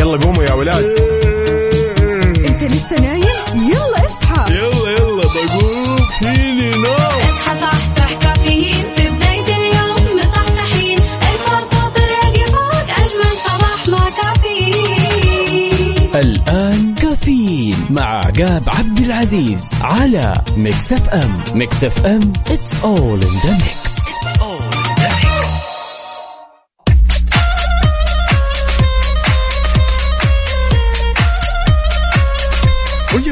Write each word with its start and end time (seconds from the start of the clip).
يلا 0.00 0.16
قوموا 0.24 0.42
يا 0.44 0.52
ولاد. 0.52 0.84
انت 2.48 2.62
لسه 2.64 2.96
نايم؟ 3.00 3.22
يلا 3.54 4.06
اصحى. 4.06 4.54
يلا 4.54 4.90
يلا 4.90 5.22
بقوم. 5.22 5.96
فيني 6.22 6.70
نو. 6.70 6.92
اصحى 6.94 7.60
صحصح 7.60 8.12
كافيين. 8.22 8.84
في 8.96 9.08
بداية 9.08 9.56
اليوم 9.56 10.18
مصحصحين. 10.18 10.98
الفرصة 11.32 11.88
تراك 11.94 12.36
فوق 12.48 12.88
أجمل 13.02 13.34
صباح 13.46 13.88
مع 13.88 14.10
كافيين. 14.22 16.10
الآن 16.14 16.94
كافيين 16.94 17.76
مع 17.90 18.04
عقاب 18.04 18.62
عبد 18.78 18.98
العزيز 18.98 19.62
على 19.82 20.34
Mix 20.56 20.92
FM. 20.92 21.38
Mix 21.54 21.84
FM 21.84 22.32
it's 22.48 22.72
all 22.84 23.20
in 23.26 23.34
the 23.46 23.52
mix. 23.64 23.79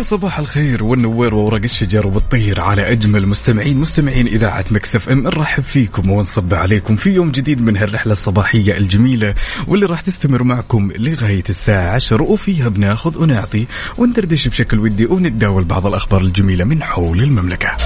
صباح 0.08 0.38
الخير 0.38 0.84
والنوير 0.84 1.34
وورق 1.34 1.62
الشجر 1.64 2.06
وبالطير 2.06 2.60
على 2.60 2.92
أجمل 2.92 3.26
مستمعين 3.26 3.78
مستمعين 3.78 4.26
إذاعة 4.26 4.64
Mix 4.70 5.08
FM 5.08 5.22
نرحب 5.22 5.62
فيكم 5.62 6.10
ونصب 6.10 6.54
عليكم 6.54 6.96
في 6.96 7.10
يوم 7.10 7.30
جديد 7.30 7.60
من 7.60 7.76
هالرحلة 7.76 8.12
الصباحية 8.12 8.76
الجميلة 8.76 9.34
واللي 9.66 9.86
راح 9.86 10.00
تستمر 10.00 10.42
معكم 10.42 10.90
لغاية 10.96 11.44
الساعة 11.48 11.94
10 11.94 12.22
وفيها 12.22 12.68
بناخذ 12.68 13.18
ونعطي 13.18 13.66
وندردش 13.98 14.48
بشكل 14.48 14.78
ودي 14.78 15.06
ونتداول 15.06 15.64
بعض 15.64 15.86
الأخبار 15.86 16.20
الجميلة 16.20 16.64
من 16.64 16.82
حول 16.82 17.22
المملكة. 17.22 17.76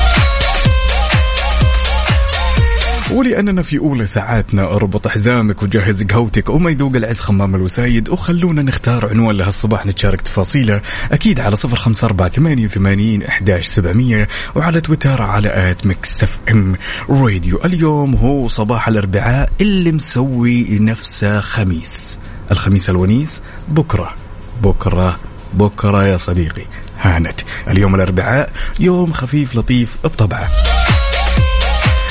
ولأننا 3.11 3.63
في 3.63 3.79
أولى 3.79 4.07
ساعاتنا 4.07 4.63
أربط 4.63 5.09
حزامك 5.09 5.63
وجهز 5.63 6.03
قهوتك 6.03 6.51
وما 6.51 6.71
يذوق 6.71 6.97
العز 6.97 7.21
خمام 7.21 7.55
الوسايد 7.55 8.09
وخلونا 8.09 8.63
نختار 8.63 9.09
عنوان 9.09 9.37
لهالصباح 9.37 9.87
نتشارك 9.87 10.21
تفاصيله 10.21 10.81
أكيد 11.13 11.41
على 11.41 11.57
صفر 11.57 11.77
خمسة 11.77 12.07
أربعة 12.07 12.29
ثمانية 12.29 12.65
وثمانين 12.65 13.23
إحداش 13.23 13.67
سبعمية 13.67 14.29
وعلى 14.55 14.81
تويتر 14.81 15.23
على 15.23 15.71
at 15.71 15.87
Mix 15.87 16.41
FM 16.51 16.77
Radio. 17.11 17.61
اليوم 17.65 18.15
هو 18.15 18.49
صباح 18.49 18.89
الأربعاء 18.89 19.51
اللي 19.61 19.93
مسوي 19.93 20.79
نفسه 20.79 21.41
خميس. 21.41 22.19
الخميس 22.51 22.91
الونيس 22.91 23.43
بكرة. 23.69 24.15
بكرة 24.63 25.19
بكرة 25.55 26.05
يا 26.07 26.17
صديقي. 26.17 26.65
هانت. 27.01 27.41
اليوم 27.69 27.95
الأربعاء 27.95 28.53
يوم 28.81 29.13
خفيف 29.13 29.57
لطيف 29.57 29.97
بطبعه. 30.05 30.51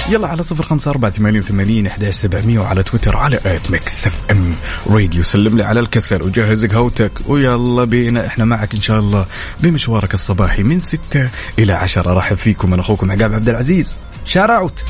يلا 0.09 0.27
على 0.27 0.43
صفر 0.43 0.63
خمسة 0.63 0.91
أربعة 0.91 1.11
ثمانية 1.11 1.39
وثمانين 1.39 1.87
إحداش 1.87 2.15
سبعمية 2.15 2.59
وعلى 2.59 2.83
تويتر 2.83 3.17
على 3.17 3.39
at 3.45 3.71
Mix 3.71 4.07
FM 4.07 4.55
راديو. 4.87 5.23
سلم 5.23 5.57
لي 5.57 5.63
على 5.63 5.79
الكسل 5.79 6.23
وجهز 6.23 6.65
قهوتك 6.65 7.11
ويلا 7.27 7.83
بينا 7.83 8.25
إحنا 8.27 8.45
معك 8.45 8.73
إن 8.75 8.81
شاء 8.81 8.99
الله 8.99 9.25
بمشوارك 9.59 10.13
الصباحي 10.13 10.63
من 10.63 10.79
ستة 10.79 11.29
إلى 11.59 11.73
عشرة. 11.73 12.11
أرحب 12.11 12.37
فيكم 12.37 12.73
أنا 12.73 12.81
أخوكم 12.81 13.11
عقاب 13.11 13.33
عبد 13.33 13.49
العزيز. 13.49 13.97
شاراوت 14.25 14.83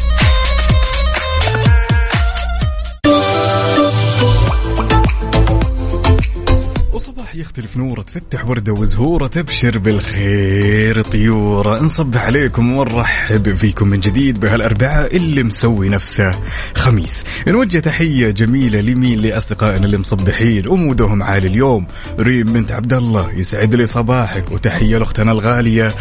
وصباح 7.11 7.35
يختلف 7.35 7.77
نوره 7.77 8.01
تفتح 8.01 8.45
وردة 8.45 8.73
وزهورة 8.73 9.27
تبشر 9.27 9.77
بالخير 9.77 11.01
طيورة. 11.01 11.79
نصب 11.79 12.17
عليكم 12.17 12.71
ونرحب 12.71 13.55
فيكم 13.55 13.87
من 13.87 13.99
جديد 13.99 14.39
بهالأربعاء 14.39 15.15
اللي 15.15 15.43
مسوي 15.43 15.89
نفسه 15.89 16.31
خميس. 16.75 17.25
نوجه 17.47 17.79
تحية 17.79 18.29
جميلة 18.29 18.81
لمين 18.81 19.19
لأصدقائنا 19.19 19.85
اللي 19.85 19.97
مصبحين 19.97 20.67
ومودهم 20.67 21.23
عالي 21.23 21.47
اليوم. 21.47 21.87
ريم 22.19 22.53
بنت 22.53 22.71
عبد 22.71 22.93
الله 22.93 23.31
يسعد 23.33 23.75
لي 23.75 23.85
صباحك 23.85 24.51
وتحية 24.51 24.97
لأختنا 24.97 25.31
الغالية 25.31 25.95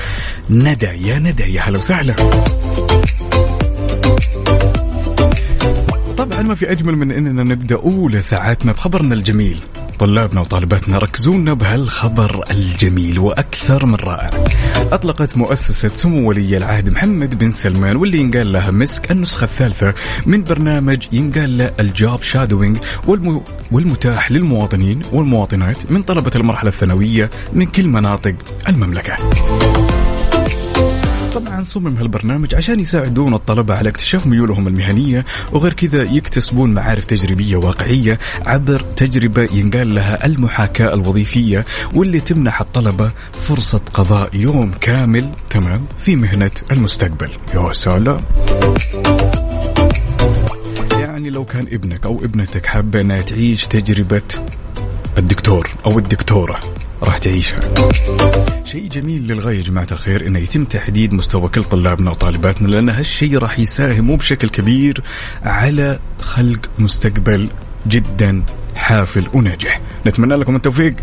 ندى 0.50 0.86
يا 0.86 1.19
ندى 1.19 1.55
يا 1.55 1.62
هلا 1.62 1.78
وسهلا. 1.78 2.14
طبعا 6.17 6.42
ما 6.42 6.55
في 6.55 6.70
أجمل 6.70 6.96
من 6.96 7.13
إننا 7.13 7.45
نبدأ 7.45 7.77
أولى 7.77 8.20
ساعاتنا 8.20 8.73
بخبرنا 8.73 9.14
الجميل. 9.14 9.58
طلابنا 10.00 10.40
وطالباتنا 10.40 10.98
ركزونا 10.98 11.52
بهالخبر 11.52 12.44
الجميل 12.50 13.18
وأكثر 13.18 13.86
من 13.86 13.94
رائع. 13.94 14.30
أطلقت 14.92 15.36
مؤسسة 15.36 15.88
سمو 15.94 16.28
ولي 16.28 16.56
العهد 16.56 16.90
محمد 16.90 17.38
بن 17.38 17.50
سلمان 17.50 17.96
واللي 17.96 18.18
ينقال 18.18 18.52
لها 18.52 18.70
مسك 18.70 19.10
النسخة 19.10 19.44
الثالثة 19.44 19.94
من 20.27 20.42
برنامج 20.42 21.06
ينقال 21.12 21.58
له 21.58 21.72
الجوب 21.80 22.22
شادوينج 22.22 22.77
والم... 23.06 23.42
والمتاح 23.72 24.33
للمواطنين 24.33 25.02
والمواطنات 25.12 25.92
من 25.92 26.02
طلبة 26.02 26.30
المرحلة 26.36 26.70
الثانوية 26.70 27.30
من 27.52 27.66
كل 27.66 27.86
مناطق 27.86 28.34
المملكة. 28.68 29.16
طبعا 31.33 31.64
صمم 31.64 31.96
هالبرنامج 31.96 32.55
عشان 32.55 32.80
يساعدون 32.80 33.35
الطلبة 33.35 33.74
على 33.74 33.89
اكتشاف 33.89 34.27
ميولهم 34.27 34.68
المهنية 34.68 35.24
وغير 35.52 35.73
كذا 35.73 36.02
يكتسبون 36.02 36.74
معارف 36.74 37.05
تجريبية 37.05 37.57
واقعية 37.57 38.18
عبر 38.46 38.80
تجربة 38.80 39.42
ينقال 39.52 39.95
لها 39.95 40.27
المحاكاة 40.27 40.95
الوظيفية 40.95 41.64
واللي 41.95 42.20
تمنح 42.20 42.61
الطلبة 42.61 43.11
فرصة 43.33 43.80
قضاء 43.95 44.30
يوم 44.35 44.70
كامل 44.80 45.30
تمام 45.51 45.85
في 45.98 46.17
مهنة 46.17 46.51
المستقبل. 46.70 47.30
يا 47.55 47.73
سلام. 47.73 48.20
يعني 50.92 51.30
لو 51.30 51.45
كان 51.45 51.67
ابنك 51.73 52.07
أو 52.07 52.24
ابنتك 52.24 52.67
حابة 52.67 53.01
أنها 53.01 53.20
تعيش 53.23 53.67
تجربة 53.67 54.23
الدكتور 55.19 55.70
أو 55.86 55.98
الدكتورة 55.98 56.61
راح 57.02 57.18
تعيشها. 57.18 57.61
شيء 58.64 58.88
جميل 58.88 59.28
للغاية 59.28 59.56
يا 59.56 59.62
جماعة 59.62 59.86
الخير 59.92 60.27
إنه 60.27 60.38
يتم 60.38 60.64
تحديد 60.64 61.12
مستوى 61.12 61.48
كل 61.48 61.64
طلابنا 61.64 62.11
وطالباتنا 62.11 62.68
لأن 62.68 62.88
هالشيء 62.88 63.38
راح 63.38 63.58
يساهم 63.58 64.16
بشكل 64.16 64.48
كبير 64.48 65.02
على 65.42 65.98
خلق 66.20 66.60
مستقبل 66.78 67.48
جدا 67.89 68.42
حافل 68.77 69.28
وناجح. 69.34 69.80
نتمنى 70.06 70.34
لكم 70.34 70.56
التوفيق. 70.56 70.94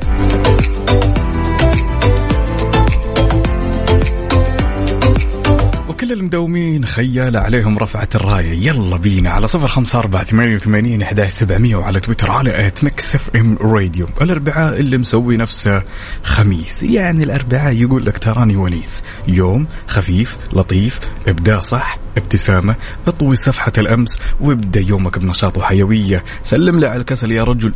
وكل 6.07 6.19
المداومين 6.19 6.85
خيالة 6.85 7.39
عليهم 7.39 7.77
رفعت 7.77 8.15
الراية. 8.15 8.67
يلا 8.67 8.97
بينا 8.97 9.29
على 9.29 9.47
صفر 9.47 9.67
خمسة 9.67 9.99
أربعة 9.99 10.23
ثمانية 10.23 10.55
وثمانين 10.55 11.01
إحداش 11.01 11.31
سبعمية 11.31 11.75
وعلى 11.75 11.99
تويتر 11.99 12.31
على 12.31 12.67
at 12.67 12.83
Mix 12.83 13.35
FM 13.35 13.57
Radio. 13.61 14.07
الأربعاء 14.21 14.79
اللي 14.79 14.97
مسوي 14.97 15.37
نفسه 15.37 15.83
خميس. 16.23 16.83
يعني 16.83 17.23
الأربعاء 17.23 17.73
يقول 17.73 18.05
لك 18.05 18.17
تراني 18.17 18.55
ونيس. 18.55 19.03
يوم 19.27 19.67
خفيف 19.87 20.37
لطيف 20.53 20.99
ابدأ 21.27 21.59
صح 21.59 21.97
ابتسامة 22.17 22.75
اطوي 23.07 23.35
صفحة 23.35 23.73
الأمس 23.77 24.19
وابدأ 24.41 24.79
يومك 24.79 25.17
بنشاط 25.17 25.57
وحيوية. 25.57 26.23
سلم 26.43 26.79
لي 26.79 26.87
على 26.87 26.99
الكسل 26.99 27.31
يا 27.31 27.43
رجل. 27.43 27.73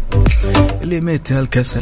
ميت 0.83 1.31
الكسل 1.31 1.81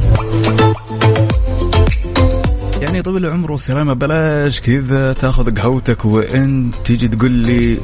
يعني 3.00 3.12
طويل 3.12 3.26
العمر 3.26 3.52
والسلامة. 3.52 3.94
بلاش 3.94 4.62
كذا 4.62 5.14
تاخذ 5.14 5.56
قهوتك 5.56 6.06
وانت 6.06 6.76
تجي 6.86 7.08
تقول 7.08 7.32
لي 7.32 7.78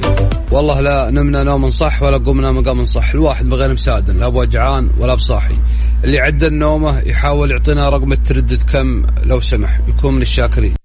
والله 0.51 0.81
لا 0.81 1.11
نمنا 1.11 1.43
نوم 1.43 1.69
صح 1.69 2.03
ولا 2.03 2.17
قمنا 2.17 2.51
مقام 2.51 2.83
صح. 2.83 3.09
الواحد 3.09 3.49
بغير 3.49 3.73
مسادن 3.73 4.17
لا 4.17 4.29
بوجعان 4.29 4.89
ولا 4.99 5.15
بصاحي 5.15 5.55
اللي 6.03 6.19
عدى 6.19 6.49
نومه 6.49 6.99
يحاول 6.99 7.51
يعطينا 7.51 7.89
رقم 7.89 8.11
التردد. 8.11 8.63
كم؟ 8.63 9.05
لو 9.25 9.39
سمح 9.39 9.79
يكون 9.87 10.15
من 10.15 10.21
الشاكرين. 10.21 10.75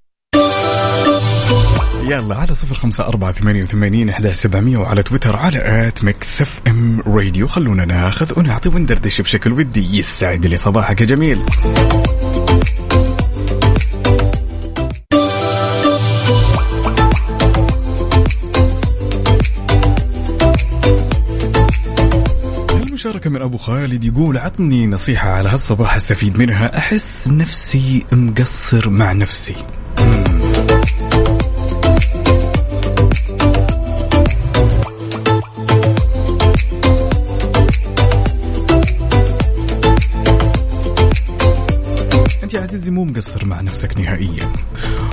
يلا 2.05 2.35
على 2.35 2.55
صفر 2.55 2.75
خمسة 2.75 3.07
أربعة 3.07 3.33
ثمانية 3.33 3.63
وثمانين 3.63 4.09
إحدى 4.09 4.33
سبعمية 4.33 4.79
وعلى 4.79 5.03
تويتر 5.03 5.37
على 5.37 5.89
at 5.89 6.05
Mix 6.05 6.61
FM 6.67 7.01
Radio. 7.07 7.47
خلونا 7.47 7.85
ناخذ 7.85 8.39
ونعطي 8.39 8.69
وندردش 8.69 9.21
بشكل 9.21 9.53
ودي. 9.53 9.99
يسعد 9.99 10.47
لي 10.47 10.57
صباحك 10.57 11.01
يا 11.01 11.07
جميل. 11.07 11.43
المشاركة 23.01 23.31
من 23.31 23.43
أبو 23.43 23.59
خالد 23.59 24.05
يقول 24.05 24.39
عطني 24.39 24.87
نصيحة 24.87 25.31
على 25.31 25.49
هالصباح 25.49 25.95
استفيد 25.95 26.39
منها 26.39 26.79
أحس 26.79 27.29
نفسي 27.29 28.05
مقصر 28.13 28.91
مع 28.91 29.13
نفسي. 29.13 29.55
أنت 42.43 42.55
يا 42.55 42.61
عزيزي 42.61 42.91
مو 42.91 43.05
مقصر 43.05 43.47
مع 43.47 43.61
نفسك 43.61 44.01
نهائيا 44.01 44.53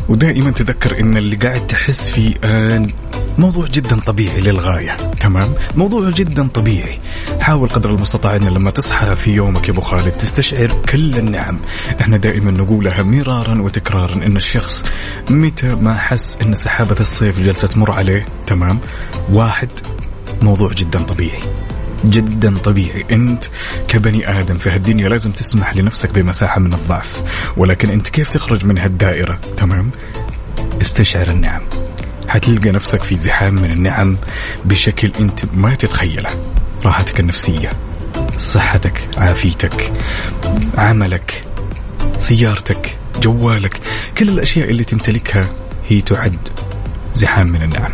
ودائما 0.10 0.52
تذكر 0.52 1.00
إن 1.00 1.18
اللي 1.18 1.36
قاعد 1.36 1.68
تحس 1.68 2.10
فيه 2.10 2.34
الان 2.44 2.88
موضوع 3.38 3.68
جدا 3.68 4.00
طبيعي 4.00 4.40
للغاية. 4.40 4.92
تمام؟ 5.20 5.54
موضوع 5.76 6.10
جدا 6.10 6.48
طبيعي. 6.48 7.00
حاول 7.40 7.70
قدر 7.70 7.90
المستطاع 7.90 8.36
إن 8.36 8.44
لما 8.44 8.72
تصحى 8.72 9.16
في 9.16 9.32
يومك 9.32 9.68
يا 9.68 9.74
أبو 9.74 9.82
خالد 9.82 10.12
تستشعر 10.12 10.68
كل 10.90 11.18
النعم. 11.18 11.60
إحنا 12.02 12.18
دائما 12.18 12.52
نقولها 12.52 13.04
مرارا 13.04 13.62
وتكرارا 13.62 14.14
إن 14.14 14.38
الشخص 14.38 14.84
متى 15.30 15.68
ما 15.68 15.98
حس 15.98 16.38
إن 16.42 16.56
سحابة 16.56 16.96
الصيف 17.00 17.40
جالسه 17.40 17.68
تمر 17.68 17.92
عليه 17.92 18.26
تمام؟ 18.48 18.80
واحد 19.32 19.70
موضوع 20.42 20.72
جدا 20.72 21.00
طبيعي. 21.00 21.40
جدا 22.06 22.56
طبيعي. 22.56 23.06
أنت 23.12 23.46
كبني 23.88 24.40
آدم 24.40 24.58
في 24.58 24.70
هالدنيا 24.70 25.10
لازم 25.10 25.32
تسمح 25.32 25.76
لنفسك 25.76 26.12
بمساحة 26.12 26.60
من 26.60 26.74
الضعف. 26.74 27.22
ولكن 27.58 27.90
أنت 27.90 28.10
كيف 28.10 28.30
تخرج 28.30 28.66
من 28.66 28.78
هالدائرة؟ 28.78 29.40
تمام؟ 29.58 29.92
استشعر 30.82 31.28
النعم. 31.28 31.62
حتلقى 32.30 32.72
نفسك 32.72 33.04
في 33.04 33.16
زحام 33.16 33.56
من 33.56 33.72
النعم 33.72 34.18
بشكل 34.66 35.12
انت 35.20 35.46
ما 35.54 35.76
تتخيله. 35.76 36.30
راحتك 36.86 37.20
النفسية 37.20 37.70
صحتك 38.38 39.08
عافيتك 39.18 39.94
عملك 40.78 41.44
سيارتك 42.20 42.98
جوالك 43.22 43.80
كل 44.18 44.30
الأشياء 44.30 44.70
اللي 44.70 44.84
تمتلكها 44.84 45.50
هي 45.88 46.02
تعد 46.02 46.38
زحام 47.14 47.48
من 47.48 47.62
النعم. 47.62 47.92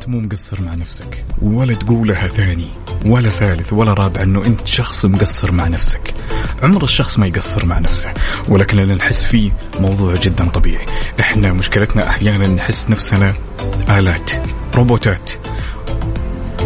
أنت 0.00 0.08
مو 0.08 0.20
مقصر 0.20 0.62
مع 0.62 0.74
نفسك 0.74 1.24
ولا 1.42 1.74
تقولها 1.74 2.26
ثاني 2.26 2.68
ولا 3.06 3.28
ثالث 3.28 3.72
ولا 3.72 3.94
رابع 3.94 4.22
إنه 4.22 4.44
أنت 4.46 4.66
شخص 4.66 5.04
مقصر 5.04 5.52
مع 5.52 5.68
نفسك. 5.68 6.14
عمر 6.62 6.84
الشخص 6.84 7.18
ما 7.18 7.26
يقصر 7.26 7.66
مع 7.66 7.78
نفسه 7.78 8.14
ولكن 8.48 8.78
اللي 8.78 8.94
نحس 8.94 9.24
فيه 9.24 9.52
موضوع 9.80 10.14
جدا 10.14 10.48
طبيعي. 10.48 10.84
إحنا 11.20 11.52
مشكلتنا 11.52 12.08
أحيانا 12.08 12.48
نحس 12.48 12.90
نفسنا 12.90 13.32
آلات 13.88 14.30
روبوتات. 14.74 15.30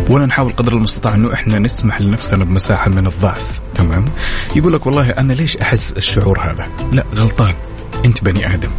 ولا 0.09 0.27
نحاول 0.27 0.53
قدر 0.53 0.73
المستطاع 0.73 1.15
إنه 1.15 1.35
إحنا 1.35 1.59
نسمح 1.59 2.01
لنفسنا 2.01 2.45
بمساحة 2.45 2.91
من 2.91 3.07
الضعف 3.07 3.61
تمام؟ 3.75 4.05
يقول 4.57 4.73
لك 4.73 4.87
والله 4.87 5.11
أنا 5.11 5.33
ليش 5.33 5.57
أحس 5.57 5.93
الشعور 5.93 6.41
هذا؟ 6.41 6.69
لا 6.93 7.05
غلطان. 7.15 7.55
أنت 8.05 8.25
بني 8.25 8.55
آدم. 8.55 8.71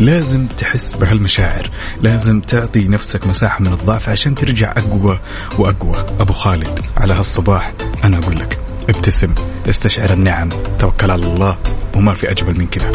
لازم 0.00 0.46
تحس 0.46 0.94
بهالمشاعر. 0.94 1.70
لازم 2.02 2.40
تعطي 2.40 2.88
نفسك 2.88 3.26
مساحة 3.26 3.60
من 3.60 3.72
الضعف 3.72 4.08
عشان 4.08 4.34
ترجع 4.34 4.72
أقوى 4.76 5.20
وأقوى. 5.58 6.06
أبو 6.20 6.32
خالد 6.32 6.80
على 6.96 7.14
هالصباح 7.14 7.72
أنا 8.04 8.18
أقول 8.18 8.36
لك 8.38 8.58
ابتسم 8.88 9.34
استشعر 9.68 10.12
النعم 10.12 10.48
توكل 10.78 11.10
على 11.10 11.26
الله 11.26 11.58
وما 11.96 12.14
في 12.14 12.30
أجمل 12.30 12.58
من 12.58 12.66
كذا 12.66 12.92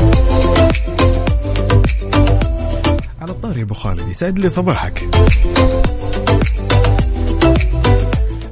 على 3.22 3.32
الطاري 3.32 3.60
يا 3.60 3.66
أبو 3.66 3.74
خالد 3.74 4.08
يسعد 4.08 4.40
لي 4.40 4.50
صباحك. 4.50 5.04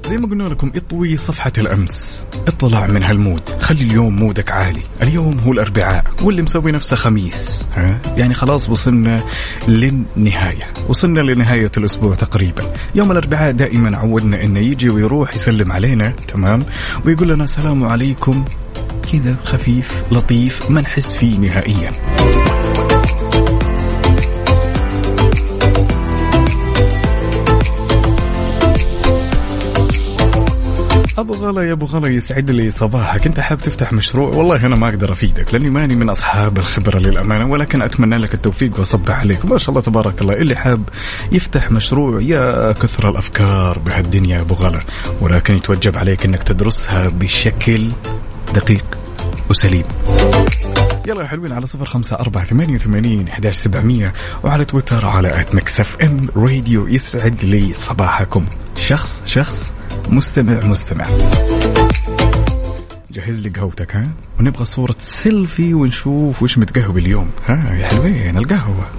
زي 0.10 0.18
ما 0.18 0.28
قلنا 0.28 0.44
لكم 0.44 0.72
اطوي 0.76 1.18
صفحة 1.18 1.52
الأمس. 1.58 2.26
اطلع 2.48 2.88
من 2.88 3.04
هالمود. 3.04 3.42
خلي 3.62 3.82
اليوم 3.82 4.16
مودك 4.16 4.52
عالي. 4.52 4.82
اليوم 5.02 5.40
هو 5.40 5.52
الأربعاء 5.52 6.04
واللي 6.22 6.42
مسوي 6.42 6.72
نفسه 6.72 6.96
خميس. 6.96 7.68
ها؟ 7.76 8.00
يعني 8.18 8.34
خلاص 8.34 8.70
وصلنا 8.70 9.24
للنهاية. 9.68 10.74
وصلنا 10.88 11.20
لنهاية 11.20 11.72
الأسبوع 11.78 12.16
تقريبا. 12.16 12.74
يوم 12.96 13.12
الأربعاء 13.12 13.52
دائما 13.52 13.98
عودنا 13.98 14.44
إنه 14.44 14.60
يجي 14.60 14.90
ويروح 14.90 15.36
يسلم 15.36 15.72
علينا 15.72 16.14
تمام؟ 16.28 16.66
ويقول 17.06 17.30
لنا 17.30 17.44
السلام 17.44 17.84
عليكم. 17.84 18.46
كذا 19.12 19.36
خفيف 19.44 20.04
لطيف 20.12 20.72
ما 20.72 20.82
نحس 20.82 21.16
فيه 21.16 21.38
نهائيا. 21.38 21.92
أبو 31.20 31.34
غلا 31.34 31.62
يا 31.62 31.74
أبو 31.74 31.86
غلا 31.86 32.08
يسعد 32.08 32.52
لي 32.52 32.70
صباحك. 32.70 33.28
أنت 33.28 33.40
حاب 33.40 33.58
تفتح 33.58 33.94
مشروع؟ 33.94 34.30
والله 34.30 34.66
أنا 34.66 34.76
ما 34.76 34.90
أقدر 34.90 35.12
أفيدك 35.12 35.54
لأني 35.54 35.70
ماني 35.70 35.96
من 35.96 36.10
أصحاب 36.10 36.58
الخبرة 36.58 37.00
للأمانة 37.00 37.52
ولكن 37.52 37.82
أتمنى 37.82 38.18
لك 38.18 38.34
التوفيق 38.34 38.80
وأصبح 38.80 39.20
عليك. 39.20 39.46
ما 39.46 39.58
شاء 39.58 39.70
الله 39.70 39.82
تبارك 39.82 40.22
الله. 40.22 40.34
اللي 40.34 40.56
حاب 40.56 40.90
يفتح 41.32 41.72
مشروع 41.72 42.22
يا 42.22 42.72
كثر 42.72 43.10
الأفكار 43.10 43.80
بهالدنيا 43.80 44.36
يا 44.36 44.42
أبو 44.42 44.54
غلا 44.54 44.80
ولكن 45.22 45.56
يتوجب 45.56 45.98
عليك 45.98 46.26
إنك 46.26 46.44
تدرسها 46.44 47.08
بشكل 47.08 47.92
دقيق 48.56 48.86
وسليم. 49.50 49.86
يلا 51.08 51.22
يا 51.22 51.28
حلوين 51.28 51.52
على 51.52 51.66
صفر 51.66 51.86
خمسة 51.86 52.16
أربعة 52.16 52.46
ثمانية 52.46 52.76
وثمانين 52.76 53.28
أحداش 53.28 53.56
سبعمية 53.56 54.14
وعلى 54.44 54.66
تويتر 54.66 55.06
على 55.06 55.42
at 55.42 55.56
Mix 55.56 55.98
FM 56.02 56.28
Radio 56.36 56.88
يسعد 56.88 57.44
لي 57.44 57.74
صباحكم. 57.74 58.46
شخص 58.78 59.22
شخص 59.26 59.76
مستمع 60.10 60.60
مستمع. 60.66 61.06
جهز 63.12 63.40
لي 63.40 63.50
قهوتك 63.50 63.96
ها؟ 63.96 64.12
ونبغى 64.40 64.66
صورة 64.66 64.96
سيلفي 65.00 65.74
ونشوف 65.74 66.44
وش 66.44 66.58
متقهوى 66.58 67.02
اليوم. 67.02 67.30
ها 67.48 67.76
يا 67.76 67.88
حلوين 67.88 68.38
القهوة. 68.38 68.90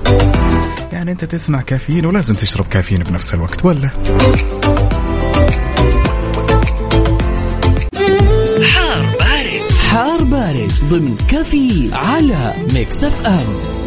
يعني 0.93 1.12
أنت 1.12 1.25
تسمع 1.25 1.61
كافيين 1.61 2.06
ولازم 2.06 2.35
تشرب 2.35 2.67
كافيين 2.67 3.03
بنفس 3.03 3.35
الوقت 3.35 3.64
ولا؟ 3.64 3.91
حار 9.91 10.25
بارد 10.25 10.73
ضمن 10.91 11.17
كافيين 11.29 11.91
على 11.93 12.55
Mix 12.75 13.05
FM 13.05 13.81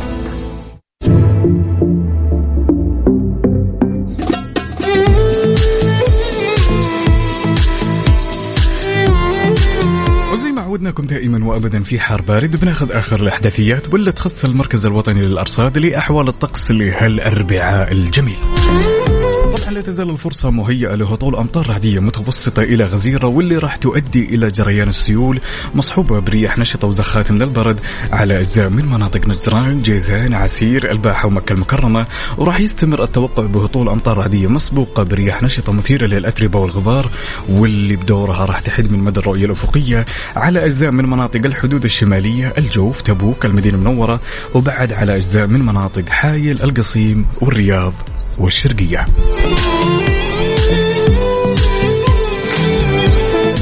عودناكم 10.57 11.03
دائما 11.05 11.45
وابدا 11.45 11.83
في 11.83 11.99
حار 11.99 12.21
بارد 12.21 12.55
بناخذ 12.55 12.91
آخر 12.91 13.23
الأحداثيات 13.23 13.93
واللي 13.93 14.11
تخص 14.11 14.45
المركز 14.45 14.85
الوطني 14.85 15.21
للأرصاد 15.21 15.77
لأحوال 15.77 16.27
الطقس 16.27 16.71
لهالأربعاء 16.71 17.91
الجميل. 17.91 18.37
طبعا 19.43 19.71
لا 19.71 19.81
تزال 19.81 20.09
الفرصة 20.09 20.49
مهيئة 20.49 20.95
لهطول 20.95 21.35
أمطار 21.35 21.69
رعدية 21.69 21.99
متوسطة 21.99 22.63
إلى 22.63 22.85
غزيرة 22.85 23.27
واللي 23.27 23.57
راح 23.57 23.75
تؤدي 23.75 24.35
إلى 24.35 24.51
جريان 24.51 24.89
السيول 24.89 25.39
مصحوبة 25.75 26.19
برياح 26.19 26.57
نشطة 26.57 26.87
وزخات 26.87 27.31
من 27.31 27.41
البرد 27.41 27.79
على 28.11 28.39
أجزاء 28.39 28.69
من 28.69 28.85
مناطق 28.85 29.27
نجران، 29.27 29.81
جيزان، 29.81 30.33
عسير، 30.33 30.91
الباحة 30.91 31.27
ومكة 31.27 31.53
المكرمة. 31.53 32.05
وراح 32.37 32.59
يستمر 32.59 33.03
التوقع 33.03 33.45
بهطول 33.45 33.89
أمطار 33.89 34.17
رعدية 34.17 34.47
مسبوقة 34.47 35.03
برياح 35.03 35.43
نشطة 35.43 35.73
مثيرة 35.73 36.07
للأتربة 36.07 36.59
والغبار 36.59 37.09
واللي 37.49 37.95
بدورها 37.95 38.45
راح 38.45 38.59
تحد 38.59 38.91
من 38.91 38.99
مدى 38.99 39.19
الرؤية 39.19 39.45
الأفقية 39.45 40.05
على 40.35 40.65
أجزاء 40.65 40.91
من 40.91 41.09
مناطق 41.09 41.41
الحدود 41.45 41.83
الشمالية 41.83 42.53
الجوف 42.57 43.01
تبوك 43.01 43.45
المدينة 43.45 43.77
المنورة 43.77 44.19
وبعد 44.53 44.93
على 44.93 45.15
أجزاء 45.15 45.47
من 45.47 45.65
مناطق 45.65 46.09
حايل 46.09 46.63
القصيم 46.63 47.25
والرياض. 47.41 47.93
والشرقية. 48.37 49.05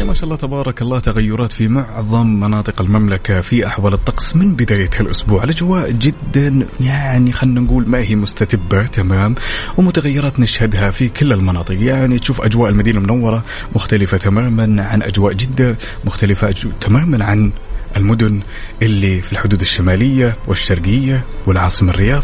ما 0.03 0.13
شاء 0.13 0.23
الله 0.23 0.35
تبارك 0.35 0.81
الله 0.81 0.99
تغيرات 0.99 1.51
في 1.51 1.67
معظم 1.67 2.27
مناطق 2.27 2.81
المملكة 2.81 3.41
في 3.41 3.67
أحوال 3.67 3.93
الطقس 3.93 4.35
من 4.35 4.55
بداية 4.55 4.89
الأسبوع. 4.99 5.43
الأجواء 5.43 5.91
جدا 5.91 6.67
يعني 6.79 7.31
خلينا 7.31 7.61
نقول 7.61 7.89
ما 7.89 7.99
هي 7.99 8.15
مستتبة 8.15 8.85
تمام 8.85 9.35
ومتغيرات 9.77 10.39
نشهدها 10.39 10.91
في 10.91 11.09
كل 11.09 11.33
المناطق. 11.33 11.75
يعني 11.79 12.19
تشوف 12.19 12.41
أجواء 12.41 12.69
المدينة 12.69 12.99
المنورة 12.99 13.43
مختلفة 13.75 14.17
تماما 14.17 14.83
عن 14.83 15.03
أجواء 15.03 15.33
جدة 15.33 15.77
مختلفة 16.05 16.49
أجو... 16.49 16.69
تماما 16.81 17.25
عن 17.25 17.51
المدن 17.97 18.41
اللي 18.81 19.21
في 19.21 19.33
الحدود 19.33 19.61
الشمالية 19.61 20.35
والشرقية 20.47 21.23
والعاصمة 21.47 21.91
الرياض. 21.91 22.23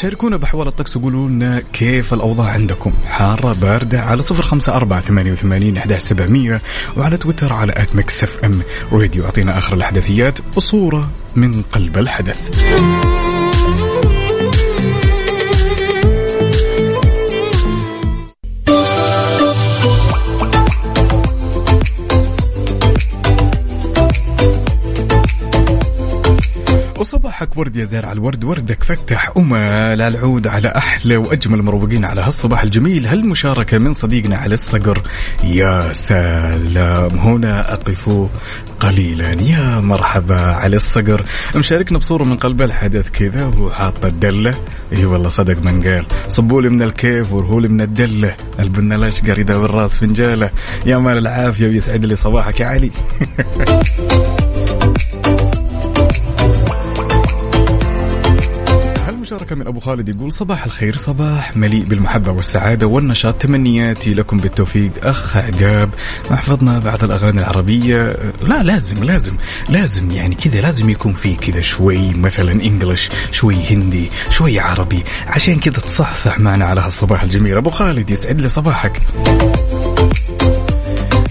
شاركونا 0.00 0.36
بأحوال 0.36 0.68
الطقس 0.68 0.96
وقولوا 0.96 1.28
لنا 1.28 1.62
كيف 1.72 2.14
الأوضاع 2.14 2.48
عندكم. 2.48 2.92
حارة 3.06 3.52
باردة 3.60 4.00
على 4.00 4.22
صفر 4.22 4.42
خمسة 4.42 4.74
أربعة 4.74 5.00
ثمانية 5.00 5.32
وثمانين 5.32 5.76
أحداش 5.76 6.02
سبعمية 6.02 6.62
وعلى 6.96 7.16
تويتر 7.16 7.52
على 7.52 7.72
at 7.76 7.96
Mix 7.96 8.24
FM 8.24 8.62
Radio 8.92 9.24
أعطينا 9.24 9.58
آخر 9.58 9.74
الأحداثيات 9.74 10.38
وصورة 10.56 11.10
من 11.36 11.62
قلب 11.62 11.98
الحدث. 11.98 12.50
صباحك 27.40 27.58
ورد 27.58 27.76
يا 27.76 27.84
زارع 27.84 28.12
الورد 28.12 28.44
وردك 28.44 28.84
فتح 28.84 29.32
أمل 29.36 30.02
العود 30.02 30.46
على 30.46 30.68
أحلى 30.68 31.16
وأجمل 31.16 31.62
مروقين 31.62 32.04
على 32.04 32.20
هالصباح 32.20 32.62
الجميل. 32.62 33.06
هالمشاركة 33.06 33.78
من 33.78 33.92
صديقنا 33.92 34.36
على 34.36 34.54
الصقر. 34.54 35.02
يا 35.44 35.92
سلام. 35.92 37.18
هنا 37.18 37.72
أقف 37.72 38.28
قليلا. 38.80 39.32
يا 39.32 39.80
مرحبا 39.80 40.40
على 40.40 40.76
الصقر. 40.76 41.26
مشاركنا 41.56 41.98
بصورة 41.98 42.24
من 42.24 42.36
قلب 42.36 42.62
الحدث 42.62 43.10
كذا 43.10 43.46
وحاط 43.46 44.04
الدلة. 44.04 44.54
اي 44.92 45.04
والله 45.04 45.28
صدق 45.28 45.62
من 45.62 45.82
قال. 45.82 46.06
صبوا 46.28 46.62
لي 46.62 46.68
من 46.68 46.82
الكيف 46.82 47.32
ورهولي 47.32 47.68
من 47.68 47.80
الدلة. 47.80 48.34
البنا 48.58 48.96
الاشقر 48.96 49.38
يداوي 49.38 49.64
الراس 49.64 49.96
فنجالة. 49.96 50.50
يا 50.86 50.98
مال 50.98 51.18
العافية 51.18 51.66
ويسعد 51.66 52.04
لي 52.04 52.16
صباحك 52.16 52.60
يا 52.60 52.66
علي. 52.66 52.90
المشاركة 59.32 59.56
من 59.56 59.66
أبو 59.66 59.80
خالد 59.80 60.08
يقول 60.08 60.32
صباح 60.32 60.64
الخير 60.64 60.96
صباح 60.96 61.56
مليء 61.56 61.84
بالمحبة 61.84 62.30
والسعادة 62.30 62.86
والنشاط 62.86 63.34
تمنياتي 63.34 64.14
لكم 64.14 64.36
بالتوفيق 64.36 64.90
أخ 65.02 65.36
عقاب 65.36 65.90
حفظنا 66.30 66.78
بعض 66.78 67.04
الأغاني 67.04 67.40
العربية. 67.40 68.16
لا 68.42 68.62
لازم 68.62 69.04
لازم 69.04 69.36
لازم 69.68 70.10
يعني 70.10 70.34
كذا 70.34 70.60
لازم 70.60 70.90
يكون 70.90 71.12
في 71.12 71.36
كذا 71.36 71.60
شوي 71.60 72.14
مثلا 72.14 72.52
إنجلش 72.52 73.10
شوي 73.32 73.56
هندي 73.70 74.10
شوي 74.30 74.60
عربي 74.60 75.04
عشان 75.26 75.58
كذا 75.58 75.72
تصحصح 75.74 76.38
معنا 76.38 76.64
على 76.64 76.80
هالصباح 76.80 77.22
الجميل. 77.22 77.56
أبو 77.56 77.70
خالد 77.70 78.10
يسعد 78.10 78.40
لي 78.40 78.48
صباحك. 78.48 79.00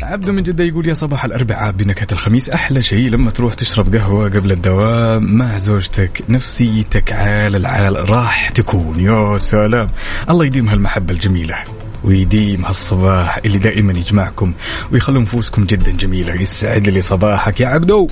عبد 0.04 0.30
من 0.30 0.44
جدة 0.44 0.64
يقول 0.64 0.88
يا 0.88 0.94
صباح 0.94 1.26
الأربعاء 1.26 1.72
بنكهة 1.72 2.08
الخميس 2.12 2.50
أحلى 2.50 2.84
شيء. 2.84 3.10
لما 3.10 3.32
تروح 3.32 3.54
تشرب 3.54 3.96
قهوة 3.96 4.30
قبل 4.30 4.52
الدوام 4.52 5.38
مع 5.38 5.58
زوجتك 5.58 6.24
نفسيتك 6.30 7.12
عال 7.12 7.56
العال 7.56 8.10
راح 8.10 8.50
تكون. 8.50 9.00
يا 9.00 9.38
سلام. 9.38 9.90
الله 10.30 10.46
يديم 10.46 10.70
هالمحبة 10.70 11.14
الجميلة 11.14 11.56
ويديم 12.04 12.66
هالصباح 12.66 13.38
اللي 13.46 13.58
دائما 13.58 13.94
يجمعكم 13.94 14.54
ويخلوا 14.92 15.22
نفوسكم 15.22 15.64
جدا 15.64 15.92
جميلة. 15.92 16.34
يسعد 16.34 16.90
لي 16.90 17.02
صباحك 17.02 17.60
يا 17.60 17.68
عبدو. 17.68 18.08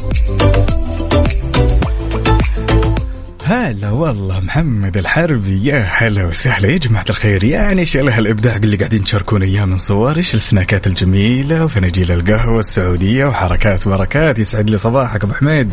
هلا 3.48 3.92
والله 3.92 4.40
محمد 4.40 4.98
الحربي. 4.98 5.66
يا 5.66 5.88
هلا 5.98 6.26
وسهلا. 6.26 6.70
يا 6.70 6.78
جماعة 6.78 7.06
الخير. 7.10 7.44
يعني 7.44 7.80
إيش 7.80 7.98
له 7.98 8.20
الابداع 8.20 8.56
اللي 8.56 8.78
قاعدين 8.78 9.04
تشاركون 9.04 9.44
إياه 9.44 9.66
من 9.66 9.78
صور. 9.78 10.18
إيش 10.18 10.36
السناكات 10.36 10.88
الجميلة؟ 10.88 11.64
وفناجيل 11.64 12.12
القهوة 12.12 12.60
السعودية 12.60 13.26
وحركات 13.26 13.88
وبركات. 13.88 14.40
يسعد 14.40 14.70
لي 14.70 14.78
صباحك 14.78 15.24
أبو 15.24 15.34
حميد. 15.34 15.72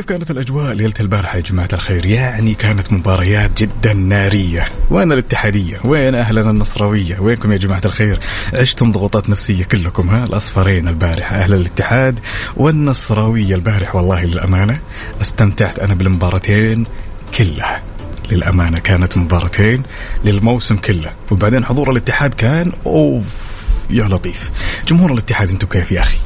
كيف 0.00 0.08
كانت 0.08 0.30
الأجواء 0.30 0.72
ليلة 0.72 0.94
البارحة 1.00 1.36
يا 1.36 1.42
جماعة 1.42 1.68
الخير؟ 1.72 2.06
يعني 2.06 2.54
كانت 2.54 2.92
مباريات 2.92 3.62
جدا 3.62 3.92
نارية. 3.92 4.64
وين 4.90 5.12
الاتحادية؟ 5.12 5.80
وين 5.84 6.14
أهلنا 6.14 6.50
النصراوية 6.50 7.18
وينكم 7.20 7.52
يا 7.52 7.56
جماعة 7.56 7.80
الخير؟ 7.84 8.20
عشتم 8.52 8.92
ضغوطات 8.92 9.30
نفسية 9.30 9.64
كلكم 9.64 10.08
ها؟ 10.08 10.24
الأصفرين 10.24 10.88
البارحة 10.88 11.36
أهل 11.36 11.54
الاتحاد 11.54 12.18
والنصراوية 12.56 13.54
البارح 13.54 13.96
والله 13.96 14.24
للأمانة 14.24 14.80
استمتعت 15.20 15.78
أنا 15.78 15.94
بالمباراتين 15.94 16.86
كلها. 17.38 17.82
للأمانة 18.30 18.78
كانت 18.78 19.16
مباراتين 19.16 19.82
للموسم 20.24 20.76
كله. 20.76 21.12
وبعدين 21.30 21.64
حضور 21.64 21.90
الاتحاد 21.90 22.34
كان 22.34 22.72
أوف 22.86 23.34
يا 23.90 24.04
لطيف. 24.04 24.50
جمهور 24.88 25.12
الاتحاد 25.12 25.50
أنتم 25.50 25.66
كيف 25.66 25.92
يا 25.92 26.00
أخي؟ 26.00 26.18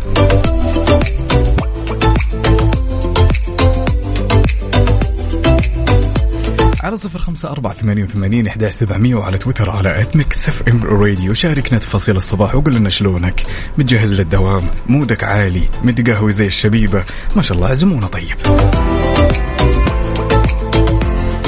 على 6.84 6.96
صفر 6.96 7.18
خمسة 7.18 7.50
أربعة 7.50 7.72
ثمانية 7.72 8.04
وثمانين 8.04 8.46
إحداش 8.46 8.72
سبعمية 8.72 9.14
وعلى 9.14 9.38
تويتر 9.38 9.70
على 9.70 10.00
at 10.00 10.16
Mix 10.16 10.48
FM 10.48 10.84
Radio 10.84 11.34
شاركنا 11.34 11.78
تفاصيل 11.78 12.16
الصباح 12.16 12.54
وقول 12.54 12.74
لنا 12.74 12.90
شلونك. 12.90 13.46
متجهز 13.78 14.14
للدوام. 14.14 14.68
مودك 14.86 15.24
عالي. 15.24 15.68
متقهوي 15.84 16.32
زي 16.32 16.46
الشبيبة. 16.46 17.04
ما 17.36 17.42
شاء 17.42 17.56
الله 17.56 17.68
عزمونا 17.68 18.06
طيب. 18.06 18.36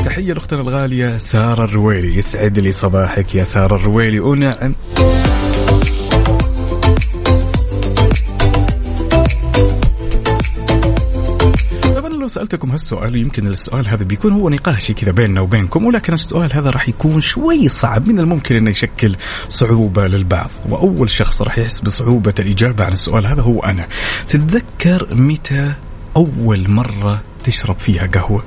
تحية 0.05 0.33
لأختنا 0.33 0.61
الغالية 0.61 1.17
سارة 1.17 1.65
الرويلي. 1.65 2.17
يسعد 2.17 2.59
لي 2.59 2.73
صباحك 2.73 3.35
يا 3.35 3.45
سارة 3.45 3.77
الرويلي. 3.77 4.21
ونعم 4.21 4.75
سألتكم 12.37 12.71
هالسؤال 12.71 13.17
يمكن 13.17 13.47
السؤال 13.47 13.89
هذا 13.89 14.05
بيكون 14.05 14.33
هو 14.33 14.49
نقاشي 14.49 14.95
كذا 14.95 15.13
بيننا 15.13 15.41
وبينكم 15.41 15.85
ولكن 15.87 16.13
السؤال 16.13 16.57
هذا 16.57 16.71
راح 16.71 16.89
يكون 16.89 17.21
شوي 17.21 17.69
صعب. 17.69 18.09
من 18.09 18.19
الممكن 18.19 18.57
أنه 18.57 18.71
يشكل 18.71 19.17
صعوبة 19.49 20.07
للبعض؟ 20.07 20.51
وأول 20.69 21.11
شخص 21.11 21.43
راح 21.43 21.59
يحس 21.59 21.81
بصعوبة 21.81 22.35
الإجابة 22.39 22.85
عن 22.85 22.93
السؤال 22.93 23.27
هذا 23.27 23.43
هو 23.43 23.61
أنا. 23.61 23.89
تتذكر 24.29 25.15
متى 25.15 25.73
أول 26.17 26.71
مرة 26.71 27.23
تشرب 27.45 27.79
فيها 27.79 28.07
قهوة؟ 28.07 28.45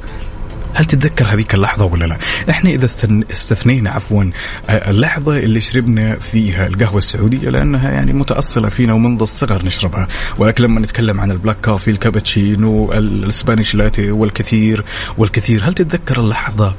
هل 0.74 0.86
تتذكر 0.86 1.34
هذيك 1.34 1.54
اللحظة 1.54 1.86
ولا 1.86 2.06
لا؟ 2.06 2.18
إحنا 2.50 2.76
استن- 2.86 3.24
استثنينا 3.32 3.90
عفوا 3.90 4.24
آه، 4.70 4.90
اللحظة 4.90 5.38
اللي 5.38 5.62
شربنا 5.62 6.20
فيها 6.20 6.68
القهوة 6.68 6.98
السعودية 6.98 7.50
لأنها 7.50 7.90
يعني 7.92 8.14
متأصلة 8.14 8.70
فينا 8.70 8.94
ومنذ 8.94 9.22
الصغر 9.22 9.66
نشربها، 9.66 10.08
ولكن 10.38 10.64
لما 10.64 10.80
نتكلم 10.80 11.20
عن 11.22 11.32
ال 11.32 11.36
black 11.36 11.58
coffee، 11.66 11.92
الكابتشينو، 11.92 12.92
ال 12.94 13.04
Spanish 13.04 13.76
latte 13.76 14.12
والكثير 14.12 14.84
والكثير، 15.18 15.68
هل 15.70 15.74
تتذكر 15.74 16.20
اللحظة 16.20 16.76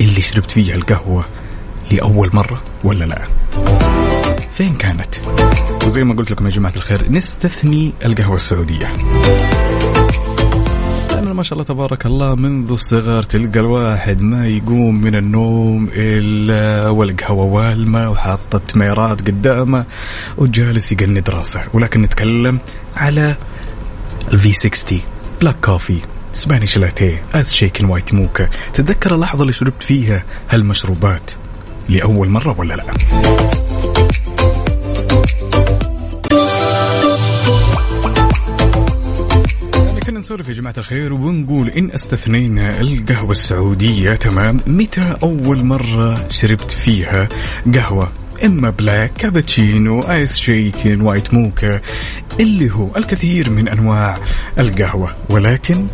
اللي 0.00 0.22
شربت 0.22 0.50
فيها 0.50 0.74
القهوة 0.74 1.24
لأول 1.90 2.30
مرة 2.32 2.62
ولا 2.84 3.04
لا؟ 3.04 3.22
فين 4.54 4.74
كانت؟ 4.74 5.14
وزي 5.86 6.04
ما 6.04 6.14
قلت 6.14 6.30
لكم 6.30 6.44
يا 6.44 6.50
جماعة 6.50 6.72
الخير 6.76 7.12
نستثني 7.12 7.92
القهوة 8.04 8.34
السعودية. 8.36 8.92
لأن 11.14 11.30
ما 11.30 11.42
شاء 11.42 11.52
الله 11.52 11.64
تبارك 11.64 12.06
الله 12.06 12.34
منذ 12.34 12.72
الصغر 12.72 13.22
تلقى 13.22 13.60
الواحد 13.60 14.22
ما 14.22 14.46
يقوم 14.46 15.00
من 15.00 15.14
النوم 15.14 15.88
إلا 15.92 16.88
والقهوة 16.88 17.44
والدلة 17.44 18.10
وحاطة 18.10 18.58
تميرات 18.58 19.20
قدامه 19.20 19.84
وجالس 20.38 20.92
يقند 20.92 21.30
راسه. 21.30 21.62
ولكن 21.72 22.02
نتكلم 22.02 22.58
على 22.96 23.36
ال 24.32 24.52
V60 24.52 25.00
black 25.40 25.56
coffee 25.64 25.98
Spanish 26.32 26.78
latte 26.78 27.22
iced 27.34 27.54
shaken 27.54 27.84
white 27.84 28.14
mocha 28.14 28.48
تتذكر 28.74 29.14
اللحظة 29.14 29.42
اللي 29.42 29.52
شربت 29.52 29.82
فيها 29.82 30.24
هالمشروبات 30.50 31.30
لأول 31.88 32.28
مرة 32.28 32.54
ولا 32.58 32.74
لا؟ 32.74 32.84
نسولف 40.24 40.48
يا 40.48 40.54
جماعة 40.54 40.74
الخير 40.78 41.14
ونقول 41.14 41.68
إن 41.68 41.90
استثنينا 41.90 42.80
القهوة 42.80 43.30
السعودية 43.30 44.14
تمام؟ 44.14 44.60
متى 44.66 45.16
أول 45.22 45.64
مرة 45.64 46.28
شربت 46.30 46.70
فيها 46.70 47.28
قهوة؟ 47.74 48.12
إما 48.44 48.70
black 48.70 49.12
كابتشينو 49.12 50.00
iced 50.00 50.36
shaken 50.36 51.00
white 51.00 51.34
mocha 51.34 51.80
اللي 52.40 52.70
هو 52.70 52.96
الكثير 52.96 53.50
من 53.50 53.68
أنواع 53.68 54.18
القهوة. 54.58 55.14
ولكن 55.30 55.86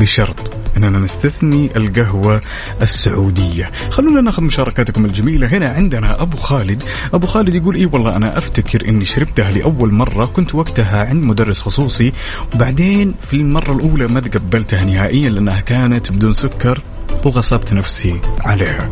بشرط 0.00 0.54
أننا 0.76 0.98
نستثني 0.98 1.70
القهوة 1.76 2.40
السعودية. 2.82 3.70
خلونا 3.90 4.20
ناخذ 4.20 4.42
مشاركاتكم 4.42 5.04
الجميلة. 5.04 5.46
هنا 5.46 5.68
عندنا 5.68 6.22
أبو 6.22 6.36
خالد. 6.36 6.82
أبو 7.14 7.26
خالد 7.26 7.54
يقول 7.54 7.74
إي 7.74 7.86
والله 7.86 8.16
أنا 8.16 8.38
أفتكر 8.38 8.88
إني 8.88 9.04
شربتها 9.04 9.50
لأول 9.50 9.92
مرة 9.92 10.24
كنت 10.24 10.54
وقتها 10.54 11.04
عند 11.06 11.24
مدرس 11.24 11.60
خصوصي 11.60 12.12
وبعدين 12.54 13.14
في 13.28 13.34
المرة 13.34 13.72
الأولى 13.72 14.06
ما 14.06 14.20
تقبلتها 14.20 14.84
نهائيا 14.84 15.30
لأنها 15.30 15.60
كانت 15.60 16.12
بدون 16.12 16.32
سكر 16.32 16.82
وغصبت 17.24 17.72
نفسي 17.72 18.20
عليها. 18.40 18.90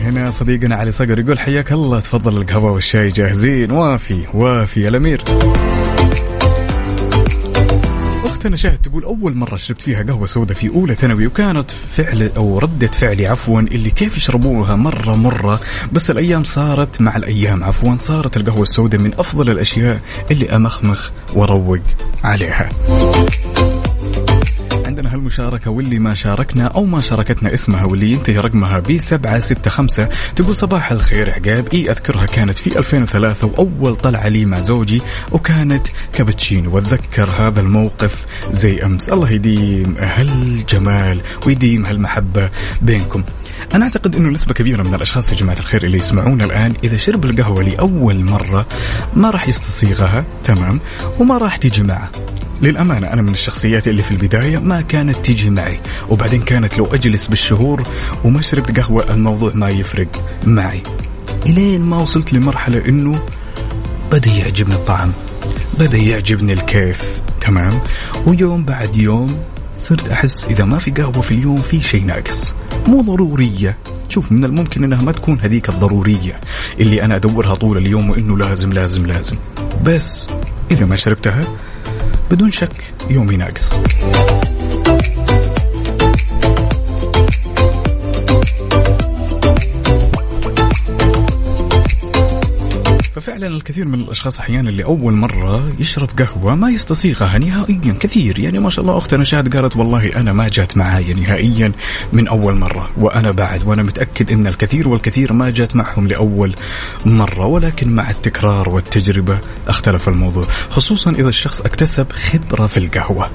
هنا 0.00 0.30
صديقنا 0.30 0.76
علي 0.76 0.92
صقر 0.92 1.20
يقول 1.20 1.38
حياك 1.38 1.72
الله 1.72 2.00
تفضل 2.00 2.36
القهوة 2.36 2.72
والشاي 2.72 3.08
جاهزين. 3.08 3.70
وافي 3.70 4.24
وافي 4.34 4.80
يا 4.80 4.88
الأمير. 4.88 5.24
اختنا 8.40 8.56
شاهد 8.56 8.78
تقول 8.78 9.04
أول 9.04 9.36
مرة 9.36 9.56
شربت 9.56 9.82
فيها 9.82 10.02
قهوة 10.02 10.26
سوداء 10.26 10.58
في 10.58 10.68
أولى 10.68 10.94
ثانوي 10.94 11.26
وكانت 11.26 11.70
فعل 11.70 12.30
أو 12.36 12.58
ردة 12.58 12.86
فعلي 12.86 13.26
عفوا 13.26 13.60
اللي 13.60 13.90
كيف 13.90 14.16
يشربوها 14.16 14.76
مرة 14.76 15.14
مرة 15.14 15.60
بس 15.92 16.10
الأيام 16.10 16.44
صارت 16.44 17.00
مع 17.00 17.16
الأيام 17.16 17.64
عفوا 17.64 17.96
صارت 17.96 18.36
القهوة 18.36 18.62
السوداء 18.62 19.00
من 19.00 19.12
أفضل 19.18 19.50
الأشياء 19.50 20.00
اللي 20.30 20.56
أمخمخ 20.56 21.10
واروق 21.34 21.78
عليها. 22.24 22.68
عندنا 24.90 25.14
المشاركة 25.14 25.70
واللي 25.70 25.98
ما 25.98 26.14
شاركنا 26.14 26.66
أو 26.66 26.84
ما 26.84 27.00
شاركتنا 27.00 27.54
اسمها 27.54 27.84
واللي 27.84 28.12
ينتهي 28.12 28.38
رقمها 28.38 28.78
ب 28.78 28.98
765 28.98 30.08
تقول 30.36 30.54
صباح 30.54 30.92
الخير 30.92 31.30
عقاب. 31.30 31.68
إي 31.72 31.90
أذكرها 31.90 32.26
كانت 32.26 32.58
في 32.58 32.78
2003 32.78 33.46
وأول 33.46 33.96
طلعة 33.96 34.28
لي 34.28 34.44
مع 34.44 34.60
زوجي 34.60 35.02
وكانت 35.32 35.88
كابتشينو. 36.12 36.74
وأتذكر 36.74 37.30
هذا 37.30 37.60
الموقف 37.60 38.26
زي 38.52 38.84
أمس. 38.84 39.08
الله 39.08 39.30
يديم 39.30 39.96
هالجمال 39.98 41.20
ويديم 41.46 41.86
هالمحبة 41.86 42.50
بينكم. 42.82 43.22
أنا 43.74 43.84
أعتقد 43.84 44.16
أنه 44.16 44.28
نسبة 44.28 44.54
كبيرة 44.54 44.82
من 44.82 44.94
الأشخاص 44.94 45.32
يا 45.32 45.36
جماعة 45.36 45.58
الخير 45.58 45.84
اللي 45.84 45.98
يسمعونا 45.98 46.44
الآن 46.44 46.74
إذا 46.84 46.96
شرب 46.96 47.24
القهوة 47.24 47.62
لأول 47.62 48.24
مرة 48.24 48.66
ما 49.14 49.30
راح 49.30 49.48
يستصيغها 49.48 50.24
تمام؟ 50.44 50.80
وما 51.18 51.38
راح 51.38 51.56
تيجي 51.56 51.82
معه 51.82 52.10
للأمانة 52.62 53.06
أنا 53.06 53.22
من 53.22 53.32
الشخصيات 53.32 53.88
اللي 53.88 54.02
في 54.02 54.10
البداية 54.10 54.58
ما 54.58 54.80
كانت 54.80 55.16
تيجي 55.16 55.50
معي 55.50 55.80
وبعدين 56.08 56.42
كانت 56.42 56.78
لو 56.78 56.86
أجلس 56.86 57.26
بالشهور 57.26 57.82
وما 58.24 58.42
شربت 58.42 58.80
قهوة 58.80 59.14
الموضوع 59.14 59.52
ما 59.54 59.68
يفرق 59.68 60.08
معي. 60.46 60.82
إلين 61.46 61.80
ما 61.80 61.96
وصلت 61.96 62.32
لمرحلة 62.32 62.88
أنه 62.88 63.22
بدأ 64.12 64.30
يعجبني 64.30 64.74
الطعم 64.74 65.12
بدأ 65.78 65.98
يعجبني 65.98 66.52
الكيف 66.52 67.20
تمام؟ 67.40 67.80
ويوم 68.26 68.64
بعد 68.64 68.96
يوم 68.96 69.36
صرت 69.78 70.08
أحس 70.08 70.44
إذا 70.44 70.64
ما 70.64 70.78
في 70.78 70.90
قهوة 70.90 71.20
في 71.20 71.30
اليوم 71.30 71.62
في 71.62 71.80
شيء 71.80 72.04
ناقص 72.04 72.54
مو 72.86 73.00
ضرورية. 73.00 73.78
شوف 74.08 74.32
من 74.32 74.44
الممكن 74.44 74.84
إنها 74.84 75.02
ما 75.02 75.12
تكون 75.12 75.40
هذيك 75.40 75.68
الضرورية 75.68 76.40
اللي 76.80 77.04
أنا 77.04 77.16
أدورها 77.16 77.54
طول 77.54 77.78
اليوم 77.78 78.10
وإنه 78.10 78.38
لازم 78.38 78.72
لازم 78.72 79.06
لازم. 79.06 79.36
بس 79.84 80.26
إذا 80.70 80.86
ما 80.86 80.96
شربتها 80.96 81.44
بدون 82.30 82.50
شك 82.50 82.94
يومي 83.10 83.36
ناقص 83.36 83.80
ففعلا 93.14 93.46
الكثير 93.46 93.84
من 93.84 94.00
الأشخاص 94.00 94.40
أحيانا 94.40 94.70
اللي 94.70 94.84
أول 94.84 95.12
مرة 95.14 95.72
يشرب 95.78 96.08
قهوة 96.18 96.54
ما 96.54 96.70
يستصيغها 96.70 97.38
نهائيا 97.38 97.96
كثير. 98.00 98.38
يعني 98.38 98.58
ما 98.58 98.70
شاء 98.70 98.84
الله 98.84 98.96
اختنا 98.96 99.24
شاد 99.24 99.56
قالت 99.56 99.76
والله 99.76 100.16
أنا 100.16 100.32
ما 100.32 100.48
جات 100.48 100.76
معايا 100.76 101.14
نهائيا 101.14 101.72
من 102.12 102.28
أول 102.28 102.56
مرة 102.56 102.90
وأنا 102.96 103.30
بعد 103.30 103.66
وأنا 103.66 103.82
متأكد 103.82 104.32
إن 104.32 104.46
الكثير 104.46 104.88
والكثير 104.88 105.32
ما 105.32 105.50
جات 105.50 105.76
معهم 105.76 106.08
لأول 106.08 106.54
مرة 107.06 107.46
ولكن 107.46 107.94
مع 107.94 108.10
التكرار 108.10 108.68
والتجربة 108.68 109.38
اختلف 109.68 110.08
الموضوع 110.08 110.46
خصوصا 110.70 111.10
إذا 111.10 111.28
الشخص 111.28 111.60
اكتسب 111.60 112.12
خبرة 112.12 112.66
في 112.66 112.76
القهوة. 112.76 113.30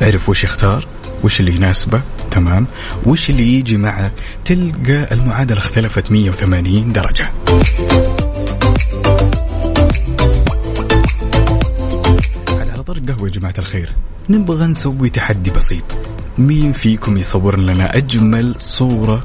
عرف 0.00 0.28
وش 0.28 0.44
يختار 0.44 0.86
وش 1.24 1.40
اللي 1.40 1.54
يناسبه 1.54 2.02
تمام؟ 2.30 2.66
وش 3.06 3.30
اللي 3.30 3.54
يجي 3.54 3.76
معه؟ 3.76 4.10
تلقى 4.44 5.14
المعادلة 5.14 5.58
اختلفت 5.58 6.12
180 6.12 6.92
درجة. 6.92 7.30
قهوة 13.06 13.28
يا 13.28 13.32
جماعة 13.32 13.54
الخير. 13.58 13.88
نبغى 14.30 14.66
نسوي 14.66 15.08
تحدي 15.10 15.50
بسيط. 15.50 15.84
مين 16.38 16.72
فيكم 16.72 17.16
يصور 17.16 17.58
لنا 17.58 17.96
أجمل 17.96 18.54
صورة 18.58 19.24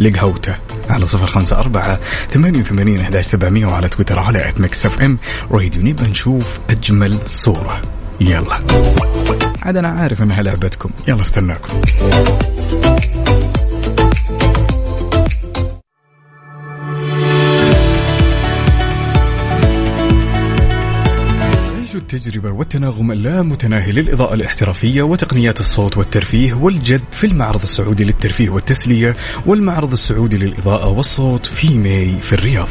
لقهوته؟ 0.00 0.56
على 0.88 1.06
صفر 1.06 1.26
خمسة 1.26 1.58
أربعة 1.58 1.96
ثمانية 2.28 2.60
وثمانين 2.60 3.00
أحداش 3.00 3.24
سبعمية 3.24 3.66
وعلى 3.66 3.88
تويتر 3.88 4.20
على 4.20 4.48
at 4.48 4.60
Mix 4.60 4.86
FM 4.86 5.18
Radio 5.50 5.82
نبغى 5.82 6.08
نشوف 6.08 6.60
أجمل 6.70 7.18
صورة. 7.26 7.82
يلا. 8.20 8.60
عاد 9.62 9.76
أنا 9.76 9.88
عارف 9.88 10.22
أنها 10.22 10.42
لعبتكم. 10.42 10.90
يلا 11.08 11.20
استناكم. 11.20 11.80
التجربة 22.14 22.50
والتناغم 22.50 23.12
اللامتناهي 23.12 23.92
للإضاءة 23.92 24.34
الاحترافية 24.34 25.02
وتقنيات 25.02 25.60
الصوت 25.60 25.96
والترفيه 25.96 26.54
والجد 26.54 27.02
في 27.12 27.26
المعرض 27.26 27.62
السعودي 27.62 28.04
للترفيه 28.04 28.50
والتسلية 28.50 29.16
والمعرض 29.46 29.92
السعودي 29.92 30.38
للإضاءة 30.38 30.88
والصوت 30.88 31.46
في 31.46 31.78
ماي 31.78 32.18
في 32.20 32.32
الرياض 32.32 32.68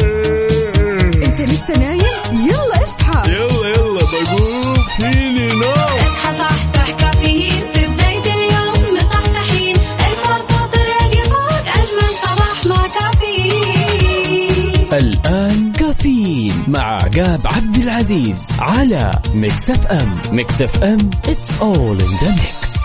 العزيز 18.02 18.48
على 18.60 19.12
Mix 19.34 19.70
FM 19.70 20.16
Mix 20.32 20.62
FM 20.62 21.00
it's 21.24 21.50
all 21.62 22.02
in 22.02 22.12
the 22.22 22.32
mix. 22.42 22.82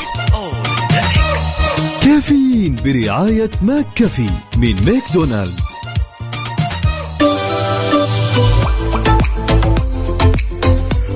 كافيين 2.03 2.77
برعاية 2.85 3.51
McCafé 3.63 4.31
من 4.57 4.77
ماكدونالدز. 4.85 5.61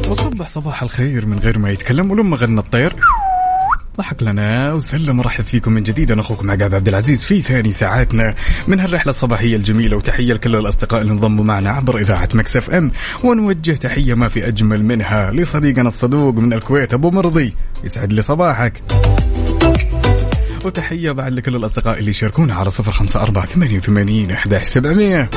وصبح 0.09 0.49
صباح 0.49 0.83
الخير 0.83 1.27
من 1.27 1.39
غير 1.39 1.59
ما 1.59 1.71
يتكلم 1.71 2.11
ولما 2.11 2.37
غنى 2.37 2.61
الطير. 2.61 2.97
ضحك 4.01 4.23
لنا 4.23 4.73
وسلم 4.73 5.17
مرحب 5.17 5.45
فيكم 5.45 5.73
من 5.73 5.83
جديد. 5.83 6.11
أنا 6.11 6.21
أخوكم 6.21 6.51
عقاب 6.51 6.75
عبد 6.75 6.89
العزيز 6.89 7.25
في 7.25 7.43
ثاني 7.43 7.71
ساعاتنا 7.71 8.35
من 8.67 8.81
هالرحلة 8.81 9.11
الصباحية 9.11 9.57
الجميلة. 9.57 9.97
وتحية 9.97 10.33
لكل 10.33 10.57
الأصدقاء 10.57 11.01
اللي 11.01 11.13
انضموا 11.13 11.45
معنا 11.45 11.71
عبر 11.71 11.99
إذاعة 11.99 12.29
Mix 12.35 12.57
FM. 12.57 12.91
ونوجه 13.25 13.73
تحية 13.73 14.15
ما 14.15 14.29
في 14.29 14.49
أجمل 14.49 14.85
منها 14.85 15.31
لصديقنا 15.31 15.89
الصدوق 15.89 16.35
من 16.35 16.53
الكويت 16.53 16.95
أبو 16.95 17.11
مرضي. 17.11 17.55
يسعد 17.85 18.13
لي 18.13 18.23
صباحك. 18.23 18.83
وتحية 20.65 21.11
بعد 21.13 21.33
لكل 21.33 21.57
الأصدقاء 21.57 21.99
اللي 21.99 22.11
يشاركونا 22.11 22.55
على 22.55 22.71
صفر 22.71 22.93
خمسة 22.93 23.23
أربعة 23.23 23.47
ثمانية 23.47 23.77
وثمانين 23.77 24.31
أحداش 24.31 24.67
سبعمية. 24.67 25.31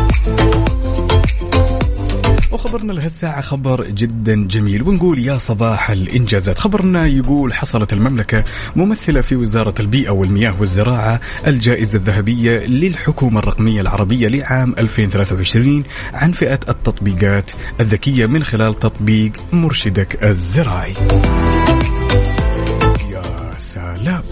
وخبرنا 2.53 2.93
لهالساعة 2.93 3.41
خبر 3.41 3.87
جدا 3.87 4.47
جميل. 4.47 4.81
ونقول 4.81 5.19
يا 5.19 5.37
صباح 5.37 5.89
الإنجازات. 5.89 6.59
خبرنا 6.59 7.05
يقول 7.07 7.53
حصلت 7.53 7.93
المملكة 7.93 8.43
ممثلة 8.75 9.21
في 9.21 9.35
وزارة 9.35 9.73
البيئة 9.79 10.09
والمياه 10.09 10.55
والزراعة 10.59 11.19
الجائزة 11.47 11.97
الذهبية 11.97 12.57
للحكومة 12.57 13.39
الرقمية 13.39 13.81
العربية 13.81 14.27
لعام 14.27 14.75
2023 14.77 15.83
عن 16.13 16.31
فئة 16.31 16.59
التطبيقات 16.69 17.51
الذكية 17.79 18.25
من 18.25 18.43
خلال 18.43 18.79
تطبيق 18.79 19.31
مرشدك 19.53 20.23
الزراعي. 20.23 20.93
يا 23.09 23.51
سلام. 23.57 24.23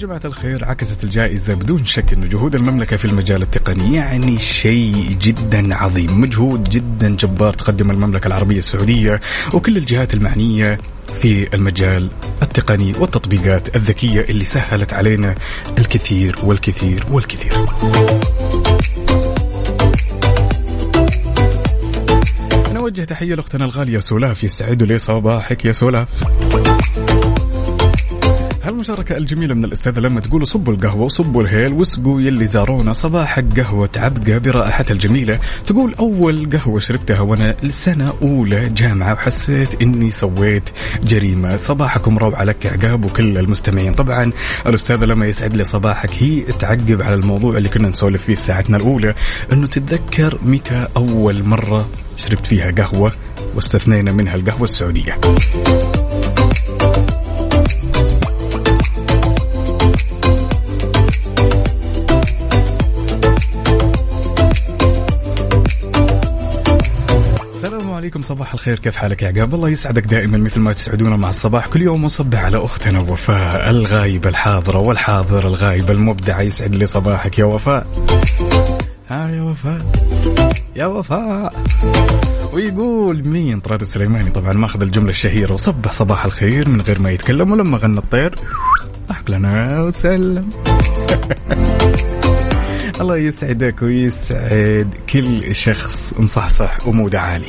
جماعة 0.00 0.20
الخير 0.24 0.64
عكست 0.64 1.04
الجائزة 1.04 1.54
بدون 1.54 1.84
شك 1.84 2.12
أن 2.12 2.28
جهود 2.28 2.54
المملكة 2.54 2.96
في 2.96 3.04
المجال 3.04 3.42
التقني 3.42 3.96
يعني 3.96 4.38
شيء 4.38 5.16
جدا 5.20 5.74
عظيم 5.74 6.20
مجهود 6.20 6.70
جدا 6.70 7.16
جبار 7.16 7.54
تقدم 7.54 7.90
المملكة 7.90 8.26
العربية 8.26 8.58
السعودية 8.58 9.20
وكل 9.54 9.76
الجهات 9.76 10.14
المعنية 10.14 10.78
في 11.22 11.54
المجال 11.54 12.08
التقني 12.42 12.92
والتطبيقات 12.98 13.76
الذكية 13.76 14.20
اللي 14.20 14.44
سهلت 14.44 14.92
علينا 14.92 15.34
الكثير 15.78 16.36
والكثير 16.42 17.04
والكثير. 17.10 17.52
أنا 22.66 22.80
أوجه 22.80 23.04
تحية 23.04 23.34
لأختنا 23.34 23.64
الغالية 23.64 23.98
سولاف 23.98 24.44
يسعد 24.44 24.82
لي 24.82 24.98
صباحك 24.98 25.64
يا 25.64 25.72
سولاف. 25.72 26.08
هالمشاركة 28.80 29.16
الجميلة 29.16 29.54
من 29.54 29.64
الأستاذة 29.64 30.00
لما 30.00 30.20
تقول 30.20 30.46
صبوا 30.46 30.72
القهوة 30.72 31.02
وصبوا 31.02 31.42
الهيل 31.42 31.72
واسقوا 31.72 32.20
يلي 32.20 32.46
زارونا 32.46 32.92
صباحك 32.92 33.60
قهوة 33.60 33.90
عبقة 33.96 34.38
برائحتها 34.38 34.94
الجميلة. 34.94 35.40
تقول 35.66 35.94
أول 35.94 36.50
قهوة 36.50 36.80
شربتها 36.80 37.20
وأنا 37.20 37.56
سنة 37.68 38.14
أولى 38.22 38.68
جامعة 38.68 39.12
وحسيت 39.12 39.82
إني 39.82 40.10
سويت 40.10 40.70
جريمة. 41.04 41.56
صباحكم 41.56 42.18
روعة 42.18 42.44
لك 42.44 42.66
عقاب 42.66 43.04
وكل 43.04 43.38
المستمعين. 43.38 43.94
طبعا 43.94 44.32
الأستاذة 44.66 45.04
لما 45.04 45.26
يسعد 45.26 45.56
لي 45.56 45.64
صباحك 45.64 46.10
هي 46.18 46.40
تعقب 46.40 47.02
على 47.02 47.14
الموضوع 47.14 47.56
اللي 47.56 47.68
كنا 47.68 47.88
نسولف 47.88 48.22
فيه 48.22 48.34
في 48.34 48.40
ساعتنا 48.40 48.76
الأولى 48.76 49.14
إنه 49.52 49.66
تتذكر 49.66 50.38
متى 50.44 50.88
أول 50.96 51.44
مرة 51.44 51.88
شربت 52.16 52.46
فيها 52.46 52.70
قهوة 52.70 53.12
واستثنينا 53.54 54.12
منها 54.12 54.34
القهوة 54.34 54.64
السعودية. 54.64 55.20
عليكم 68.10 68.22
صباح 68.22 68.52
الخير. 68.52 68.78
كيف 68.78 68.96
حالك 68.96 69.22
يا 69.22 69.28
عقاب؟ 69.28 69.54
الله 69.54 69.68
يسعدك 69.68 70.06
دائما 70.06 70.38
مثل 70.38 70.60
ما 70.60 70.72
تسعدونا 70.72 71.16
مع 71.16 71.28
الصباح. 71.28 71.66
كل 71.66 71.82
يوم 71.82 72.02
ونصبح 72.02 72.44
على 72.44 72.64
أختنا 72.64 73.00
وفاء 73.00 73.70
الغايبة 73.70 74.28
الحاضرة 74.28 74.78
والحاضر 74.78 75.46
الغايبة 75.46 75.94
المبدعه 75.94 76.40
يسعد 76.40 76.74
لي 76.74 76.86
صباحك 76.86 77.38
يا 77.38 77.44
وفاء. 77.44 77.86
ها 79.08 79.30
يا 79.30 79.42
وفاء؟ 79.42 79.86
يا 80.76 80.86
وفاء. 80.86 81.54
ويقول 82.52 83.24
مين؟ 83.28 83.60
طراد 83.60 83.80
السليماني 83.80 84.30
طبعا 84.30 84.52
ماخذ 84.52 84.82
الجملة 84.82 85.10
الشهيرة 85.10 85.52
وصبح 85.52 85.92
صباح 85.92 86.24
الخير 86.24 86.68
من 86.68 86.80
غير 86.80 86.98
ما 86.98 87.10
يتكلم 87.10 87.52
ولما 87.52 87.78
غنى 87.78 87.98
الطير 87.98 88.34
ضحك 89.08 89.30
لنا 89.30 89.82
وسلم 89.82 90.50
الله 93.00 93.16
يسعدك 93.16 93.82
ويسعد 93.82 94.94
كل 95.12 95.54
شخص 95.54 96.14
مصحصح 96.18 96.88
وموده 96.88 97.20
عالي. 97.20 97.46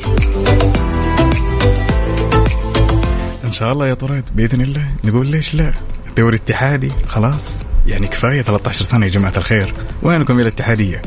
إن 3.44 3.52
شاء 3.52 3.72
الله 3.72 3.88
يا 3.88 3.94
طراد 3.94 4.24
بإذن 4.34 4.60
الله. 4.60 4.86
نقول 5.04 5.26
ليش 5.26 5.54
لا؟ 5.54 5.72
الدوري 6.08 6.36
الاتحادي 6.36 6.92
خلاص. 7.06 7.56
يعني 7.86 8.06
كفاية 8.06 8.42
13 8.42 8.84
سنة 8.84 9.06
يا 9.06 9.10
جماعة 9.10 9.32
الخير. 9.36 9.74
وينكم 10.02 10.38
يا 10.38 10.42
الاتحادية؟ 10.42 11.02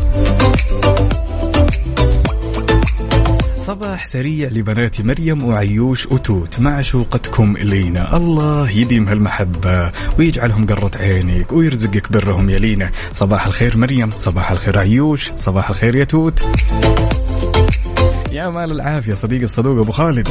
صباح 3.65 4.06
سريع 4.06 4.49
لبنات 4.49 5.01
مريم 5.01 5.43
وعيوش 5.43 6.06
وتوت 6.06 6.60
معشوقتكم 6.60 7.56
إلينا. 7.58 8.17
الله 8.17 8.69
يديم 8.69 9.08
هالمحبة 9.08 9.91
ويجعلهم 10.19 10.65
قرة 10.65 10.91
عينك 10.95 11.51
ويرزقك 11.51 12.12
برهم 12.12 12.49
يا 12.49 12.60
لينا. 12.60 12.91
صباح 13.12 13.45
الخير 13.45 13.78
مريم 13.78 14.10
صباح 14.10 14.51
الخير 14.51 14.80
عيوش 14.80 15.32
صباح 15.38 15.69
الخير 15.69 15.95
يا 15.95 16.04
توت. 16.04 16.45
يا 18.36 18.50
مال 18.50 18.71
العافية 18.71 19.13
صديق 19.13 19.41
الصدوق 19.41 19.80
أبو 19.80 19.91
خالد. 19.91 20.28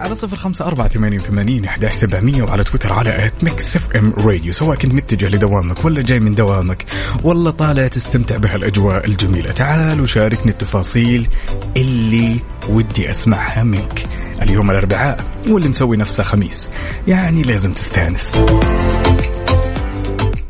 على 0.00 0.14
صفر 0.14 0.36
خمسة 0.36 0.64
أربعة 0.64 0.88
ثمانية 0.88 1.18
وثمانين 1.18 1.64
أحداش 1.64 1.92
سبعمية 1.92 2.42
وعلى 2.42 2.64
تويتر 2.64 2.92
على 2.92 3.26
at 3.26 3.32
Mix 3.42 3.76
FM 3.76 4.12
Radio 4.18 4.52
سواء 4.52 4.76
كنت 4.76 4.94
متجه 4.94 5.28
لدوامك 5.28 5.84
ولا 5.84 6.02
جاي 6.02 6.20
من 6.20 6.34
دوامك 6.34 6.84
ولا 7.22 7.50
طالع 7.50 7.88
تستمتع 7.88 8.36
بهالأجواء 8.36 9.06
الجميلة. 9.06 9.52
تعال 9.52 10.00
وشاركني 10.00 10.52
التفاصيل 10.52 11.28
اللي 11.76 12.36
ودي 12.68 13.10
أسمعها 13.10 13.62
منك. 13.62 14.06
اليوم 14.42 14.70
الأربعاء 14.70 15.24
واللي 15.48 15.68
مسوي 15.68 15.96
نفسه 15.96 16.22
خميس. 16.24 16.70
يعني 17.08 17.42
لازم 17.42 17.72
تستانس. 17.72 18.40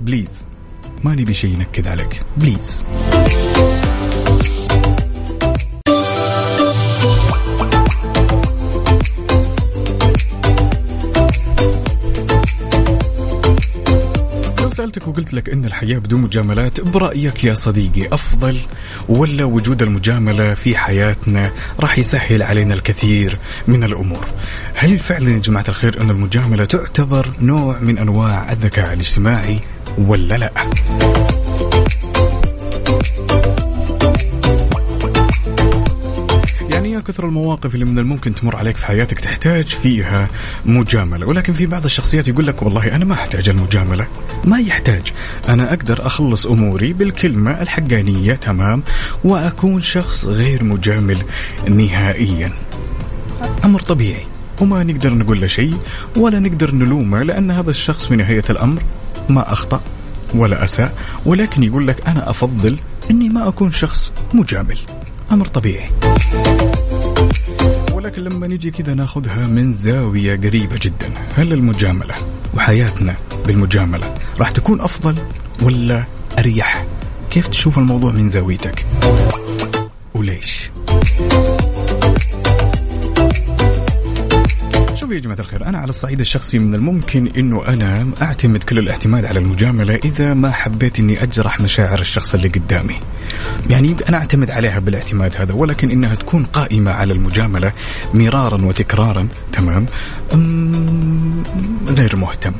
please 0.00 0.46
ما 1.04 1.14
نبي 1.14 1.34
شيء 1.34 1.50
ينكد 1.50 1.86
عليك. 1.86 2.22
please. 2.36 2.84
سألتك 14.80 15.08
وقلت 15.08 15.34
لك 15.34 15.48
أن 15.48 15.64
الحياة 15.64 15.98
بدون 15.98 16.20
مجاملات 16.20 16.80
برأيك 16.80 17.44
يا 17.44 17.54
صديقي 17.54 18.14
أفضل 18.14 18.60
ولا 19.08 19.44
وجود 19.44 19.82
المجاملة 19.82 20.54
في 20.54 20.76
حياتنا 20.76 21.50
راح 21.80 21.98
يسهل 21.98 22.42
علينا 22.42 22.74
الكثير 22.74 23.38
من 23.68 23.84
الأمور؟ 23.84 24.26
هل 24.74 24.98
فعلا 24.98 25.30
يا 25.30 25.38
جماعة 25.38 25.64
الخير 25.68 26.00
أن 26.00 26.10
المجاملة 26.10 26.64
تعتبر 26.64 27.32
نوع 27.40 27.78
من 27.80 27.98
أنواع 27.98 28.52
الذكاء 28.52 28.92
الاجتماعي 28.92 29.58
ولا 29.98 30.34
لا؟ 30.34 30.52
يا 37.00 37.04
كثر 37.04 37.26
المواقف 37.26 37.74
اللي 37.74 37.84
من 37.84 37.98
الممكن 37.98 38.34
تمر 38.34 38.56
عليك 38.56 38.76
في 38.76 38.86
حياتك 38.86 39.18
تحتاج 39.18 39.66
فيها 39.66 40.28
مجاملة. 40.66 41.26
ولكن 41.26 41.52
في 41.52 41.66
بعض 41.66 41.84
الشخصيات 41.84 42.28
يقول 42.28 42.46
لك 42.46 42.62
والله 42.62 42.94
أنا 42.96 43.04
ما 43.04 43.14
أحتاج 43.14 43.48
المجاملة. 43.48 44.06
ما 44.44 44.58
يحتاج. 44.58 45.02
أنا 45.48 45.72
أقدر 45.74 46.06
أخلص 46.06 46.46
أموري 46.46 46.92
بالكلمة 46.92 47.50
الحقانية 47.50 48.34
تمام 48.34 48.82
وأكون 49.24 49.80
شخص 49.80 50.24
غير 50.24 50.64
مجامل 50.64 51.18
نهائيا. 51.68 52.52
أمر 53.64 53.80
طبيعي. 53.80 54.24
وما 54.60 54.82
نقدر 54.82 55.14
نقول 55.14 55.40
له 55.40 55.46
شيء 55.46 55.76
ولا 56.16 56.38
نقدر 56.38 56.74
نلومه 56.74 57.22
لأن 57.22 57.50
هذا 57.50 57.70
الشخص 57.70 58.06
في 58.06 58.16
نهاية 58.16 58.44
الأمر 58.50 58.82
ما 59.28 59.52
أخطأ 59.52 59.80
ولا 60.34 60.64
أساء. 60.64 60.94
ولكن 61.26 61.62
يقول 61.62 61.86
لك 61.86 62.08
أنا 62.08 62.30
أفضل 62.30 62.76
أني 63.10 63.28
ما 63.28 63.48
أكون 63.48 63.70
شخص 63.70 64.12
مجامل. 64.34 64.78
أمر 65.32 65.46
طبيعي. 65.46 65.90
ولكن 67.92 68.22
لما 68.22 68.46
نجي 68.46 68.70
كذا 68.70 68.94
ناخذها 68.94 69.46
من 69.46 69.74
زاوية 69.74 70.36
قريبة 70.36 70.76
جدا. 70.82 71.14
هل 71.34 71.52
المجاملة 71.52 72.14
وحياتنا 72.54 73.16
بالمجاملة 73.46 74.14
راح 74.38 74.50
تكون 74.50 74.80
أفضل 74.80 75.14
ولا 75.62 76.04
أريح؟ 76.38 76.86
كيف 77.30 77.48
تشوف 77.48 77.78
الموضوع 77.78 78.12
من 78.12 78.28
زاويتك؟ 78.28 78.86
وليش؟ 80.14 80.69
شوف 85.10 85.16
يا 85.16 85.22
جماعة 85.22 85.40
الخير 85.40 85.66
أنا 85.66 85.78
على 85.78 85.88
الصعيد 85.88 86.20
الشخصي 86.20 86.58
من 86.58 86.74
الممكن 86.74 87.28
أنه 87.36 87.66
أنا 87.68 88.10
أعتمد 88.22 88.64
كل 88.64 88.78
الاعتماد 88.78 89.24
على 89.24 89.38
المجاملة 89.38 89.94
إذا 89.94 90.34
ما 90.34 90.50
حبيت 90.50 90.98
أني 90.98 91.22
أجرح 91.22 91.60
مشاعر 91.60 92.00
الشخص 92.00 92.34
اللي 92.34 92.48
قدامي. 92.48 92.96
يعني 93.70 93.96
أنا 94.08 94.16
أعتمد 94.16 94.50
عليها 94.50 94.78
بالاعتماد 94.78 95.36
هذا 95.36 95.54
ولكن 95.54 95.90
إنها 95.90 96.14
تكون 96.14 96.44
قائمة 96.44 96.90
على 96.90 97.12
المجاملة 97.12 97.72
مرارا 98.14 98.64
وتكرارا 98.64 99.28
تمام؟ 99.52 99.86
غير 101.88 102.16
مهتم. 102.16 102.52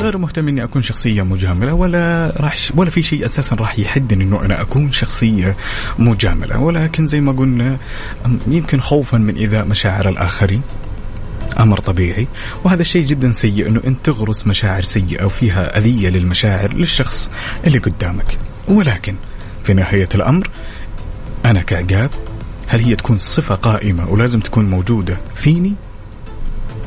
غير 0.00 0.18
مهتم 0.18 0.48
إني 0.48 0.64
أكون 0.64 0.82
شخصية 0.82 1.22
مجاملة 1.22 1.74
ولا 1.74 2.32
راح 2.36 2.56
ولا 2.74 2.90
في 2.90 3.02
شيء 3.02 3.24
أساسا 3.24 3.56
راح 3.56 3.78
يحدني 3.78 4.24
إنه 4.24 4.44
أنا 4.44 4.60
أكون 4.60 4.92
شخصية 4.92 5.56
مجاملة. 5.98 6.58
ولكن 6.58 7.06
زي 7.06 7.20
ما 7.20 7.32
قلنا 7.32 7.78
يمكن 8.46 8.80
خوفا 8.80 9.18
من 9.18 9.36
إيذاء 9.36 9.64
مشاعر 9.64 10.08
الآخرين. 10.08 10.62
أمر 11.60 11.80
طبيعي 11.80 12.28
وهذا 12.64 12.80
الشيء 12.80 13.06
جدا 13.06 13.32
سيء 13.32 13.68
إنه 13.68 13.80
أنت 13.86 14.06
تغرس 14.06 14.46
مشاعر 14.46 14.82
سيئة 14.82 15.24
وفيها 15.24 15.78
أذية 15.78 16.08
للمشاعر 16.08 16.74
للشخص 16.74 17.30
اللي 17.66 17.78
قدامك. 17.78 18.38
ولكن 18.68 19.14
في 19.64 19.74
نهاية 19.74 20.08
الأمر 20.14 20.48
أنا 21.44 21.62
كعقاب 21.62 22.10
هل 22.66 22.80
هي 22.80 22.96
تكون 22.96 23.18
صفة 23.18 23.54
قائمة 23.54 24.10
ولازم 24.10 24.40
تكون 24.40 24.70
موجودة 24.70 25.18
فيني؟ 25.34 25.74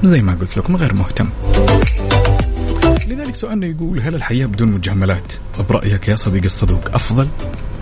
زي 0.03 0.21
ما 0.21 0.38
قلت 0.41 0.58
لكم 0.58 0.75
غير 0.75 0.93
مهتم. 0.93 1.30
لذلك 3.08 3.36
سؤالنا 3.36 3.67
يقول 3.67 3.99
هل 3.99 4.15
الحياة 4.15 4.45
بدون 4.45 4.71
مجاملات؟ 4.71 5.34
برأيك 5.69 6.08
يا 6.08 6.15
صديقي 6.15 6.45
الصدوق 6.45 6.89
أفضل 6.93 7.27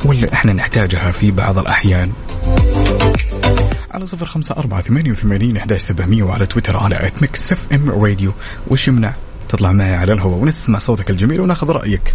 ولا 0.05 0.33
إحنا 0.33 0.53
نحتاجها 0.53 1.11
في 1.11 1.31
بعض 1.31 1.59
الأحيان؟ 1.59 2.11
على 3.95 4.05
صفر 4.05 4.25
خمسة 4.25 4.55
أربعة 4.57 4.81
ثمانية 4.81 5.11
وثمانين 5.11 5.57
أحداش 5.57 5.81
سبعمية 5.81 6.23
وعلى 6.23 6.45
تويتر 6.45 6.77
على 6.77 7.07
at 7.07 7.21
Mix 7.21 7.53
FM 7.53 7.89
Radio 7.89 8.31
وش 8.67 8.87
يمنع 8.87 9.13
تطلع 9.49 9.71
معي 9.71 9.95
على 9.95 10.13
الهواء 10.13 10.39
ونسمع 10.39 10.79
صوتك 10.79 11.09
الجميل 11.09 11.41
وناخذ 11.41 11.69
رأيك. 11.69 12.13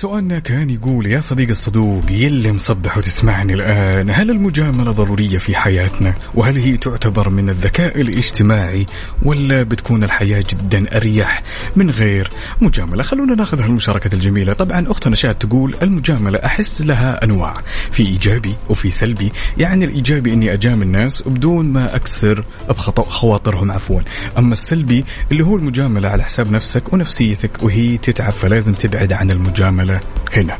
سؤالنا 0.00 0.38
كان 0.38 0.70
يقول 0.70 1.06
يا 1.06 1.20
صديق 1.20 1.48
الصدوق 1.48 2.02
يلي 2.10 2.52
مصبح 2.52 2.98
وتسمعني 2.98 3.54
الآن 3.54 4.10
هل 4.10 4.30
المجاملة 4.30 4.92
ضرورية 4.92 5.38
في 5.38 5.56
حياتنا؟ 5.56 6.14
وهل 6.34 6.58
هي 6.58 6.76
تعتبر 6.76 7.30
من 7.30 7.50
الذكاء 7.50 8.00
الاجتماعي؟ 8.00 8.86
ولا 9.22 9.62
بتكون 9.62 10.04
الحياة 10.04 10.44
جدا 10.50 10.96
أريح 10.96 11.42
من 11.76 11.90
غير 11.90 12.30
مجاملة؟ 12.60 13.02
خلونا 13.02 13.34
ناخذ 13.34 13.60
هالمشاركة 13.60 14.14
الجميلة. 14.14 14.52
طبعا 14.52 14.90
أختنا 14.90 15.16
شاد 15.16 15.34
تقول 15.34 15.74
المجاملة 15.82 16.38
أحس 16.38 16.82
لها 16.82 17.24
أنواع 17.24 17.56
في 17.90 18.02
إيجابي 18.02 18.56
وفي 18.68 18.90
سلبي. 18.90 19.32
يعني 19.58 19.84
الإيجابي 19.84 20.32
أني 20.32 20.52
أجامل 20.52 20.82
الناس 20.82 21.22
بدون 21.22 21.68
ما 21.68 21.96
أكسر 21.96 22.44
بخطأ 22.68 23.10
خواطرهم 23.10 23.72
عفوا. 23.72 24.00
أما 24.38 24.52
السلبي 24.52 25.04
اللي 25.32 25.44
هو 25.44 25.56
المجاملة 25.56 26.08
على 26.08 26.24
حساب 26.24 26.50
نفسك 26.50 26.92
ونفسيتك 26.92 27.62
وهي 27.62 27.98
تتعب 27.98 28.32
فلازم 28.32 28.72
تبعد 28.72 29.12
عن 29.12 29.30
المجاملة 29.30 29.89
هنا. 30.36 30.56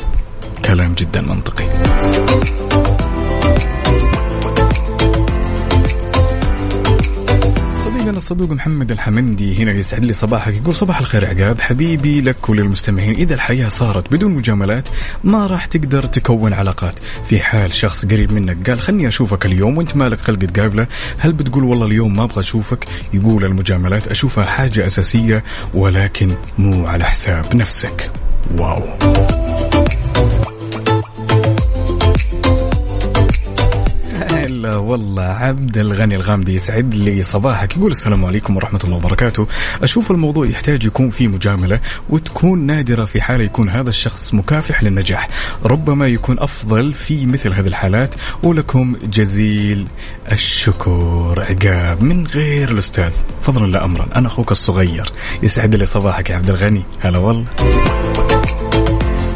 كلام 0.65 0.95
جدا 0.95 1.21
منطقي. 1.21 1.69
صديقنا 7.85 8.17
الصدوق 8.17 8.51
محمد 8.51 8.91
الحمندي 8.91 9.63
هنا 9.63 9.73
يسعد 9.73 10.05
لي 10.05 10.13
صباحك. 10.13 10.55
يقول 10.55 10.75
صباح 10.75 10.99
الخير 10.99 11.27
عقاب. 11.27 11.61
حبيبي 11.61 12.21
لك 12.21 12.49
وللمستمعين 12.49 13.15
إذا 13.15 13.35
الحياة 13.35 13.69
صارت 13.69 14.13
بدون 14.13 14.35
مجاملات 14.35 14.89
ما 15.25 15.47
راح 15.47 15.67
تقدر 15.67 16.07
تكون 16.07 16.53
علاقات. 16.53 16.99
في 17.29 17.41
حال 17.41 17.73
شخص 17.73 18.07
قريب 18.07 18.33
منك 18.33 18.71
قال 18.71 18.81
خلني 18.81 19.09
أشوفك 19.09 19.47
اليوم 19.47 19.79
وأنت 19.79 19.97
مالك 19.97 20.21
خلق 20.21 20.39
تقابله. 20.39 20.87
هل 21.19 21.33
بتقول 21.33 21.65
والله 21.65 21.87
اليوم 21.87 22.17
ما 22.17 22.25
أبغى 22.25 22.41
أشوفك؟ 22.41 22.85
يقول 23.15 23.45
المجاملات 23.45 24.09
أشوفها 24.09 24.45
حاجة 24.45 24.87
أساسية 24.87 25.45
ولكن 25.75 26.37
مو 26.59 26.87
على 26.87 27.05
حساب 27.05 27.57
نفسك. 27.57 28.11
واو 28.59 28.83
هلا 34.61 34.77
والله 34.77 35.23
عبد 35.23 35.79
الغني 35.79 36.17
الغامدي 36.17 36.55
يسعد 36.55 36.95
لي 36.95 37.23
صباحك 37.23 37.77
يقول 37.77 37.93
السلام 37.93 38.25
عليكم 38.25 38.57
ورحمة 38.57 38.81
الله 38.85 38.97
وبركاته. 38.97 39.47
أشوف 39.83 40.11
الموضوع 40.11 40.47
يحتاج 40.47 40.85
يكون 40.85 41.11
فيه 41.11 41.29
مجاملة 41.29 41.81
وتكون 42.11 42.67
نادرة 42.67 43.05
في 43.05 43.21
حالة 43.21 43.45
يكون 43.45 43.69
هذا 43.69 43.89
الشخص 43.89 44.35
مكافح 44.35 44.83
للنجاح. 44.83 45.29
ربما 45.65 46.07
يكون 46.07 46.39
أفضل 46.39 46.95
في 46.95 47.27
مثل 47.27 47.53
هذه 47.53 47.67
الحالات. 47.67 48.15
ولكم 48.43 48.97
جزيل 49.03 49.87
الشكر. 50.33 51.45
عقاب 51.49 52.03
من 52.03 52.27
غير 52.27 52.71
الأستاذ. 52.71 53.13
فضلا 53.43 53.67
لا 53.67 53.85
أمرا. 53.85 54.09
أنا 54.17 54.29
أخوك 54.29 54.51
الصغير. 54.51 55.13
يسعد 55.43 55.75
لي 55.75 55.87
صباحك 55.87 56.31
يا 56.31 56.37
عبد 56.37 56.51
الغني. 56.51 56.83
هلا 57.01 57.19
والله. 57.19 57.47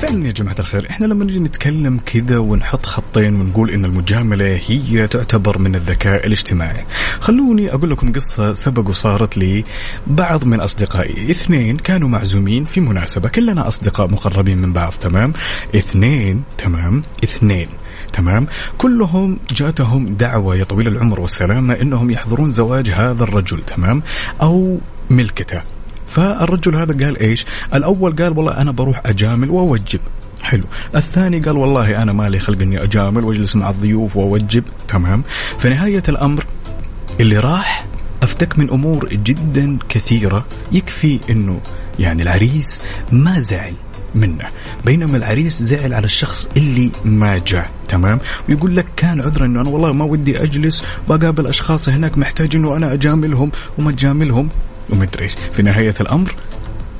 فعلا 0.05 0.27
يا 0.27 0.33
جماعة 0.33 0.57
الخير 0.59 0.91
إحنا 0.91 1.07
لما 1.07 1.25
نجي 1.25 1.39
نتكلم 1.39 2.01
كذا 2.07 2.39
ونحط 2.39 2.87
خطين 2.87 3.41
ونقول 3.41 3.71
إن 3.71 3.85
المجاملة 3.85 4.61
هي 4.67 5.07
تعتبر 5.07 5.59
من 5.59 5.75
الذكاء 5.75 6.27
الاجتماعي. 6.27 6.85
خلوني 7.21 7.75
أقول 7.75 7.91
لكم 7.91 8.13
قصة 8.13 8.53
سبق 8.53 8.89
وصارت 8.89 9.37
لي 9.37 9.65
بعض 10.07 10.45
من 10.45 10.61
أصدقائي. 10.61 11.31
اثنين 11.31 11.77
كانوا 11.77 12.09
معزومين 12.09 12.65
في 12.65 12.81
مناسبة 12.81 13.29
كلنا 13.29 13.69
أصدقاء 13.69 14.11
مقربين 14.11 14.59
من 14.59 14.73
بعض 14.73 14.93
تمام؟ 14.93 15.33
اثنين 15.75 16.43
تمام؟ 16.59 17.03
اثنين 17.25 17.69
تمام؟ 18.13 18.47
كلهم 18.79 19.39
جاتهم 19.51 20.15
دعوة 20.15 20.57
يا 20.57 20.65
طويل 20.65 20.89
العمر 20.89 21.21
والسلامة 21.21 21.75
إنهم 21.75 22.11
يحضرون 22.11 22.51
زواج 22.51 22.91
هذا 22.91 23.23
الرجل 23.23 23.63
تمام؟ 23.67 24.03
أو 24.43 24.79
ملكته. 25.11 25.74
فالرجل 26.15 26.75
هذا 26.77 27.05
قال 27.05 27.19
إيش؟ 27.19 27.47
الأول 27.75 28.17
قال 28.17 28.39
والله 28.39 28.53
أنا 28.53 28.71
بروح 28.71 29.03
أجامل 29.07 29.51
وأوجب. 29.51 30.01
حلو. 30.43 30.65
الثاني 30.97 31.41
قال 31.41 31.57
والله 31.57 32.03
أنا 32.03 32.13
مالي 32.13 32.39
خلق 32.39 32.61
إني 32.61 32.83
أجامل 32.83 33.25
وأجلس 33.25 33.57
مع 33.57 33.71
الضيوف 33.71 34.17
وأوجب. 34.17 34.65
تمام. 34.89 35.23
في 35.59 35.69
نهاية 35.69 36.03
الأمر 36.09 36.45
اللي 37.21 37.39
راح 37.39 37.87
أفتك 38.23 38.59
من 38.59 38.71
أمور 38.71 39.09
جدا 39.09 39.79
كثيرة 39.89 40.45
يكفي 40.73 41.21
إنه 41.31 41.61
يعني 41.99 42.23
العريس 42.23 42.83
ما 43.13 43.39
زعل 43.39 43.75
منه. 44.15 44.45
بينما 44.85 45.17
العريس 45.17 45.63
زعل 45.63 45.95
على 45.95 46.05
الشخص 46.05 46.49
اللي 46.57 46.91
ما 47.05 47.39
جاء. 47.47 47.71
تمام. 47.89 48.19
ويقول 48.49 48.77
لك 48.77 48.87
كان 48.97 49.21
عذرا 49.21 49.47
إنه 49.47 49.61
أنا 49.61 49.69
والله 49.69 49.93
ما 49.93 50.05
ودي 50.05 50.43
أجلس 50.43 50.85
بقابل 51.09 51.47
أشخاص 51.47 51.89
هناك 51.89 52.19
محتاج 52.19 52.57
إنه 52.57 52.77
أنا 52.77 52.93
أجاملهم 52.93 53.51
وما 53.79 53.93
تجاملهم. 53.93 54.49
ومدري 54.91 55.25
إيش. 55.25 55.35
في 55.53 55.63
نهاية 55.63 55.95
الأمر 56.01 56.35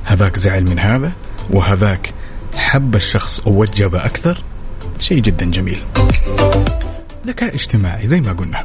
هذاك 0.03 0.37
زعل 0.37 0.63
من 0.63 0.79
هذا 0.79 1.11
وهذاك 1.49 2.13
حب 2.55 2.95
الشخص 2.95 3.47
ووجب 3.47 3.95
أكثر 3.95 4.43
شيء 4.99 5.19
جدا 5.19 5.45
جميل. 5.45 5.83
ذكاء 7.27 7.55
اجتماعي 7.55 8.07
زي 8.07 8.21
ما 8.21 8.33
قلنا. 8.33 8.63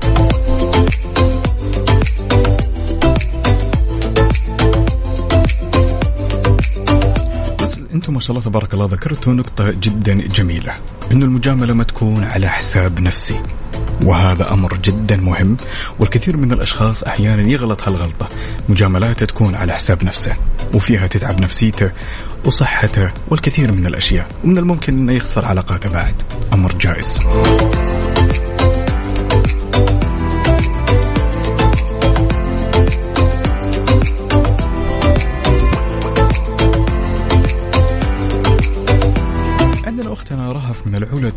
بس 7.62 7.78
أنتم 7.94 8.14
ما 8.14 8.20
شاء 8.20 8.30
الله 8.30 8.40
تبارك 8.40 8.74
الله 8.74 8.86
ذكرتوا 8.86 9.32
نقطة 9.32 9.70
جدا 9.70 10.14
جميلة 10.14 10.74
إنه 11.12 11.24
المجاملة 11.24 11.74
ما 11.74 11.84
تكون 11.84 12.24
على 12.24 12.48
حساب 12.48 13.00
نفسي. 13.00 13.40
وهذا 14.04 14.52
أمر 14.52 14.76
جدا 14.76 15.16
مهم 15.16 15.56
والكثير 15.98 16.36
من 16.36 16.52
الأشخاص 16.52 17.02
أحيانا 17.02 17.42
يغلط 17.42 17.82
هالغلطة. 17.82 18.28
مجاملاته 18.68 19.26
تكون 19.26 19.54
على 19.54 19.72
حساب 19.72 20.04
نفسه 20.04 20.32
وفيها 20.74 21.06
تتعب 21.06 21.40
نفسيته 21.40 21.90
وصحته 22.44 23.10
والكثير 23.28 23.72
من 23.72 23.86
الأشياء 23.86 24.28
ومن 24.44 24.58
الممكن 24.58 24.92
إنه 24.92 25.12
يخسر 25.12 25.44
علاقاته 25.44 25.92
بعد. 25.92 26.14
أمر 26.52 26.72
جائز. 26.80 27.20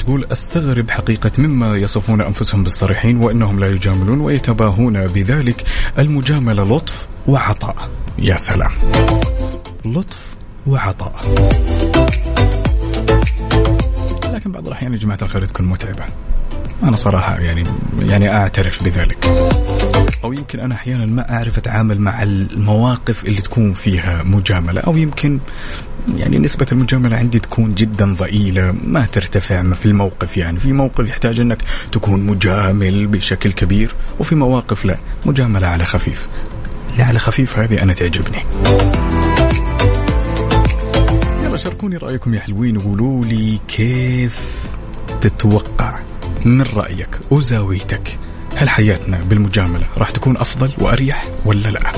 تقول 0.03 0.25
أستغرب 0.31 0.91
حقيقة 0.91 1.31
مما 1.37 1.75
يصفون 1.75 2.21
أنفسهم 2.21 2.63
بالصريحين 2.63 3.17
وإنهم 3.17 3.59
لا 3.59 3.67
يجاملون 3.67 4.21
ويتباهون 4.21 5.07
بذلك 5.07 5.63
المجاملة 5.99 6.63
لطف 6.63 7.07
وعطاء. 7.27 7.89
يا 8.19 8.37
سلام. 8.37 8.71
لطف 9.85 10.35
وعطاء. 10.67 11.15
لكن 14.33 14.51
بعض 14.51 14.67
الأحيان 14.67 14.93
يا 14.93 14.97
جماعة 14.97 15.19
الخير 15.21 15.45
تكون 15.45 15.65
متعبة. 15.65 16.05
أنا 16.83 16.95
صراحة 16.95 17.39
يعني 17.39 17.63
يعني 17.99 18.35
أعترف 18.35 18.83
بذلك. 18.83 19.25
أو 20.23 20.33
يمكن 20.33 20.59
أنا 20.59 20.75
أحيانا 20.75 21.05
ما 21.05 21.35
أعرف 21.35 21.57
أتعامل 21.57 22.01
مع 22.01 22.23
المواقف 22.23 23.25
اللي 23.25 23.41
تكون 23.41 23.73
فيها 23.73 24.23
مجاملة. 24.23 24.81
أو 24.81 24.97
يمكن 24.97 25.39
يعني 26.17 26.39
نسبة 26.39 26.67
المجاملة 26.71 27.17
عندي 27.17 27.39
تكون 27.39 27.75
جدا 27.75 28.13
ضئيلة 28.13 28.75
ما 28.83 29.05
ترتفع 29.05 29.73
في 29.73 29.85
الموقف 29.85 30.37
يعني. 30.37 30.59
في 30.59 30.73
موقف 30.73 31.07
يحتاج 31.07 31.39
إنك 31.39 31.57
تكون 31.91 32.25
مجامل 32.25 33.07
بشكل 33.07 33.51
كبير 33.51 33.95
وفي 34.19 34.35
مواقف 34.35 34.85
لا. 34.85 34.97
مجاملة 35.25 35.67
على 35.67 35.85
خفيف. 35.85 36.27
لا 36.97 37.05
على 37.05 37.19
خفيف 37.19 37.57
هذه 37.57 37.81
أنا 37.81 37.93
تعجبني. 37.93 38.37
يلا 41.43 41.57
شاركوني 41.57 41.97
رأيكم 41.97 42.33
يا 42.33 42.39
حلوين. 42.39 42.77
وقولوا 42.77 43.25
لي 43.25 43.59
كيف 43.67 44.39
تتوقع؟ 45.21 45.99
من 46.45 46.61
رأيك 46.61 47.19
وزاويتك 47.31 48.19
هل 48.55 48.69
حياتنا 48.69 49.17
بالمجاملة 49.17 49.85
راح 49.97 50.09
تكون 50.09 50.37
أفضل 50.37 50.71
وأريح 50.77 51.27
ولا 51.45 51.67
لا؟ 51.67 51.91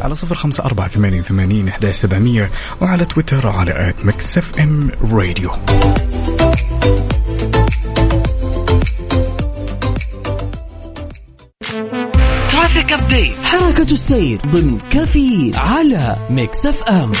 على 0.00 0.14
صفر 0.14 0.34
خمسة 0.34 0.64
أربعة 0.64 0.88
ثمانية 0.88 1.18
وثمانين 1.18 1.68
إحداش 1.68 1.92
سبعمية 1.92 2.50
وعلى 2.80 3.04
تويتر 3.04 3.48
على 3.48 3.88
at 3.88 4.04
Mix 4.04 4.60
FM 4.60 4.90
Radio. 5.12 5.50
traffic 12.50 12.92
update 12.92 13.38
حركة 13.38 13.92
السير 13.92 14.40
ضمن 14.46 14.78
كافيين 14.78 15.50
على 15.54 16.26
Mix 16.30 16.66
FM. 16.66 17.12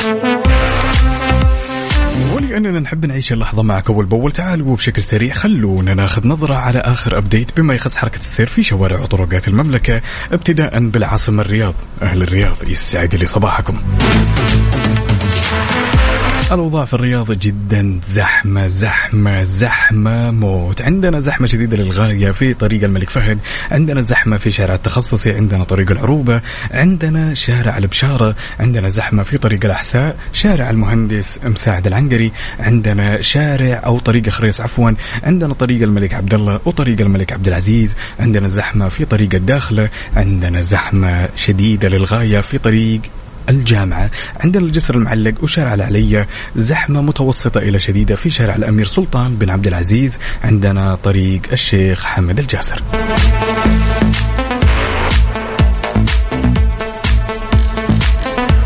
ولأننا 2.36 2.80
نحب 2.80 3.06
نعيش 3.06 3.32
اللحظة 3.32 3.62
معك 3.62 3.90
أول 3.90 4.06
بأول. 4.06 4.32
تعالوا 4.32 4.76
بشكل 4.76 5.02
سريع 5.02 5.32
خلونا 5.32 5.94
ناخذ 5.94 6.26
نظرة 6.28 6.54
على 6.54 6.78
آخر 6.78 7.18
update 7.18 7.56
بما 7.56 7.74
يخص 7.74 7.96
حركة 7.96 8.18
السير 8.18 8.46
في 8.46 8.62
شوارع 8.62 9.00
وطرقات 9.00 9.48
المملكة 9.48 10.00
ابتداء 10.32 10.78
بالعاصمة 10.88 11.42
الرياض. 11.42 11.74
أهل 12.02 12.22
الرياض 12.22 12.56
يسعد 12.68 13.14
لي 13.14 13.26
صباحكم. 13.26 13.74
الأوضاع 16.52 16.84
في 16.84 16.94
الرياض 16.94 17.32
جدا. 17.32 18.00
زحمة 18.08 18.66
زحمة 18.66 19.42
زحمة 19.42 20.30
موت. 20.30 20.82
عندنا 20.82 21.20
زحمة 21.20 21.46
شديدة 21.46 21.76
للغاية 21.76 22.30
في 22.30 22.54
طريق 22.54 22.84
الملك 22.84 23.10
فهد. 23.10 23.38
عندنا 23.70 24.00
زحمة 24.00 24.36
في 24.36 24.50
شارع 24.50 24.74
التخصصي. 24.74 25.32
عندنا 25.32 25.64
طريق 25.64 25.90
العروبة. 25.90 26.40
عندنا 26.70 27.34
شارع 27.34 27.78
البشارة. 27.78 28.36
عندنا 28.60 28.88
زحمة 28.88 29.22
في 29.22 29.38
طريق 29.38 29.64
الأحساء. 29.64 30.16
شارع 30.32 30.70
المهندس 30.70 31.40
مساعد 31.44 31.86
العنقري. 31.86 32.32
عندنا 32.60 33.20
شارع 33.20 33.82
أو 33.86 33.98
طريق 33.98 34.28
خريص 34.28 34.60
عفوا. 34.60 34.90
عندنا 35.22 35.54
طريق 35.54 35.82
الملك 35.82 36.14
عبد 36.14 36.34
الله 36.34 36.60
وطريق 36.64 37.00
الملك 37.00 37.32
عبد 37.32 37.48
العزيز 37.48 37.96
عندنا 38.20 38.48
زحمة 38.48 38.88
في 38.88 39.04
طريق 39.04 39.34
الداخلة. 39.34 39.88
عندنا 40.16 40.60
زحمة 40.60 41.28
شديدة 41.36 41.88
للغاية 41.88 42.40
في 42.40 42.58
طريق 42.58 43.00
الجامعة 43.50 44.10
عندنا 44.40 44.64
الجسر 44.64 44.94
المعلق 44.94 45.34
وشارع 45.42 45.74
العلية 45.74 46.28
زحمة 46.56 47.02
متوسطة 47.02 47.58
إلى 47.58 47.80
شديدة 47.80 48.14
في 48.14 48.30
شارع 48.30 48.54
الأمير 48.54 48.86
سلطان 48.86 49.36
بن 49.36 49.50
عبد 49.50 49.66
العزيز 49.66 50.18
عندنا 50.44 50.94
طريق 50.94 51.40
الشيخ 51.52 52.04
حمد 52.04 52.38
الجاسر. 52.38 52.82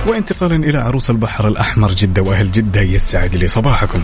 وانتقالا 0.09 0.57
إلى 0.57 0.79
عروس 0.79 1.11
البحر 1.11 1.49
الأحمر 1.49 1.93
جدة 1.93 2.23
وأهل 2.23 2.53
جدة 2.53 2.81
يسعد 2.81 3.37
لي 3.37 3.49
صباحكم. 3.49 4.03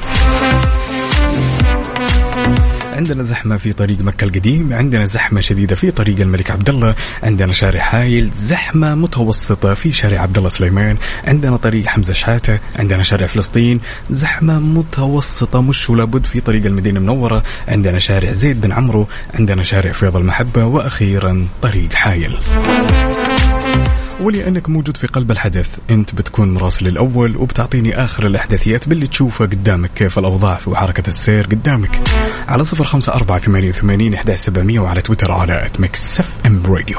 عندنا 2.96 3.22
زحمة 3.22 3.56
في 3.56 3.72
طريق 3.72 4.00
مكة 4.00 4.24
القديم 4.24 4.72
عندنا 4.72 5.04
زحمة 5.04 5.40
شديدة 5.40 5.74
في 5.76 5.90
طريق 5.90 6.20
الملك 6.20 6.50
عبد 6.50 6.68
الله 6.68 6.94
عندنا 7.22 7.52
شارع 7.52 7.80
حايل 7.80 8.30
زحمة 8.34 8.94
متوسطة 8.94 9.74
في 9.74 9.92
شارع 9.92 10.20
عبد 10.20 10.36
الله 10.38 10.48
سليمان 10.48 10.96
عندنا 11.24 11.56
طريق 11.56 11.86
حمزة 11.86 12.12
شحاتة 12.12 12.58
عندنا 12.78 13.02
شارع 13.02 13.26
فلسطين 13.26 13.80
زحمة 14.10 14.58
متوسطة 14.58 15.62
مش 15.62 15.90
ولا 15.90 16.04
بد 16.04 16.24
في 16.26 16.40
طريق 16.40 16.64
المدينة 16.66 16.98
المنورة 16.98 17.42
عندنا 17.68 17.98
شارع 17.98 18.32
زيد 18.32 18.60
بن 18.60 18.72
عمرو 18.72 19.08
عندنا 19.34 19.62
شارع 19.62 19.92
فيض 19.92 20.16
المحبة 20.16 20.64
وأخيرا 20.64 21.46
طريق 21.62 21.92
حايل. 21.92 22.38
ولأنك 24.20 24.68
موجود 24.68 24.96
في 24.96 25.06
قلب 25.06 25.30
الحدث. 25.30 25.78
أنت 25.90 26.14
بتكون 26.14 26.54
مراسل 26.54 26.86
الأول 26.86 27.36
وبتعطيني 27.36 28.04
آخر 28.04 28.26
الأحداثيات 28.26 28.88
باللي 28.88 29.06
تشوفه 29.06 29.44
قدامك. 29.44 29.90
كيف 29.94 30.18
الأوضاع 30.18 30.56
في 30.56 30.70
وحركة 30.70 31.08
السير 31.08 31.46
قدامك. 31.46 32.00
على 32.48 32.64
صفر 32.64 32.84
خمسة 32.84 33.12
أربعة 33.12 33.38
ثمانية 33.38 33.68
وثمانين 33.68 34.14
إحدى 34.14 34.36
سبعمية 34.36 34.80
وعلى 34.80 35.02
تويتر 35.02 35.32
على 35.32 35.70
مكسف 35.78 36.38
أم 36.46 36.62
راديو 36.66 36.98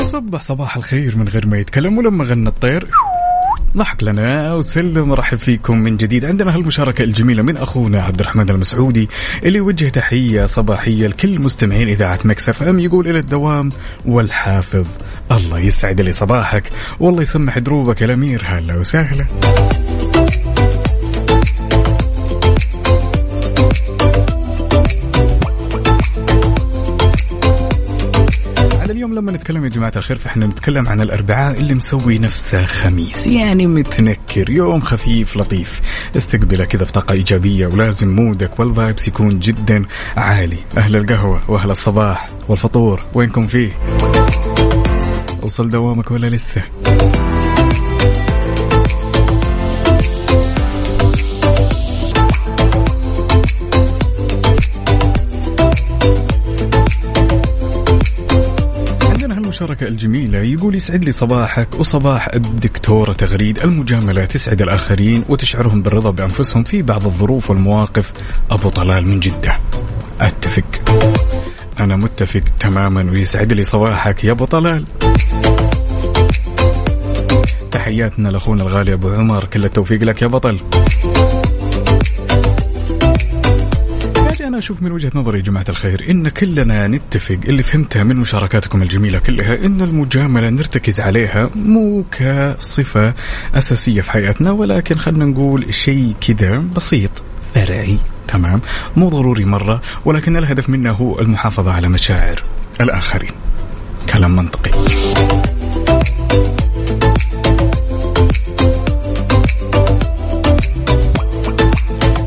وصبح 0.00 0.40
صباح 0.40 0.76
الخير 0.76 1.16
من 1.16 1.28
غير 1.28 1.46
ما 1.46 1.58
يتكلم 1.58 1.98
ولما 1.98 2.24
غنى 2.24 2.48
الطير. 2.48 2.88
ضحك 3.76 4.02
لنا 4.02 4.54
وسلم 4.54 5.12
رحب 5.12 5.38
فيكم 5.38 5.78
من 5.78 5.96
جديد. 5.96 6.24
عندنا 6.24 6.54
هالمشاركة 6.54 7.02
الجميلة 7.02 7.42
من 7.42 7.56
أخونا 7.56 8.02
عبد 8.02 8.20
الرحمن 8.20 8.50
المسعودي 8.50 9.08
اللي 9.44 9.60
وجه 9.60 9.88
تحية 9.88 10.46
صباحية 10.46 11.06
لكل 11.06 11.40
مستمعين 11.40 11.88
إذاعة 11.88 12.18
مكسف 12.24 12.62
أم 12.62 12.78
يقول 12.78 13.08
إلى 13.08 13.18
الدوام 13.18 13.72
والحافظ 14.06 14.86
الله 15.32 15.58
يسعد 15.58 16.00
لي 16.00 16.12
صباحك 16.12 16.72
والله 17.00 17.22
يسمح 17.22 17.58
دروبك 17.58 18.00
يا 18.00 18.06
الأمير 18.06 18.42
هلا 18.46 18.76
وسهلا. 18.76 19.26
اليوم 29.06 29.18
لما 29.18 29.32
نتكلم 29.32 29.64
يا 29.64 29.68
جماعة 29.68 29.92
الخير 29.96 30.16
فإحنا 30.16 30.46
نتكلم 30.46 30.88
عن 30.88 31.00
الأربعاء 31.00 31.58
اللي 31.60 31.74
مسوي 31.74 32.18
نفسه 32.18 32.64
خميس 32.64 33.26
يعني 33.26 33.66
متنكر 33.66 34.50
يوم 34.50 34.80
خفيف 34.80 35.36
لطيف. 35.36 35.80
استقبله 36.16 36.64
كذا 36.64 36.84
بطاقة 36.84 37.12
إيجابية 37.12 37.66
ولازم 37.66 38.08
مودك 38.08 38.60
والفايبس 38.60 39.08
يكون 39.08 39.38
جدا 39.38 39.84
عالي. 40.16 40.58
أهل 40.76 40.96
القهوة 40.96 41.50
وأهل 41.50 41.70
الصباح 41.70 42.28
والفطور 42.48 43.00
وينكم 43.14 43.46
فيه؟ 43.46 43.70
وصل 45.42 45.70
دوامك 45.70 46.10
ولا 46.10 46.26
لسه؟ 46.26 46.62
عندنا 59.56 59.66
هالمشاركة 59.66 59.88
الجميلة. 59.88 60.38
يقول 60.38 60.74
يسعد 60.74 61.04
لي 61.04 61.12
صباحك 61.12 61.68
وصباح 61.78 62.28
الدكتورة 62.34 63.12
تغريد. 63.12 63.58
المجاملة 63.58 64.24
تسعد 64.24 64.62
الآخرين 64.62 65.24
وتشعرهم 65.28 65.82
بالرضا 65.82 66.10
بأنفسهم 66.10 66.64
في 66.64 66.82
بعض 66.82 67.06
الظروف 67.06 67.50
والمواقف. 67.50 68.12
أبو 68.50 68.68
طلال 68.68 69.08
من 69.08 69.20
جدة. 69.20 69.58
أتفق. 70.20 70.64
أنا 71.80 71.96
متفق 71.96 72.42
تماما 72.60 73.10
ويسعد 73.10 73.52
لي 73.52 73.64
صباحك 73.64 74.24
يا 74.24 74.32
أبو 74.32 74.44
طلال. 74.44 74.84
تحياتنا 77.70 78.28
لأخونا 78.28 78.62
الغالي 78.62 78.92
أبو 78.92 79.08
عمر. 79.08 79.44
كل 79.44 79.64
التوفيق 79.64 80.02
لك 80.02 80.22
يا 80.22 80.26
بطل. 80.26 80.60
أنا 84.56 84.64
أشوف 84.64 84.82
من 84.82 84.92
وجهة 84.92 85.10
نظري 85.14 85.38
يا 85.38 85.42
جماعة 85.42 85.64
الخير 85.68 86.06
إن 86.10 86.28
كلنا 86.28 86.88
نتفق 86.88 87.38
اللي 87.48 87.62
فهمتها 87.62 88.04
من 88.04 88.16
مشاركاتكم 88.16 88.82
الجميلة 88.82 89.18
كلها 89.18 89.66
إن 89.66 89.80
المجاملة 89.80 90.48
نرتكز 90.50 91.00
عليها 91.00 91.50
مو 91.54 92.04
كصفة 92.10 93.14
أساسية 93.54 94.00
في 94.00 94.10
حياتنا 94.10 94.50
ولكن 94.50 94.98
خلينا 94.98 95.24
نقول 95.24 95.74
شيء 95.74 96.14
كذا 96.20 96.58
بسيط 96.58 97.10
فرعي 97.54 97.98
تمام؟ 98.28 98.60
مو 98.96 99.08
ضروري 99.08 99.44
مرة 99.44 99.82
ولكن 100.04 100.36
الهدف 100.36 100.68
منه 100.70 100.90
هو 100.92 101.20
المحافظة 101.20 101.72
على 101.72 101.88
مشاعر 101.88 102.42
الآخرين. 102.80 103.32
كلام 104.12 104.36
منطقي. 104.36 104.70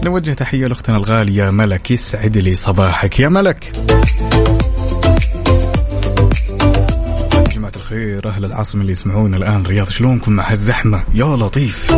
نوجه 0.03 0.33
تحية 0.33 0.67
لأختنا 0.67 0.97
الغالية 0.97 1.49
ملك 1.49 1.91
يسعد 1.91 2.37
لي 2.37 2.55
صباحك. 2.55 3.19
يا 3.19 3.29
ملك. 3.29 3.71
جماعة 7.53 7.71
الخير 7.75 8.29
أهل 8.29 8.45
العاصمة 8.45 8.81
اللي 8.81 8.91
يسمعونا 8.91 9.37
الآن. 9.37 9.63
رياض 9.65 9.89
شلونكم 9.89 10.31
مع 10.31 10.51
هالزحمة؟ 10.51 11.03
يا 11.13 11.25
لطيف. 11.25 11.93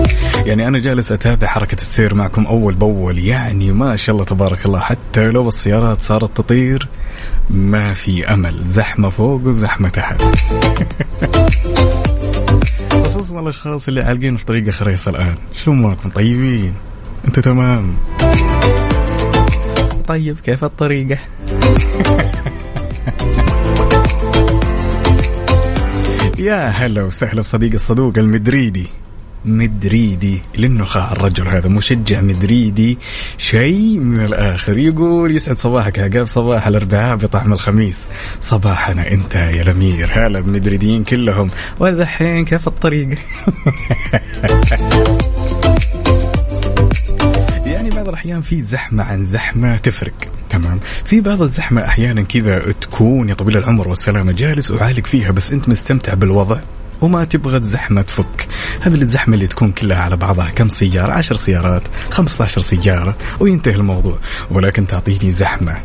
يعني 0.45 0.67
أنا 0.67 0.79
جالس 0.79 1.11
أتابع 1.11 1.47
حركة 1.47 1.81
السير 1.81 2.15
معكم 2.15 2.45
أول 2.45 2.75
بأول. 2.75 3.19
يعني 3.19 3.71
ما 3.71 3.95
شاء 3.95 4.13
الله 4.13 4.25
تبارك 4.25 4.65
الله 4.65 4.79
حتى 4.79 5.29
لو 5.29 5.47
السيارات 5.47 6.01
صارت 6.01 6.37
تطير 6.37 6.87
ما 7.49 7.93
في 7.93 8.33
أمل. 8.33 8.67
زحمة 8.67 9.09
فوق 9.09 9.41
وزحمة 9.45 9.89
تحت. 9.89 10.21
خصوصا 13.05 13.39
الأشخاص 13.39 13.87
اللي 13.87 14.01
عالقين 14.01 14.37
في 14.37 14.45
طريق 14.45 14.69
خريص 14.69 15.07
الآن. 15.07 15.35
شلون 15.53 15.81
معكم 15.81 16.09
طيبين. 16.09 16.73
أنتوا 17.25 17.43
تمام. 17.43 17.95
طيب 20.07 20.39
كيف 20.39 20.63
الطريقة؟ 20.63 21.19
يا 26.39 26.61
هلا 26.69 27.03
وسهلا 27.03 27.41
بصديق 27.41 27.73
الصدوق 27.73 28.13
المدريدي. 28.17 28.87
مدريدي 29.45 30.41
للنخاع 30.57 31.11
الرجل 31.11 31.47
هذا 31.47 31.69
مشجع 31.69 32.21
مدريدي. 32.21 32.97
شيء 33.37 33.99
من 33.99 34.25
الآخر. 34.25 34.77
يقول 34.77 35.35
يسعد 35.35 35.57
صباحك 35.57 35.99
عقاب 35.99 36.25
صباح 36.25 36.67
الأربعاء 36.67 37.15
بطعم 37.15 37.53
الخميس. 37.53 38.07
صباحنا 38.39 39.11
أنت 39.11 39.35
يا 39.35 39.61
الأمير. 39.61 40.09
هلا 40.13 40.39
بمدريديين 40.39 41.03
كلهم. 41.03 41.49
والحين 41.79 42.45
كيف 42.45 42.67
الطريقة؟ 42.67 43.17
يعني 44.11 44.23
بعض 48.01 48.09
الأحيان 48.09 48.41
في 48.41 48.61
زحمة 48.61 49.03
عن 49.03 49.23
زحمة 49.23 49.77
تفرق 49.77 50.13
تمام؟ 50.49 50.79
في 51.05 51.21
بعض 51.21 51.41
الزحمة 51.41 51.85
أحيانا 51.85 52.21
كذا 52.21 52.71
تكون 52.71 53.29
يا 53.29 53.33
طويل 53.33 53.57
العمر 53.57 53.87
والسلامة 53.87 54.31
جالس 54.31 54.71
وعالق 54.71 55.05
فيها 55.05 55.31
بس 55.31 55.51
أنت 55.51 55.69
مستمتع 55.69 56.13
بالوضع 56.13 56.59
وما 57.01 57.23
تبغى 57.23 57.57
الزحمة 57.57 58.01
تفك. 58.01 58.47
هذه 58.81 58.95
الزحمة 58.95 59.33
اللي 59.33 59.47
تكون 59.47 59.71
كلها 59.71 59.97
على 59.97 60.17
بعضها 60.17 60.49
كم 60.49 60.67
سيارة؟ 60.67 61.13
عشر 61.13 61.35
سيارات 61.35 61.83
15 62.11 62.61
سيارة 62.61 63.17
وينتهي 63.39 63.75
الموضوع. 63.75 64.17
ولكن 64.51 64.87
تعطيني 64.87 65.31
زحمة 65.31 65.77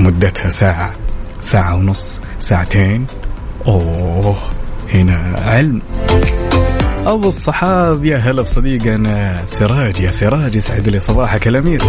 مدتها 0.00 0.48
ساعة 0.48 0.92
ساعة 1.40 1.74
ونص 1.74 2.20
ساعتين 2.38 3.06
أوه 3.66 4.38
هنا 4.94 5.34
علم. 5.38 5.82
أبو 7.06 7.28
الصحاب. 7.28 8.04
يا 8.04 8.16
هلا 8.16 8.42
بصديقنا 8.42 9.42
سراج. 9.46 10.00
يا 10.00 10.10
سراج 10.10 10.54
يسعد 10.54 10.88
لي 10.88 10.98
صباحك 10.98 11.48
الأمير. 11.48 11.82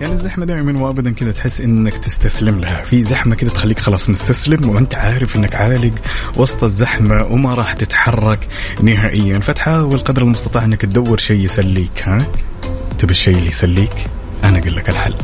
يعني 0.00 0.12
الزحمه 0.12 0.44
دائما 0.44 0.82
وابدا 0.82 1.10
كذا 1.12 1.32
تحس 1.32 1.60
إنك 1.60 1.96
تستسلم 1.96 2.60
لها. 2.60 2.84
في 2.84 3.02
زحمة 3.02 3.34
كذا 3.34 3.50
تخليك 3.50 3.78
خلاص 3.78 4.10
مستسلم 4.10 4.68
وأنت 4.68 4.94
عارف 4.94 5.36
إنك 5.36 5.54
عالق 5.54 5.94
وسط 6.36 6.64
الزحمة 6.64 7.24
وما 7.24 7.54
راح 7.54 7.72
تتحرك 7.72 8.48
نهائيا. 8.82 9.38
فتحاول 9.38 9.98
قدر 9.98 10.22
المستطاع 10.22 10.64
إنك 10.64 10.82
تدور 10.82 11.18
شيء 11.18 11.44
يسليك 11.44 12.02
ها؟ 12.02 12.26
تبي 12.98 13.10
الشيء 13.10 13.36
اللي 13.36 13.48
يسليك؟ 13.48 14.06
أنا 14.44 14.58
أقول 14.58 14.76
لك 14.76 14.88
الحل. 14.88 15.14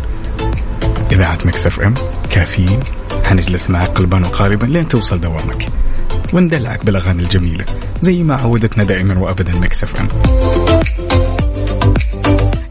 إذاعة 1.13 1.39
Mix 1.45 1.67
FM 1.67 1.95
كافيين 2.31 2.81
حنجلس 3.25 3.71
معك 3.71 3.89
قلبا 3.89 4.27
وقالبا 4.27 4.67
لين 4.67 4.89
توصل 4.89 5.21
دوامك. 5.21 5.69
وندلعك 6.33 6.85
بالأغاني 6.85 7.23
الجميلة 7.23 7.65
زي 8.01 8.23
ما 8.23 8.35
عودتنا 8.35 8.85
دائما 8.85 9.19
وابدا 9.19 9.59
Mix 9.59 9.85
FM. 9.85 10.09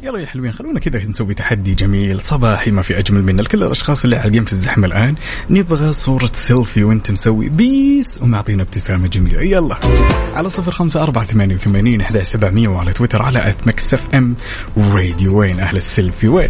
يلا 0.04 0.20
يا 0.20 0.26
حلوين 0.26 0.52
خلونا 0.52 0.80
كذا 0.80 1.00
نسوي 1.00 1.34
تحدي 1.34 1.74
جميل. 1.74 2.22
صباحي 2.22 2.72
ما 2.72 2.82
في 2.82 3.00
أجمل 3.00 3.24
من 3.24 3.44
كل 3.44 3.64
الأشخاص 3.64 4.04
اللي 4.04 4.16
عالقين 4.16 4.46
في 4.46 4.54
الزحمة 4.54 4.88
الآن. 4.88 5.16
نبغى 5.50 5.94
صورة 5.94 6.32
سيلفي 6.34 6.84
وأنت 6.84 7.12
مسوي 7.12 7.50
peace 7.50 8.20
ومعطينا 8.22 8.64
ابتسامة 8.64 9.08
جميلة. 9.08 9.42
يلا 9.42 9.78
على 10.36 10.50
صفر 10.50 10.72
خمسة 10.72 11.04
أربعة 11.04 11.26
ثمانية 11.26 11.56
وثمانين 11.56 12.02
إحداش 12.02 12.18
سبعمية 12.18 12.68
وعلى 12.68 12.94
تويتر 12.94 13.22
على 13.22 13.50
at 13.50 13.68
Mix 13.68 13.94
FM. 13.94 14.36
Radio 14.78 15.40
وين 15.40 15.60
أهل 15.60 15.78
السيلفي؟ 15.78 16.28
وين؟ 16.28 16.50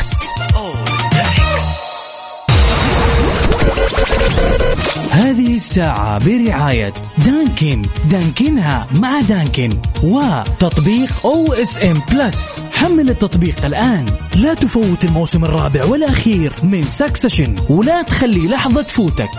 هذه 5.31 5.55
الساعة 5.55 6.25
برعاية 6.25 6.93
Dunkin. 7.25 7.81
Dunkin 8.11 8.76
ها 8.76 8.87
مع 8.99 9.21
Dunkin. 9.21 9.69
وتطبيق 10.03 11.25
OSN 11.25 12.01
Plus 12.11 12.55
حمل 12.73 13.09
التطبيق 13.09 13.65
الآن. 13.65 14.05
لا 14.35 14.53
تفوت 14.53 15.05
الموسم 15.05 15.45
الرابع 15.45 15.85
والأخير 15.85 16.53
من 16.63 16.83
Succession 16.83 17.55
ولا 17.69 18.01
تخلي 18.01 18.47
لحظة 18.47 18.81
تفوتك. 18.81 19.29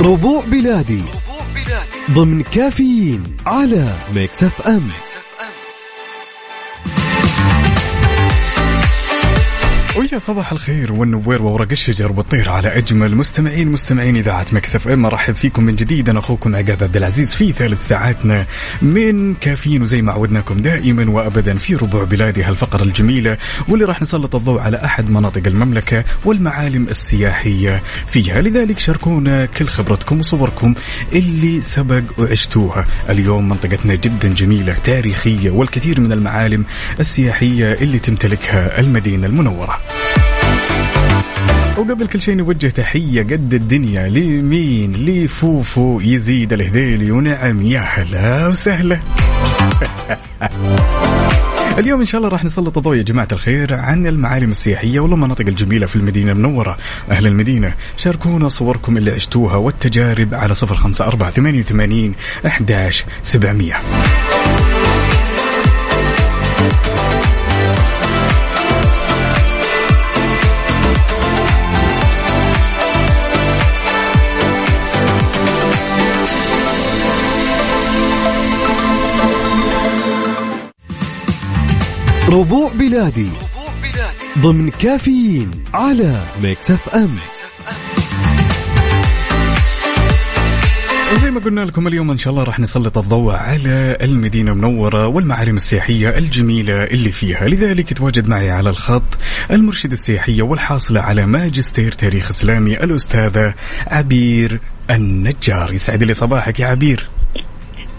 ربوع 0.00 0.44
بلادي. 0.46 1.02
ضمن 2.10 2.42
كافيين 2.42 3.22
على 3.46 3.94
Mix 4.14 4.42
FM 4.42 4.88
ويا 9.98 10.18
صباح 10.18 10.52
الخير 10.52 10.92
والنوير 10.92 11.42
وورق 11.42 11.68
الشجر 11.70 12.12
والطير 12.12 12.50
على 12.50 12.68
أجمل 12.68 13.16
مستمعين 13.16 13.72
مستمعين 13.72 14.16
إذاعة 14.16 14.46
Mix 14.52 14.88
FM. 14.88 15.06
أرحب 15.06 15.34
فيكم 15.34 15.64
من 15.64 15.76
جديد. 15.76 16.08
أنا 16.08 16.18
أخوكم 16.18 16.56
عقاب 16.56 16.82
عبد 16.82 16.96
العزيز 16.96 17.34
في 17.34 17.52
ثالث 17.52 17.88
ساعاتنا 17.88 18.46
من 18.82 19.34
كافيين 19.34 19.82
وزي 19.82 20.02
ما 20.02 20.12
عودناكم 20.12 20.56
دائما 20.56 21.10
وابدا 21.10 21.54
في 21.54 21.74
ربوع 21.74 22.04
بلادي 22.04 22.42
هالفقرة 22.42 22.82
الجميلة 22.82 23.38
واللي 23.68 23.84
راح 23.84 24.02
نسلط 24.02 24.34
الضوء 24.34 24.60
على 24.60 24.84
أحد 24.84 25.10
مناطق 25.10 25.42
المملكة 25.46 26.04
والمعالم 26.24 26.86
السياحية 26.90 27.82
فيها. 28.06 28.40
لذلك 28.40 28.78
شاركونا 28.78 29.46
كل 29.46 29.66
خبرتكم 29.66 30.18
وصوركم 30.18 30.74
اللي 31.12 31.60
سبق 31.60 32.02
وعشتوها. 32.18 32.86
اليوم 33.08 33.48
منطقتنا 33.48 33.94
جدا 33.94 34.28
جميلة 34.28 34.74
تاريخية 34.84 35.50
والكثير 35.50 36.00
من 36.00 36.12
المعالم 36.12 36.64
السياحية 37.00 37.72
اللي 37.72 37.98
تمتلكها 37.98 38.80
المدينة 38.80 39.26
المنورة. 39.26 39.85
وقبل 41.78 42.06
كل 42.06 42.20
شيء 42.20 42.34
نوجه 42.34 42.66
تحية 42.66 43.22
قد 43.22 43.54
الدنيا 43.54 44.08
لمين؟ 44.08 44.92
لفوفو 44.92 46.00
يزيد 46.00 46.52
الهذيلي 46.52 47.10
ونعم. 47.10 47.62
يا 47.62 47.80
هلا 47.80 48.46
وسهلا. 48.46 49.00
اليوم 51.78 52.00
إن 52.00 52.06
شاء 52.06 52.18
الله 52.18 52.30
راح 52.30 52.44
نسلط 52.44 52.76
الضوء 52.76 52.96
يا 52.96 53.02
جماعة 53.02 53.28
الخير 53.32 53.74
عن 53.74 54.06
المعالم 54.06 54.50
السياحية 54.50 55.00
والمناطق 55.00 55.46
الجميلة 55.46 55.86
في 55.86 55.96
المدينة 55.96 56.32
المنورة. 56.32 56.78
أهل 57.10 57.26
المدينة 57.26 57.74
شاركونا 57.96 58.48
صوركم 58.48 58.96
اللي 58.96 59.12
عشتوها 59.12 59.56
والتجارب 59.56 60.34
على 60.34 60.54
054 60.62 61.30
88 61.30 62.14
11 62.46 63.04
700 63.22 63.76
ربوع 82.28 82.70
بلادي 82.78 83.28
ضمن 84.38 84.70
كافيين 84.70 85.50
على 85.74 86.22
Mix 86.42 86.70
FM 86.70 87.16
وزي 91.12 91.30
ما 91.30 91.40
قلنا 91.40 91.60
لكم 91.60 91.86
اليوم 91.86 92.10
إن 92.10 92.18
شاء 92.18 92.32
الله 92.32 92.44
راح 92.44 92.60
نسلط 92.60 92.98
الضوء 92.98 93.34
على 93.34 93.98
المدينة 94.02 94.52
المنورة 94.52 95.06
والمعالم 95.06 95.56
السياحية 95.56 96.18
الجميلة 96.18 96.84
اللي 96.84 97.12
فيها، 97.12 97.48
لذلك 97.48 97.90
يتواجد 97.90 98.28
معي 98.28 98.50
على 98.50 98.70
الخط 98.70 99.18
المرشده 99.50 99.92
السياحيه 99.92 100.42
والحاصله 100.42 101.00
على 101.00 101.26
ماجستير 101.26 101.92
تاريخ 101.92 102.28
إسلامي 102.28 102.84
الأستاذة 102.84 103.54
عبير 103.86 104.60
النجار، 104.90 105.72
يسعد 105.72 106.02
لي 106.02 106.14
صباحك 106.14 106.60
يا 106.60 106.66
عبير. 106.66 107.08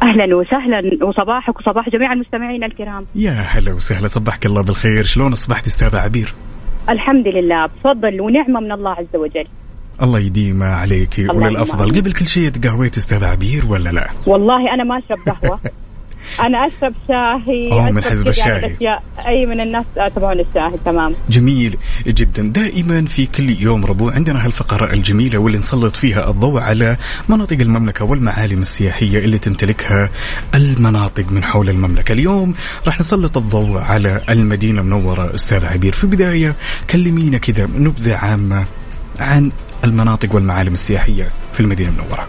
أهلا 0.01 0.35
وسهلا 0.35 1.05
وصباحك 1.05 1.59
وصباح 1.59 1.89
جميع 1.89 2.13
المستمعين 2.13 2.63
الكرام 2.63 3.05
يا 3.15 3.31
هلا 3.31 3.73
وسهلا 3.73 4.07
صبحك 4.07 4.45
الله 4.45 4.61
بالخير، 4.63 5.03
شلون 5.03 5.31
أصبحت 5.31 5.67
أستاذة 5.67 5.97
عبير؟ 5.97 6.33
الحمد 6.89 7.27
لله 7.27 7.65
بفضل 7.65 8.21
ونعمة 8.21 8.59
من 8.59 8.71
الله 8.71 8.91
عز 8.91 9.15
وجل 9.15 9.45
الله 10.01 10.19
يديمها 10.19 10.75
عليك 10.75 11.25
وللأفضل،. 11.29 12.01
قبل 12.01 12.13
كل 12.13 12.27
شيء 12.27 12.49
تقهويت 12.49 12.97
أستاذة 12.97 13.27
عبير 13.27 13.63
ولا 13.69 13.89
لا؟ 13.89 14.07
والله 14.27 14.73
أنا 14.73 14.83
ما 14.83 14.97
أشرب 14.97 15.17
قهوة 15.27 15.59
أنا 16.39 16.67
أشرب 16.67 16.93
شاهي 17.07 17.71
أوه، 17.71 17.91
من 17.91 18.03
حزب 18.03 18.27
الشاهي. 18.27 18.75
أي 19.27 19.45
من 19.45 19.61
الناس 19.61 19.85
تبعون 20.15 20.39
الشاهي 20.39 20.77
تمام. 20.85 21.13
جميل 21.29 21.77
جدا. 22.07 22.43
دائما 22.43 23.05
في 23.05 23.25
كل 23.25 23.49
يوم 23.49 23.85
ربوع 23.85 24.13
عندنا 24.13 24.45
هالفقرة 24.45 24.93
الجميلة 24.93 25.37
واللي 25.37 25.57
نسلط 25.57 25.95
فيها 25.95 26.29
الضوء 26.29 26.59
على 26.59 26.97
مناطق 27.29 27.57
المملكة 27.59 28.05
والمعالم 28.05 28.61
السياحية 28.61 29.19
اللي 29.19 29.37
تمتلكها 29.37 30.09
المناطق 30.55 31.25
من 31.31 31.43
حول 31.43 31.69
المملكة. 31.69 32.11
اليوم 32.13 32.53
راح 32.85 32.99
نسلط 32.99 33.37
الضوء 33.37 33.77
على 33.77 34.21
المدينة 34.29 34.81
المنورة. 34.81 35.35
أستاذ 35.35 35.65
عبير 35.65 35.93
في 35.93 36.03
البداية 36.03 36.55
كلمينا 36.89 37.37
كذا 37.37 37.65
نبذة 37.65 38.15
عامة 38.15 38.63
عن 39.19 39.51
المناطق 39.83 40.35
والمعالم 40.35 40.73
السياحية 40.73 41.29
في 41.53 41.59
المدينة 41.59 41.89
المنورة. 41.89 42.27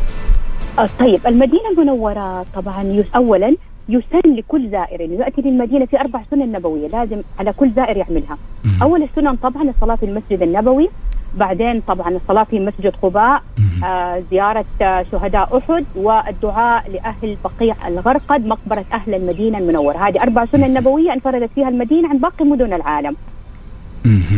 آه، 0.79 0.89
طيب 0.99 1.27
المدينة 1.27 1.71
المنورة 1.73 2.47
طبعا 2.55 2.83
يس 2.83 3.07
اولا 3.17 3.57
يسن 3.89 4.34
لكل 4.34 4.70
زائر. 4.70 5.05
انه 5.05 5.24
ياتي 5.24 5.43
للمدينه 5.43 5.86
في 5.86 6.01
أربع 6.01 6.20
سنن 6.30 6.53
نبوية 6.53 6.89
لازم 6.89 7.22
على 7.39 7.53
كل 7.53 7.70
زائر 7.70 7.97
يعملها. 7.97 8.39
مم. 8.64 8.82
أول 8.82 9.03
السنن 9.03 9.36
طبعا 9.36 9.62
الصلاة 9.62 9.95
في 9.95 10.07
المسجد 10.07 10.43
النبوي 10.43 10.89
بعدين 11.34 11.80
طبعا 11.80 12.09
الصلاة 12.09 12.45
في 12.45 12.61
مسجد 12.61 12.93
قباء. 13.03 13.43
آه 13.84 14.22
زيارة 14.30 14.64
آه 14.82 15.07
شهداء 15.12 15.59
أحد 15.59 15.84
والدعاء 15.97 16.91
لأهل 16.91 17.36
بقيع 17.45 17.89
الغرقد 17.89 18.47
مقبرة 18.47 18.84
أهل 18.93 19.14
المدينة 19.14 19.59
المنورة. 19.59 20.09
هذه 20.09 20.22
أربع 20.22 20.45
سنن 20.45 20.74
نبوية 20.74 21.12
انفردت 21.12 21.51
فيها 21.55 21.68
المدينة 21.68 22.09
عن 22.09 22.18
باقي 22.18 22.45
مدن 22.45 22.72
العالم. 22.72 23.16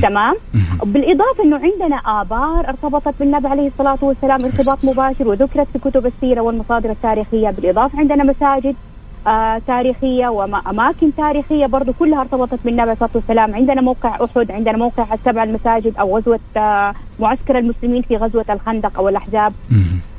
تمام. 0.03 0.35
بالإضافة 0.85 1.45
إنه 1.45 1.57
عندنا 1.57 1.97
آبار 1.97 2.69
ارتبطت 2.69 3.15
بالنبي 3.21 3.49
عليه 3.49 3.69
الصلاة 3.69 3.99
والسلام 4.03 4.45
ارتباط 4.45 4.85
مباشر 4.85 5.29
وذكرت 5.29 5.67
في 5.73 5.79
كتب 5.79 6.07
السيرة 6.07 6.41
والمصادر 6.41 6.91
التاريخية. 6.91 7.51
بالإضافة 7.51 7.99
عندنا 7.99 8.25
مساجد. 8.25 8.77
آه 9.27 9.63
تاريخية 9.67 10.29
واماكن 10.29 11.15
تاريخية 11.17 11.67
برضو 11.67 11.93
كلها 11.93 12.21
ارتبطت 12.21 12.59
بالنبي 12.65 12.81
عليه 12.81 12.93
الصلاه 12.93 13.11
والسلام 13.15 13.55
عندنا 13.55 13.81
موقع 13.81 14.17
أحد 14.25 14.51
عندنا 14.51 14.77
موقع 14.79 15.15
السبع 15.15 15.43
المساجد 15.43 15.97
أو 15.97 16.19
غزوة 16.19 16.41
آه 16.57 16.95
معسكر 17.21 17.59
المسلمين 17.59 18.03
في 18.03 18.17
غزوة 18.17 18.45
الخندق 18.51 18.99
أو 18.99 19.09
الأحزاب. 19.09 19.53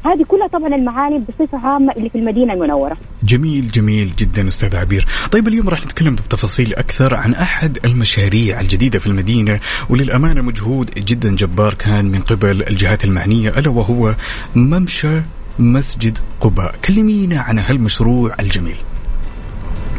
هذه 0.06 0.24
كلها 0.28 0.48
طبعا 0.48 0.76
المعالم 0.76 1.26
بصفة 1.30 1.58
عامة 1.58 1.94
اللي 1.98 2.10
في 2.10 2.18
المدينة 2.18 2.54
المنورة. 2.54 2.98
جميل 3.24 3.72
جميل 3.72 4.14
جدا 4.18 4.48
أستاذ 4.48 4.76
عبير. 4.76 5.06
طيب 5.32 5.48
اليوم 5.48 5.70
راح 5.70 5.86
نتكلم 5.86 6.16
بتفاصيل 6.16 6.74
أكثر 6.74 7.16
عن 7.16 7.34
أحد 7.34 7.78
المشاريع 7.86 8.60
الجديدة 8.62 9.00
في 9.00 9.08
المدينة 9.08 9.60
وللأمانة 9.90 10.42
مجهود 10.42 10.90
جدا 10.98 11.36
جبار 11.36 11.74
كان 11.74 12.06
من 12.06 12.20
قبل 12.20 12.64
الجهات 12.68 13.04
المعنية 13.04 13.50
ألا 13.50 13.70
وهو 13.70 14.16
ممشى 14.56 15.22
مسجد 15.60 16.20
قباء. 16.40 16.76
كلمينا 16.86 17.40
عن 17.42 17.60
هالمشروع 17.60 18.36
الجميل. 18.40 18.78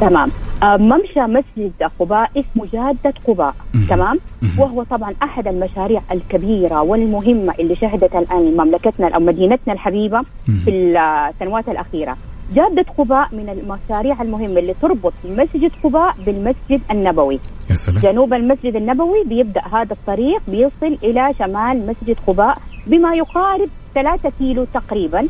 تمام 0.08 0.28
آه، 0.62 0.76
ممشى 0.76 1.20
مسجد 1.20 1.72
قباء 2.00 2.30
اسمه 2.36 2.66
جادة 2.72 3.14
قباء. 3.28 3.54
تمام. 3.88 4.18
وهو 4.58 4.82
طبعا 4.82 5.14
أحد 5.22 5.48
المشاريع 5.48 6.00
الكبيرة 6.12 6.82
والمهمة 6.82 7.54
اللي 7.60 7.74
شهدت 7.74 8.16
الآن 8.16 8.56
مملكتنا 8.56 9.08
أو 9.14 9.20
مدينتنا 9.20 9.72
الحبيبة. 9.74 10.20
في 10.64 10.70
السنوات 10.70 11.68
الأخيرة 11.68 12.16
جادة 12.54 12.84
قباء 12.98 13.28
من 13.32 13.48
المشاريع 13.48 14.22
المهمة 14.22 14.58
اللي 14.60 14.74
تربط 14.82 15.12
مسجد 15.24 15.72
قباء 15.84 16.14
بالمسجد 16.26 16.80
النبوي 16.90 17.38
يا 17.70 17.74
سلام 17.76 18.02
جنوب 18.02 18.34
المسجد 18.34 18.76
النبوي 18.76 19.24
بيبدأ 19.26 19.60
هذا 19.72 19.92
الطريق 19.92 20.42
بيصل 20.48 20.98
إلى 21.04 21.34
شمال 21.38 21.86
مسجد 21.86 22.16
قباء 22.26 22.58
بما 22.86 23.14
يقارب 23.14 23.68
ثلاثة 23.94 24.32
كيلو 24.38 24.64
تقريبا. 24.64 25.28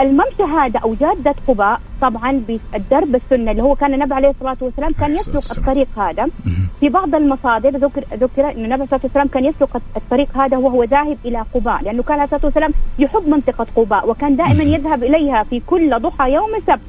الممشى 0.00 0.42
هذا 0.42 0.80
أو 0.84 0.94
جادة 0.94 1.34
قباء 1.48 1.80
طبعا 2.00 2.42
بالدرب 2.48 3.14
السنة 3.14 3.50
اللي 3.50 3.62
هو 3.62 3.74
كان 3.74 3.94
النبي 3.94 4.14
عليه 4.14 4.30
الصلاة 4.30 4.56
والسلام 4.60 4.92
كان 4.92 5.14
يسلك. 5.14 5.58
الطريق 5.58 5.98
هذا. 5.98 6.30
في 6.80 6.88
بعض 6.88 7.14
المصادر 7.14 7.70
ذكر 7.70 8.04
ذكر 8.14 8.44
إن 8.50 8.64
النبي 8.64 8.72
عليه 8.72 8.84
الصلاة 8.84 9.00
والسلام 9.04 9.28
كان 9.28 9.44
يسلك 9.44 9.76
الطريق 9.96 10.38
هذا 10.38 10.56
وهو 10.56 10.84
ذاهب 10.84 11.18
إلى 11.24 11.44
قباء 11.54 11.82
لأنه 11.82 12.02
كان 12.02 12.14
عليه 12.20 12.24
الصلاة 12.24 12.44
والسلام 12.44 12.72
يحب 12.98 13.28
منطقة 13.28 13.66
قباء 13.76 14.10
وكان 14.10 14.36
دائما. 14.36 14.62
يذهب 14.62 15.04
إليها 15.04 15.42
في 15.42 15.60
كل 15.60 16.00
ضحى 16.00 16.32
يوم 16.32 16.54
السبت. 16.54 16.80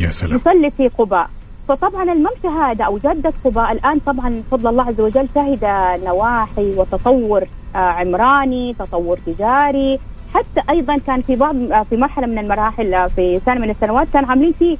يا 0.00 0.10
سلام 0.10 0.36
يصلي 0.36 0.70
في 0.70 0.88
قباء 0.88 1.30
فطبعا 1.68 2.02
الممشى 2.02 2.48
هذا 2.48 2.84
أو 2.84 2.98
جده 2.98 3.32
قباء 3.44 3.72
الآن 3.72 3.98
طبعا 3.98 4.42
بفضل 4.46 4.70
الله 4.70 4.84
عز 4.84 5.00
وجل 5.00 5.28
شهد 5.34 5.64
نواحي 6.04 6.70
وتطور 6.76 7.44
آه، 7.76 7.78
عمراني 7.78 8.74
تطور 8.78 9.18
تجاري. 9.26 9.98
حتى 10.34 10.70
أيضا 10.70 10.96
كان 11.06 11.22
في 11.22 11.36
بعض 11.36 11.56
آه، 11.72 11.82
في 11.82 11.96
مرحلة 11.96 12.26
من 12.26 12.38
المراحل 12.38 12.94
آه، 12.94 13.06
في 13.06 13.40
سنه 13.46 13.60
من 13.60 13.70
السنوات 13.70 14.08
كان 14.12 14.24
عاملين 14.24 14.52
فيه 14.52 14.76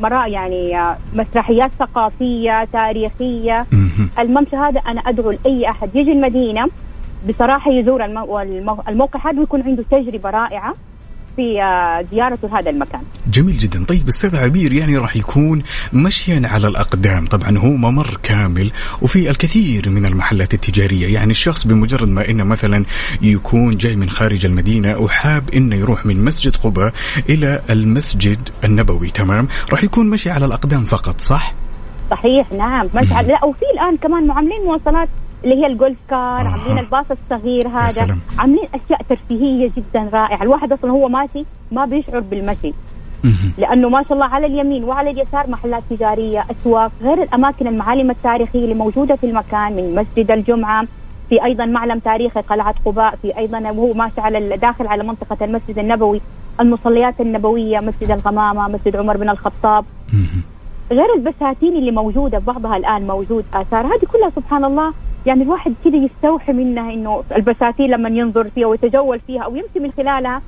مرا 0.00 0.26
يعني 0.26 0.78
مسرحيات 1.14 1.70
ثقافية 1.72 2.64
تاريخية. 2.64 3.66
الممشى 4.18 4.56
هذا 4.56 4.80
أنا 4.80 5.00
أدعو 5.00 5.30
لأي 5.30 5.70
أحد 5.70 5.96
يجي 5.96 6.12
المدينة 6.12 6.66
بصراحة 7.28 7.70
يزور 7.70 8.04
المو... 8.04 8.40
المو... 8.40 8.78
الموقع 8.88 9.30
هذا 9.30 9.40
ويكون 9.40 9.62
عنده 9.62 9.84
تجربة 9.90 10.30
رائعة. 10.30 10.74
في 11.36 11.62
آه، 11.62 12.02
زيارته 12.10 12.58
هذا 12.58 12.70
المكان. 12.70 13.02
جميل 13.26 13.58
جدا. 13.58 13.84
طيب 13.84 14.08
أستاذ 14.08 14.36
عبير 14.36 14.72
يعني 14.72 14.96
راح 14.96 15.16
يكون 15.16 15.62
مشيا 15.92 16.42
على 16.44 16.68
الأقدام. 16.68 17.26
طبعا 17.26 17.58
هو 17.58 17.70
ممر 17.70 18.18
كامل 18.22 18.72
وفي 19.02 19.30
الكثير 19.30 19.90
من 19.90 20.06
المحلات 20.06 20.54
التجارية. 20.54 21.14
يعني 21.14 21.30
الشخص 21.30 21.66
بمجرد 21.66 22.08
ما 22.08 22.28
إنه 22.28 22.44
مثلا 22.44 22.84
يكون 23.22 23.76
جاي 23.76 23.96
من 23.96 24.10
خارج 24.10 24.46
المدينة 24.46 24.98
وحاب 24.98 25.50
إنه 25.54 25.76
يروح 25.76 26.06
من 26.06 26.24
مسجد 26.24 26.56
قباء 26.56 26.92
إلى 27.28 27.62
المسجد 27.70 28.48
النبوي 28.64 29.10
تمام؟ 29.10 29.48
راح 29.70 29.84
يكون 29.84 30.10
مشي 30.10 30.30
على 30.30 30.44
الأقدام 30.46 30.84
فقط 30.84 31.20
صح؟ 31.20 31.54
صحيح 32.10 32.52
نعم 32.52 32.86
مشعل 32.94 33.28
لا 33.28 33.44
وفي 33.44 33.64
الآن 33.74 33.96
كمان 33.96 34.26
معاملين 34.26 34.62
مواصلات 34.64 35.08
اللي 35.44 35.54
هي 35.54 35.66
الجولف 35.66 35.98
كار 36.10 36.40
آه. 36.40 36.48
عاملين 36.48 36.78
الباص 36.78 37.06
الصغير 37.10 37.68
هذا. 37.68 38.18
عاملين 38.38 38.64
أشياء 38.74 39.02
ترفيهية 39.08 39.70
جدا 39.76 40.10
رائعة 40.12 40.42
الواحد 40.42 40.72
أصلا 40.72 40.90
هو 40.90 41.08
ماشي 41.08 41.44
ما 41.72 41.84
بيشعر 41.84 42.20
بالمشي. 42.20 42.72
لأنه 43.58 43.88
ما 43.88 44.02
شاء 44.02 44.12
الله 44.12 44.26
على 44.26 44.46
اليمين 44.46 44.84
وعلى 44.84 45.10
اليسار 45.10 45.50
محلات 45.50 45.82
تجارية 45.90 46.44
أسواق 46.50 46.92
غير 47.02 47.22
الأماكن 47.22 47.66
المعالم 47.66 48.10
التاريخية 48.10 48.64
اللي 48.64 48.74
موجودة 48.74 49.14
في 49.14 49.26
المكان 49.26 49.76
من 49.76 49.94
مسجد 49.94 50.30
الجمعة 50.30 50.84
في 51.28 51.44
أيضا 51.44 51.66
معلم 51.66 51.98
تاريخي 51.98 52.40
قلعة 52.40 52.74
قباء 52.84 53.16
في 53.16 53.38
أيضا 53.38 53.58
وهو 53.70 53.92
ماشي 53.92 54.20
على 54.20 54.56
داخل 54.56 54.86
على 54.86 55.04
منطقة 55.04 55.44
المسجد 55.44 55.78
النبوي 55.78 56.20
المصليات 56.60 57.20
النبوية 57.20 57.78
مسجد 57.78 58.10
الغمامة 58.10 58.68
مسجد 58.68 58.96
عمر 58.96 59.16
بن 59.16 59.28
الخطاب. 59.30 59.84
غير 60.90 61.14
البساتين 61.16 61.76
اللي 61.76 61.90
موجودة 61.90 62.38
بعضها 62.38 62.76
الآن 62.76 63.06
موجود 63.06 63.44
آثار. 63.54 63.86
هذه 63.86 64.04
كلها 64.12 64.30
سبحان 64.30 64.64
الله 64.64 64.92
يعني 65.26 65.42
الواحد 65.42 65.74
كده 65.84 65.96
يستوحي 65.98 66.52
منها 66.52 66.92
إنه 66.92 67.22
البساتين 67.36 67.90
لما 67.90 68.08
ينظر 68.08 68.48
فيها 68.48 68.66
ويتجول 68.66 69.20
فيها 69.20 69.42
أو 69.42 69.56
يمشي 69.56 69.80
من 69.80 69.92
خلالها 69.92 70.42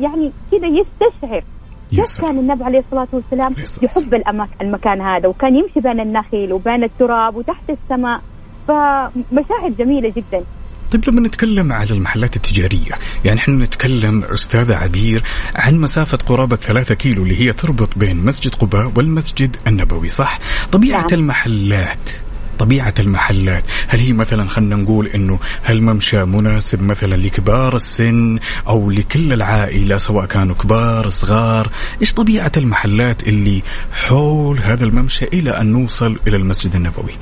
يعني 0.00 0.32
كده 0.52 0.66
يستشعر. 0.66 1.44
كيف. 1.90 2.20
كان 2.20 2.38
النبي 2.38 2.64
عليه 2.64 2.78
الصلاة 2.78 3.08
والسلام 3.12 3.54
يحب 3.82 4.14
الأماك 4.14 4.48
المكان 4.62 5.00
هذا؟ 5.00 5.28
وكان 5.28 5.56
يمشي 5.56 5.80
بين 5.80 6.00
النخيل 6.00 6.52
وبين 6.52 6.84
التراب 6.84 7.36
وتحت 7.36 7.70
السماء. 7.70 8.20
فمشاعر 8.68 9.68
جميلة 9.78 10.12
جدا. 10.16 10.44
طيب 10.92 11.08
لما 11.08 11.20
نتكلم 11.20 11.72
على 11.72 11.90
المحلات 11.90 12.36
التجارية 12.36 12.92
يعني 13.24 13.40
إحنا 13.40 13.54
نتكلم 13.64 14.24
أستاذة 14.24 14.74
عبير 14.76 15.22
عن 15.54 15.78
مسافة 15.80 16.18
قرابة 16.26 16.56
ثلاثة 16.56 16.94
كيلو 16.94 17.22
اللي 17.22 17.40
هي 17.40 17.52
تربط 17.52 17.88
بين 17.96 18.16
مسجد 18.16 18.54
قباء 18.54 18.92
والمسجد 18.96 19.56
النبوي 19.66 20.08
صح؟ 20.08 20.40
طبيعة 20.72 21.00
نعم. 21.00 21.20
المحلات 21.20 22.10
طبيعة 22.58 22.94
المحلات 22.98 23.64
هل 23.88 24.00
هي 24.00 24.12
مثلا 24.12 24.48
خلينا 24.48 24.76
نقول 24.76 25.06
إنه 25.06 25.38
هالممشى 25.64 26.24
مناسب 26.24 26.82
مثلا 26.82 27.16
لكبار 27.16 27.76
السن 27.76 28.38
أو 28.68 28.90
لكل 28.90 29.32
العائلة 29.32 29.98
سواء 29.98 30.26
كانوا 30.26 30.54
كبار 30.54 31.08
صغار 31.08 31.70
إيش 32.00 32.12
طبيعة 32.12 32.52
المحلات 32.56 33.28
اللي 33.28 33.62
حول 33.92 34.58
هذا 34.58 34.84
الممشى 34.84 35.24
إلى 35.24 35.50
أن 35.50 35.66
نوصل 35.66 36.16
إلى 36.26 36.36
المسجد 36.36 36.74
النبوي 36.74 37.12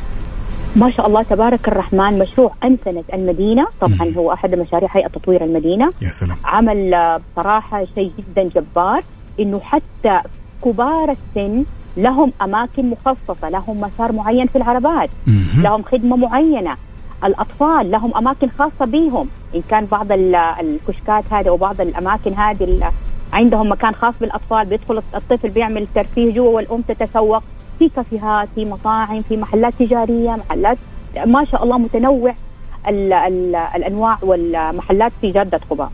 ما 0.77 0.91
شاء 0.91 1.07
الله 1.07 1.23
تبارك 1.23 1.69
الرحمن 1.69 2.19
مشروع 2.19 2.53
أنسنة 2.65 3.05
المدينة. 3.15 3.67
طبعا. 3.81 4.13
هو 4.17 4.33
أحد 4.33 4.55
مشاريع 4.55 4.89
هيئة 4.93 5.09
تطوير 5.09 5.45
المدينة. 5.45 5.91
يا 6.03 6.11
سلام. 6.11 6.37
عمل 6.45 6.95
آه، 6.95 7.21
بصراحة 7.33 7.85
شيء 7.95 8.13
جدا 8.19 8.43
جبار 8.43 9.01
إنه 9.41 9.61
حتى 9.61 10.21
كبار 10.65 11.11
السن 11.11 11.65
لهم 11.97 12.33
أماكن 12.43 12.91
مخصصة 12.91 13.49
لهم 13.49 13.81
مسار 13.81 14.13
معين 14.13 14.47
في 14.47 14.57
العربات. 14.57 15.11
لهم 15.63 15.83
خدمة 15.83 16.17
معينة. 16.17 16.77
الأطفال 17.25 17.91
لهم 17.91 18.17
أماكن 18.17 18.49
خاصة 18.49 18.85
بهم 18.85 19.29
إن 19.55 19.63
كان 19.63 19.85
بعض 19.85 20.13
ال- 20.13 20.35
الكشكات 20.35 21.25
هذه 21.33 21.51
وبعض 21.51 21.81
الأماكن 21.81 22.33
هذه 22.35 22.93
عندهم 23.33 23.73
مكان 23.73 23.95
خاص 23.95 24.15
بالأطفال 24.21 24.67
بيدخل 24.67 25.03
الطفل 25.15 25.49
بيعمل 25.51 25.87
ترفيه 25.95 26.35
جوا 26.35 26.51
والأم 26.57 26.81
تتسوق. 26.81 27.43
في 27.79 27.89
كافيهات 27.97 28.49
في 28.55 28.65
مطاعم 28.65 29.23
في 29.23 29.37
محلات 29.37 29.75
تجارية 29.79 30.31
محلات 30.49 30.79
ما 31.27 31.45
شاء 31.45 31.65
الله 31.65 31.79
متنوع 31.79 32.35
ال 32.89 33.13
ال 33.13 33.57
الأنواع 33.57 34.19
والمحلات 34.23 35.13
في 35.21 35.27
جادة 35.31 35.61
قباء 35.71 35.93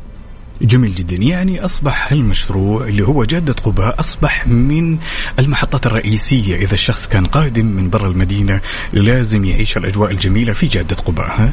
جميل 0.63 0.95
جدا 0.95 1.17
يعني 1.17 1.65
أصبح 1.65 2.13
هالمشروع 2.13 2.85
اللي 2.85 3.03
هو 3.07 3.25
جادة 3.25 3.53
قباء 3.65 4.01
أصبح 4.01 4.47
من 4.49 4.99
المحطات 5.39 5.87
الرئيسية 5.87 6.57
إذا 6.57 6.75
الشخص 6.75 7.09
كان 7.09 7.27
قادم 7.27 7.67
من 7.67 7.91
برا 7.91 8.07
المدينة 8.07 8.61
لازم 8.93 9.45
يعيش 9.45 9.77
الأجواء 9.77 10.11
الجميلة 10.11 10.53
في 10.53 10.67
جادة 10.67 10.97
قباء 10.97 11.27
ها؟ 11.27 11.53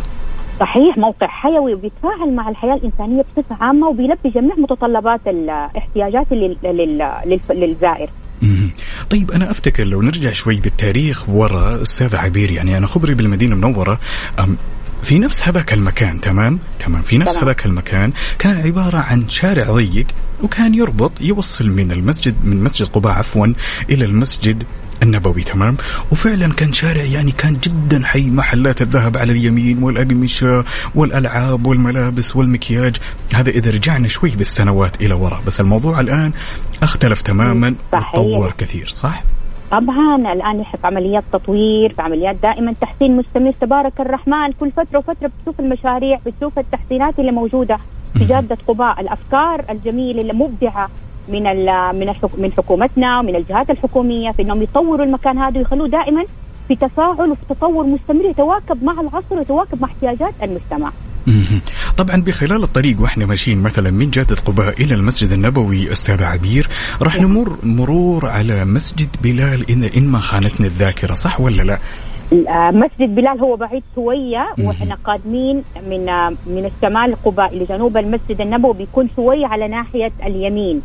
صحيح 0.60 0.98
موقع 0.98 1.28
حيوي 1.28 1.74
وبيتفاعل 1.74 2.36
مع 2.36 2.50
الحياة 2.50 2.74
الإنسانية 2.74 3.22
بصفة 3.38 3.56
عامة 3.62 3.88
وبيلبي 3.88 4.30
جميع 4.30 4.56
متطلبات 4.56 5.22
الاحتياجات 5.28 6.28
لل- 6.32 6.58
لل- 6.64 7.12
للف- 7.26 7.52
للزائر. 7.52 8.10
طيب 9.10 9.32
أنا 9.32 9.52
أفتكر 9.52 9.84
لو 9.84 10.02
نرجع 10.02 10.32
شوي 10.32 10.56
بالتاريخ 10.56 11.30
ورا 11.30 11.82
أستاذ 11.82 12.16
عبير 12.16 12.52
يعني 12.52 12.78
أنا 12.78 12.88
خبري 12.88 13.14
بالمدينة 13.14 13.56
المنورة 13.56 14.00
أم 14.40 14.58
في 15.04 15.20
نفس 15.20 15.48
هذاك 15.48 15.74
المكان 15.74 16.22
تمام؟ 16.22 16.60
تمام. 16.80 17.02
في 17.02 17.18
نفس. 17.18 17.38
هذاك 17.38 17.66
المكان 17.66 18.12
كان 18.40 18.58
عبارة 18.58 18.98
عن 18.98 19.30
شارع 19.30 19.72
ضيق 19.72 20.08
وكان 20.44 20.76
يربط 20.76 21.12
يوصل 21.22 21.70
من 21.70 21.92
المسجد 21.92 22.36
من 22.44 22.64
مسجد 22.64 22.88
قباء 22.88 23.14
عفوا 23.14 23.48
إلى 23.90 24.06
المسجد 24.06 24.64
النبوي 25.04 25.44
تمام 25.44 25.78
وفعلا 26.12 26.54
كان 26.54 26.74
شارع 26.74 27.04
يعني 27.04 27.32
كان 27.32 27.54
جدا 27.54 28.06
حي 28.06 28.30
محلات 28.30 28.82
الذهب 28.82 29.18
على 29.18 29.32
اليمين 29.32 29.84
والأقمشة 29.84 30.66
والألعاب 30.96 31.66
والملابس 31.66 32.36
والمكياج 32.36 32.98
هذا 33.34 33.50
إذا 33.50 33.72
رجعنا 33.72 34.08
شوي 34.08 34.30
بالسنوات 34.30 35.02
إلى 35.02 35.14
وراء 35.14 35.42
بس 35.48 35.60
الموضوع 35.60 36.00
الآن 36.00 36.32
اختلف 36.84 37.22
تماما. 37.22 37.76
وتطور 37.94 38.54
كثير 38.58 38.88
صح؟ 38.88 39.24
طبعا 39.72 40.16
الآن 40.34 40.60
نحن 40.60 40.78
في 40.78 40.88
عمليات 40.88 41.24
تطوير 41.34 41.94
في 41.94 42.02
عمليات 42.02 42.36
دائما 42.44 42.74
تحسين 42.74 43.18
مستمر 43.18 43.52
تبارك 43.52 44.00
الرحمن 44.00 44.52
كل 44.60 44.72
فترة 44.72 44.98
وفترة 45.00 45.32
بتشوف 45.40 45.60
المشاريع 45.60 46.20
بتشوف 46.26 46.60
التحسينات 46.60 47.20
اللي 47.20 47.32
موجودة 47.32 47.78
في. 48.16 48.26
جادة 48.26 48.58
قباء 48.68 49.02
الأفكار 49.02 49.66
الجميلة 49.70 50.22
اللي 50.22 50.34
مبدعة 50.34 50.90
من 51.30 51.44
من 52.00 52.14
من 52.38 52.52
حكومتنا 52.52 53.20
ومن 53.20 53.36
الجهات 53.36 53.70
الحكومية 53.70 54.32
في 54.32 54.42
إنهم 54.42 54.62
يطوروا 54.64 55.06
المكان 55.06 55.38
هذا 55.38 55.58
ويخلوه 55.58 55.88
دائما 55.88 56.24
في 56.68 56.76
تفاعل 56.76 57.32
وفي 57.32 57.42
تطور 57.50 57.86
مستمر 57.86 58.26
يتواكب 58.26 58.84
مع 58.84 59.02
العصر 59.02 59.36
ويتواكب 59.36 59.82
مع 59.82 59.88
احتياجات 59.88 60.34
المجتمع. 60.44 60.92
طبعا 61.98 62.16
بخلال 62.22 62.64
الطريق 62.64 63.02
وإحنا 63.02 63.26
ماشيين 63.26 63.62
مثلا 63.62 63.92
من 63.92 64.10
جادة 64.10 64.36
قباء 64.36 64.82
إلى 64.82 64.94
المسجد 64.94 65.32
النبوي 65.32 65.92
أستاذ 65.92 66.24
عبير 66.24 66.68
راح 67.02 67.16
نمر 67.16 67.58
مرور 67.64 68.30
على 68.30 68.66
مسجد 68.66 69.10
بلال 69.24 69.72
ان 69.72 69.84
إن 69.84 70.08
ما 70.08 70.20
خانتني 70.20 70.68
الذاكرة 70.68 71.14
صح 71.14 71.42
ولا 71.42 71.64
لا؟ 71.64 71.80
آه، 72.34 72.72
مسجد 72.72 73.16
بلال 73.16 73.40
هو 73.40 73.56
بعيد 73.56 73.84
شوية 73.96 74.48
وإحنا 74.60 74.98
قادمين 75.04 75.64
من 75.90 76.10
آه، 76.10 76.30
من 76.30 76.72
الشمال 76.76 77.16
قباء 77.26 77.58
لجنوب 77.58 77.98
المسجد 77.98 78.42
النبوي 78.42 78.74
بيكون 78.74 79.10
شوية 79.16 79.46
على 79.46 79.68
ناحية 79.68 80.12
اليمين. 80.26 80.82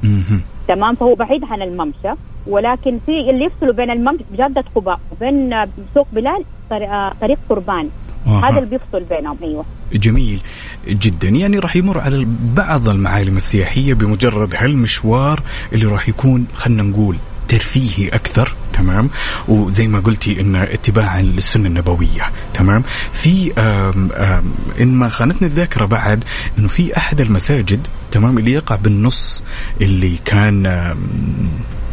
تمام؟ 0.68 0.94
فهو 0.94 1.14
بعيد 1.14 1.44
عن 1.44 1.62
الممشى 1.62 2.12
ولكن 2.46 2.98
في 3.06 3.30
اللي 3.30 3.44
يفصلوا 3.44 3.74
بين 3.74 3.90
الممشى 3.90 4.24
جاده 4.36 4.64
قباء 4.74 5.00
وبين 5.12 5.52
آه، 5.52 5.68
سوق 5.94 6.06
بلال 6.12 6.44
طريق, 6.70 6.90
آه، 6.90 7.36
قربان. 7.48 7.88
آها. 8.26 8.50
هذا 8.50 8.58
اللي 8.58 8.70
بيفصل 8.70 9.04
بينهم 9.16 9.36
أيوه. 9.42 9.64
جميل 9.92 10.40
جدا. 10.88 11.28
يعني 11.28 11.58
راح 11.58 11.76
يمر 11.76 11.98
على 11.98 12.26
بعض 12.56 12.88
المعالم 12.88 13.36
السياحية 13.36 13.94
بمجرد 13.94 14.54
هالمشوار 14.56 15.40
اللي 15.72 15.86
راح 15.86 16.08
يكون 16.08 16.46
خلنا 16.54 16.82
نقول 16.82 17.16
ترفيهي 17.48 18.08
أكثر 18.08 18.54
تمام؟ 18.72 19.10
وزي 19.48 19.86
ما 19.88 20.00
قلتي 20.00 20.40
إن 20.40 20.56
اتباعا 20.56 21.22
للسنة 21.22 21.68
النبوية 21.68 22.22
تمام؟ 22.54 22.84
في 23.12 23.52
آم 23.58 24.12
آم 24.12 24.54
إن 24.80 24.94
ما 24.94 25.08
خانتني 25.08 25.48
الذاكرة 25.48 25.84
بعد 25.86 26.24
إنه 26.58 26.68
في 26.68 26.96
أحد 26.96 27.20
المساجد 27.20 27.86
تمام؟ 28.12 28.38
اللي 28.38 28.52
يقع 28.52 28.76
بالنص 28.76 29.44
اللي 29.80 30.16
كان 30.24 30.94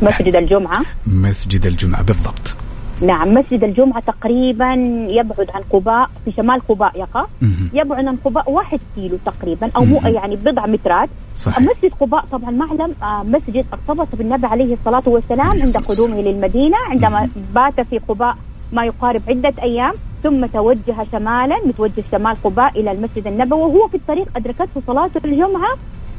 مسجد 0.02 0.36
الجمعة. 0.36 0.82
مسجد 1.08 1.66
الجمعة 1.66 2.02
بالضبط. 2.02 2.56
نعم 3.02 3.34
مسجد 3.34 3.64
الجمعة 3.64 3.99
تقريبا 3.99 4.74
يبعد 5.10 5.47
عن 5.54 5.62
قباء 5.70 6.10
في 6.26 6.32
شمال 6.32 6.68
قباء 6.68 6.99
يقع. 6.99 7.26
يبعد 7.74 8.06
عن 8.06 8.16
قباء 8.26 8.52
واحد 8.52 8.80
كيلو 8.95 9.18
تقريبا 9.26 9.72
أو 9.76 9.86
مو. 9.86 9.99
يعني 10.04 10.36
بضع 10.36 10.66
مترات. 10.66 11.10
صحيح. 11.36 11.60
مسجد 11.60 11.91
قباء 11.99 12.26
طبعا 12.26 12.52
معلم 12.52 12.95
آه، 13.04 13.24
مسجد 13.24 13.66
ارتبط 13.74 14.08
بالنبي 14.16 14.47
عليه 14.47 14.74
الصلاة 14.74 15.04
والسلام 15.08 15.49
عند 15.49 15.78
قدومه 15.78 16.22
للمدينة 16.22 16.78
عندما 16.89 17.30
بات 17.56 17.82
في 17.82 17.97
قباء 17.97 18.36
ما 18.74 18.86
يقارب 18.86 19.22
عدة 19.28 19.54
أيام 19.64 19.93
ثم 20.24 20.45
توجه 20.45 20.95
شمالا 21.12 21.56
متوجه 21.66 22.04
شمال 22.12 22.36
قباء 22.43 22.80
إلى 22.80 22.91
المسجد 22.91 23.28
النبوي 23.28 23.62
وهو 23.62 23.88
في 23.88 23.95
الطريق 23.95 24.28
أدركته 24.36 24.82
صلاة 24.88 25.10
الجمعة 25.26 25.74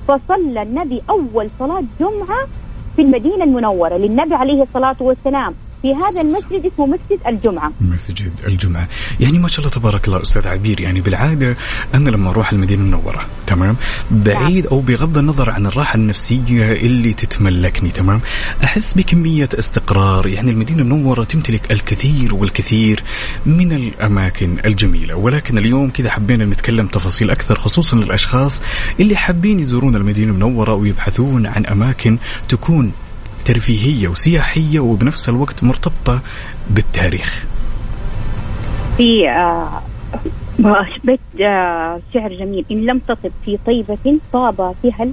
فصلى 0.08 0.62
النبي 0.62 1.02
أول 1.10 1.48
صلاة 1.58 1.82
جمعة 2.00 2.46
في 2.96 3.02
المدينة 3.02 3.44
المنورة 3.44 3.96
للنبي 3.96 4.34
عليه 4.34 4.62
الصلاة 4.62 4.96
والسلام. 5.00 5.54
في 5.82 5.94
هذا 5.94 6.20
المسجد 6.20 6.72
اسمه 6.72 6.86
مسجد 6.86 7.18
الجمعة. 7.26 7.72
مسجد 7.80 8.34
الجمعة. 8.46 8.88
يعني 9.20 9.38
ما 9.38 9.48
شاء 9.48 9.60
الله 9.60 9.70
تبارك 9.70 10.08
الله 10.08 10.22
أستاذ 10.22 10.46
عبير 10.48 10.80
يعني 10.80 11.00
بالعادة 11.00 11.56
أنا 11.94 12.10
لما 12.10 12.30
أروح 12.30 12.52
المدينة 12.52 12.82
المنورة 12.82 13.26
تمام؟ 13.46 13.76
بعيد 14.10 14.66
أو 14.66 14.80
بغض 14.80 15.18
النظر 15.18 15.50
عن 15.50 15.66
الراحة 15.66 15.94
النفسية 15.96 16.72
اللي 16.72 17.12
تتملكني 17.12 17.90
تمام؟ 17.90 18.20
أحس 18.64 18.94
بكمية 18.94 19.48
استقرار 19.58 20.26
يعني 20.26 20.50
المدينة 20.50 20.82
المنورة 20.82 21.24
تمتلك 21.24 21.72
الكثير 21.72 22.34
والكثير 22.34 23.02
من 23.46 23.72
الأماكن 23.72 24.56
الجميلة. 24.64 25.14
ولكن 25.14 25.58
اليوم 25.58 25.90
كذا 25.90 26.10
حبينا 26.10 26.44
نتكلم 26.44 26.86
تفاصيل 26.86 27.30
أكثر 27.30 27.54
خصوصا 27.54 27.96
للأشخاص 27.96 28.62
اللي 29.00 29.16
حابين 29.16 29.60
يزورون 29.60 29.96
المدينة 29.96 30.30
المنورة 30.32 30.74
ويبحثون 30.74 31.46
عن 31.46 31.66
أماكن 31.66 32.18
تكون 32.48 32.92
ترفيهية 33.44 34.08
وسياحية 34.08 34.80
وبنفس 34.80 35.28
الوقت 35.28 35.64
مرتبطة 35.64 36.22
بالتاريخ. 36.70 37.46
في 38.96 39.30
آه 39.30 39.82
بيت 41.04 41.20
آه 41.40 42.00
شعر 42.14 42.34
جميل. 42.34 42.64
إن 42.70 42.86
لم 42.86 42.98
تطب 42.98 43.32
في 43.44 43.58
طيبة 43.66 44.18
طاب 44.32 44.74
فيها 44.82 45.08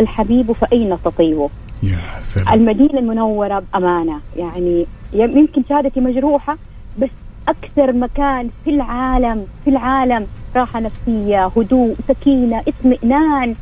الحبيب 0.00 0.52
فأين 0.52 0.96
تطيب 1.04 1.48
يا 1.82 2.22
سلام. 2.22 2.54
المدينة 2.54 2.98
المنورة 2.98 3.62
بأمانة. 3.72 4.20
يعني 4.36 4.86
يمكن 5.12 5.62
شهادتي 5.68 6.00
مجروحة 6.00 6.58
بس 6.98 7.10
أكثر 7.48 7.92
مكان 7.92 8.48
في 8.64 8.70
العالم 8.70 9.46
في 9.64 9.70
العالم 9.70 10.26
راحة 10.56 10.80
نفسية 10.80 11.46
هدوء 11.56 11.94
سكينة 12.08 12.62
اطمئنان. 12.68 13.54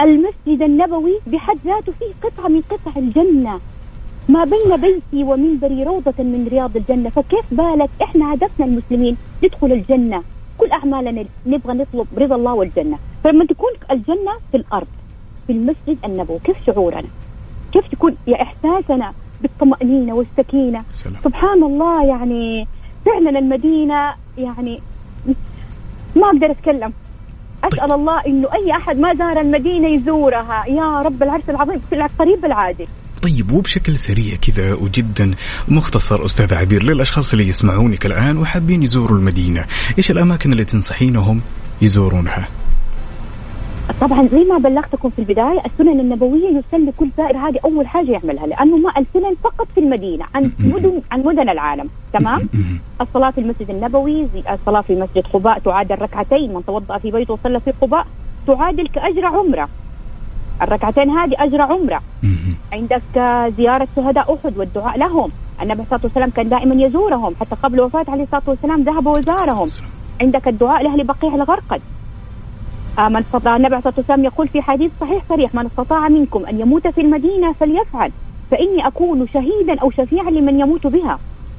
المسجد 0.00 0.62
النبوي 0.62 1.20
بحد 1.26 1.58
ذاته 1.64 1.92
فيه 1.98 2.28
قطعة 2.28 2.48
من 2.48 2.60
قطع 2.60 2.92
الجنة. 2.96 3.60
ما 4.28 4.44
بين. 4.44 4.76
بيتي 4.76 5.24
ومنبري 5.24 5.84
روضة 5.84 6.14
من 6.18 6.48
رياض 6.50 6.76
الجنة 6.76 7.10
فكيف 7.10 7.54
بالك 7.54 7.90
إحنا 8.02 8.34
هدفنا 8.34 8.66
المسلمين 8.66 9.16
ندخل 9.44 9.72
الجنة؟ 9.72 10.22
كل 10.58 10.70
أعمالنا 10.70 11.24
نبغى 11.46 11.74
نطلب 11.74 12.06
رضا 12.18 12.36
الله 12.36 12.54
والجنة. 12.54 12.98
فلما 13.24 13.44
تكون 13.44 13.70
الجنة 13.90 14.32
في 14.50 14.56
الأرض 14.56 14.86
في 15.46 15.52
المسجد 15.52 15.98
النبوي 16.04 16.38
كيف 16.38 16.56
شعورنا؟ 16.66 17.08
كيف 17.72 17.88
تكون 17.88 18.16
يا 18.26 18.42
إحساسنا 18.42 19.12
بالطمأنينة 19.42 20.14
والسكينة؟ 20.14 20.84
سلام. 20.90 21.22
سبحان 21.24 21.62
الله 21.62 22.06
يعني 22.06 22.66
فعلا 23.06 23.38
المدينة 23.38 24.14
يعني 24.38 24.80
ما 26.16 26.26
أقدر 26.26 26.50
أتكلم. 26.50 26.92
أسأل 27.64 27.92
الله 27.92 28.20
إنه 28.26 28.48
أي 28.54 28.76
أحد 28.76 28.98
ما 28.98 29.14
زار 29.14 29.40
المدينة 29.40 29.88
يزورها. 29.88 30.64
يا 30.68 31.00
رب 31.00 31.22
العرش 31.22 31.42
العظيم 31.48 31.80
في 31.90 31.94
القريب 31.94 32.44
العاجل 32.44 32.86
طيب 33.22 33.52
وبشكل 33.52 33.98
سريع 33.98 34.36
كذا 34.36 34.74
وجدا 34.74 35.34
مختصر 35.68 36.24
أستاذ 36.24 36.54
عبير 36.54 36.82
للأشخاص 36.82 37.32
اللي 37.32 37.48
يسمعونك 37.48 38.06
الآن 38.06 38.38
وحابين 38.38 38.82
يزوروا 38.82 39.18
المدينة، 39.18 39.64
إيش 39.98 40.10
الأماكن 40.10 40.52
اللي 40.52 40.64
تنصحينهم 40.64 41.40
يزورونها؟ 41.82 42.48
طبعا 44.00 44.26
زي 44.26 44.44
ما 44.44 44.58
بلغتكم 44.58 45.08
في 45.08 45.18
البداية 45.18 45.60
السنن 45.66 46.00
النبوية 46.00 46.48
يسن 46.48 46.86
لكل 46.86 47.08
زائر 47.16 47.36
هذه 47.36 47.58
أول 47.64 47.86
حاجة 47.86 48.10
يعملها 48.10 48.46
لأنه 48.46 48.76
ما 48.76 48.90
السنن 48.98 49.34
فقط 49.44 49.66
في 49.74 49.80
المدينة 49.80 50.24
عن 50.34 50.50
مدن 50.58 51.02
عن 51.12 51.20
مدن 51.20 51.48
العالم. 51.48 51.88
تمام؟ 52.12 52.48
مهم. 52.54 52.80
الصلاة 53.00 53.30
في 53.30 53.40
المسجد 53.40 53.70
النبوي 53.70 54.26
زي 54.26 54.42
الصلاة 54.52 54.80
في 54.80 54.94
مسجد 54.94 55.26
قباء 55.32 55.58
تعادل 55.58 56.02
ركعتين 56.02 56.54
من 56.54 56.64
توضأ 56.64 56.98
في 56.98 57.10
بيته 57.10 57.34
وصلى 57.34 57.60
في 57.60 57.70
قباء 57.80 58.06
تعادل 58.46 58.88
كأجر 58.88 59.26
عمرة. 59.26 59.68
الركعتين 60.62 61.10
هذه 61.10 61.34
أجر 61.38 61.60
عمرة. 61.62 62.00
مهم. 62.22 62.56
عندك 62.72 63.02
زيارة 63.56 63.88
شهداء 63.96 64.34
أحد 64.34 64.58
والدعاء 64.58 64.98
لهم. 64.98 65.30
النبي 65.62 65.82
صلى 65.84 65.96
الله 65.96 66.10
عليه 66.16 66.26
وسلم 66.26 66.30
كان 66.30 66.48
دائما 66.48 66.84
يزورهم 66.84 67.34
حتى 67.40 67.56
قبل 67.62 67.80
وفاته 67.80 68.12
عليه 68.12 68.22
الصلاة 68.22 68.42
والسلام 68.46 68.82
ذهب 68.82 69.06
وزارهم. 69.06 69.66
عندك 70.20 70.48
الدعاء 70.48 70.82
لأهل 70.82 71.04
بقيع 71.04 71.34
الغرقد. 71.34 71.80
من 72.98 73.16
استطاع 73.16 73.56
النبي 73.56 73.66
عليه 73.74 73.78
الصلاة 73.78 73.94
والسلام 73.96 74.24
يقول 74.24 74.48
في 74.48 74.62
حديث 74.62 74.90
صحيح 75.00 75.22
صريح. 75.28 75.54
من 75.54 75.66
استطاع 75.66 76.08
منكم 76.08 76.46
أن 76.46 76.60
يموت 76.60 76.88
في 76.88 77.00
المدينة 77.00 77.52
فليفعل 77.52 78.12
فإني 78.50 78.86
أكون 78.86 79.26
شهيدا 79.34 79.78
أو 79.82 79.90
شفيعا 79.90 80.30
لمن 80.30 80.60
يموت 80.60 80.86
بها. 80.86 81.18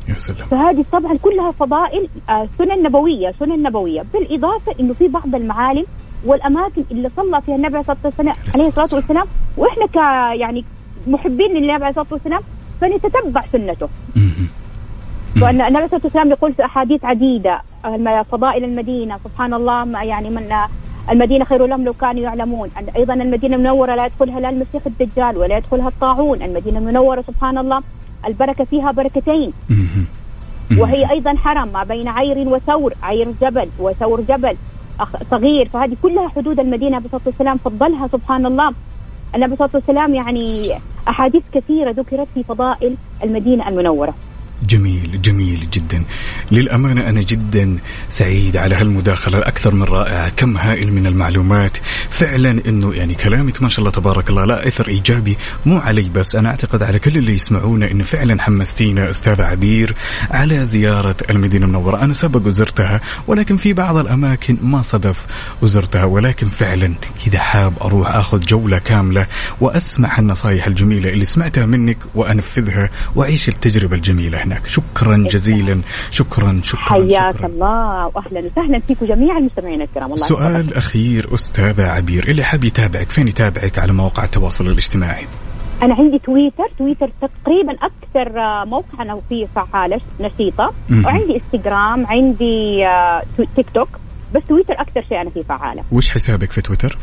يا 0.10 0.14
سلام. 0.14 0.48
فهذه 0.48 0.86
طبعا 0.92 1.18
كلها 1.18 1.52
فضائل 1.52 2.10
آه، 2.30 2.48
سنن 2.58 2.84
نبوية 2.84 3.32
سنن 3.32 3.64
نبوية. 3.64 4.04
بالإضافة 4.14 4.74
أنه 4.80 4.94
في 4.94 5.08
بعض 5.08 5.36
المعالم 5.36 5.86
والأماكن 6.26 6.84
اللي 6.92 7.10
صلى 7.10 7.42
فيها 7.42 7.56
النبي 7.56 7.68
عليه 7.78 7.80
الصلاة 7.80 7.98
والسلام 8.06 8.36
عليه 8.56 8.68
الصلاة 8.68 8.96
والسلام 8.96 9.26
وإحنا 9.58 9.86
ك 9.86 9.96
يعني 10.40 10.66
محبين 11.08 11.52
للنبي 11.52 11.72
عليه 11.72 11.88
الصلاة 11.90 12.08
والسلام 12.12 12.42
فنتتبع 12.82 13.42
سنته. 13.42 13.90
وأن 15.42 15.62
النبي 15.62 15.88
صلى 15.88 15.98
الله 15.98 16.02
عليه 16.04 16.20
وسلم 16.22 16.32
يقول 16.32 16.54
في 16.54 16.66
أحاديث 16.66 17.06
عديدة 17.06 17.62
الم- 17.86 18.24
فضائل 18.24 18.64
المدينة 18.64 19.18
سبحان 19.26 19.54
الله 19.54 19.86
ما 19.86 20.04
يعني 20.04 20.30
من 20.30 20.50
المدينة 21.12 21.46
خير 21.46 21.66
لهم 21.66 21.84
لو 21.86 21.94
كانوا 21.94 22.22
يعلمون. 22.22 22.70
أن- 22.70 22.96
أيضا 22.96 23.14
المدينة 23.14 23.56
المنورة 23.56 23.96
لا 23.96 24.06
يدخلها 24.06 24.40
لا 24.40 24.50
المسيح 24.50 24.86
الدجال 24.86 25.38
ولا 25.38 25.58
يدخلها 25.58 25.88
الطاعون. 25.88 26.42
المدينة 26.42 26.80
المنورة 26.80 27.22
سبحان 27.22 27.58
الله 27.58 27.82
البركة 28.28 28.64
فيها 28.64 28.92
بركتين. 28.92 29.54
وهي 30.80 31.12
أيضا 31.12 31.34
حرم 31.38 31.68
ما 31.68 31.84
بين 31.84 32.08
عير 32.08 32.38
وثور 32.50 32.94
عير 33.04 33.28
جبل 33.42 33.68
وثور 33.80 34.22
جبل 34.22 34.56
صغير. 35.32 35.70
فهذه 35.70 35.98
كلها 36.04 36.30
حدود 36.30 36.60
المدينة. 36.60 36.98
النبي 36.98 37.10
صلى 37.10 37.20
الله 37.26 37.34
عليه 37.40 37.52
وسلم 37.52 37.72
فضلها 37.72 38.08
سبحان 38.08 38.46
الله. 38.46 38.70
النبي 39.36 39.56
صلى 39.56 39.68
الله 39.68 39.82
عليه 39.90 40.00
وسلم 40.02 40.16
يعني 40.16 40.74
أحاديث 41.10 41.44
كثيرة 41.54 41.92
ذكرت 41.92 42.28
في 42.34 42.44
فضائل 42.44 42.96
المدينة 43.24 43.70
المنورة. 43.70 44.14
جميل 44.68 45.22
جميل 45.22 45.68
جدا. 45.74 46.04
للأمانة 46.52 47.10
أنا 47.10 47.22
جدا 47.22 47.78
سعيد 48.10 48.58
على 48.58 48.76
هالمداخلة 48.76 49.38
الأكثر 49.38 49.76
من 49.76 49.84
رائعة 49.84 50.30
كم 50.30 50.58
هائل 50.58 50.94
من 50.94 51.08
المعلومات. 51.08 51.78
فعلا 52.10 52.62
أنه 52.68 52.94
يعني 52.94 53.16
كلامك 53.16 53.62
ما 53.62 53.70
شاء 53.70 53.80
الله 53.80 53.92
تبارك 53.92 54.30
الله 54.30 54.46
لا 54.46 54.68
أثر 54.68 54.88
إيجابي 54.88 55.38
مو 55.66 55.80
علي 55.80 56.10
بس. 56.16 56.36
أنا 56.36 56.50
أعتقد 56.50 56.84
على 56.84 57.00
كل 57.00 57.18
اللي 57.18 57.34
يسمعونا 57.34 57.92
أنه 57.92 58.04
فعلا 58.04 58.42
حمستينا 58.42 59.10
أستاذ 59.10 59.42
عبير 59.42 59.96
على 60.32 60.66
زيارة 60.66 61.16
المدينة 61.30 61.66
المنورة. 61.66 62.02
أنا 62.02 62.14
سبق 62.14 62.48
وزرتها 62.48 63.02
ولكن 63.28 63.58
في 63.58 63.74
بعض 63.74 63.98
الأماكن 63.98 64.58
ما 64.62 64.82
صدف 64.82 65.26
وزرتها 65.62 66.04
ولكن 66.04 66.50
فعلا 66.50 66.94
إذا 67.28 67.40
حاب 67.40 67.74
أروح 67.82 68.16
أخذ 68.16 68.40
جولة 68.40 68.78
كاملة 68.78 69.28
وأسمع 69.62 70.20
النصايح 70.20 70.68
الجميلة 70.68 71.10
اللي 71.10 71.26
سمعتها 71.26 71.66
منك 71.66 71.98
وأنفذها 72.16 72.90
وأعيش 73.16 73.50
التجربة 73.50 73.96
الجميلة 73.96 74.38
هناك 74.54 74.68
شكرا 74.68 75.18
جزيلا. 75.18 75.82
شكرا 76.12 76.62
شكرا 76.64 76.82
حياك 76.82 77.36
شكرا. 77.36 77.48
الله 77.48 78.12
واهلا 78.16 78.40
وسهلا 78.40 78.80
فيكم 78.80 79.06
جميع 79.06 79.38
المستمعين 79.38 79.82
الكرام. 79.82 80.14
الله 80.14 80.26
يحفظك. 80.26 80.40
سؤال 80.40 80.74
أخير 80.74 81.34
أستاذة 81.34 81.88
عبير 81.88 82.28
اللي 82.28 82.44
حاب 82.44 82.64
يتابعك 82.64 83.10
فين 83.10 83.28
يتابعك 83.28 83.80
على 83.80 83.94
مواقع 83.94 84.24
التواصل 84.24 84.68
الاجتماعي؟ 84.68 85.28
أنا 85.84 85.96
عندي 85.96 86.20
تويتر. 86.20 86.68
تويتر 86.78 87.12
تقريبا 87.22 87.74
أكثر 87.74 88.32
موقع 88.66 89.02
أنا 89.02 89.22
فيه 89.30 89.48
فعاله 89.56 90.02
نشيطة. 90.20 90.74
وعندي 91.06 91.36
إنستغرام 91.36 92.06
عندي 92.06 92.88
آه، 92.88 93.24
تيك 93.56 93.70
توك. 93.74 93.90
بس 94.36 94.42
تويتر 94.50 94.74
أكثر 94.74 95.02
شيء 95.10 95.22
أنا 95.22 95.30
فيه 95.30 95.42
فعاله 95.42 95.84
وش 95.92 96.12
حسابك 96.12 96.52
في 96.52 96.62
تويتر؟ 96.62 96.98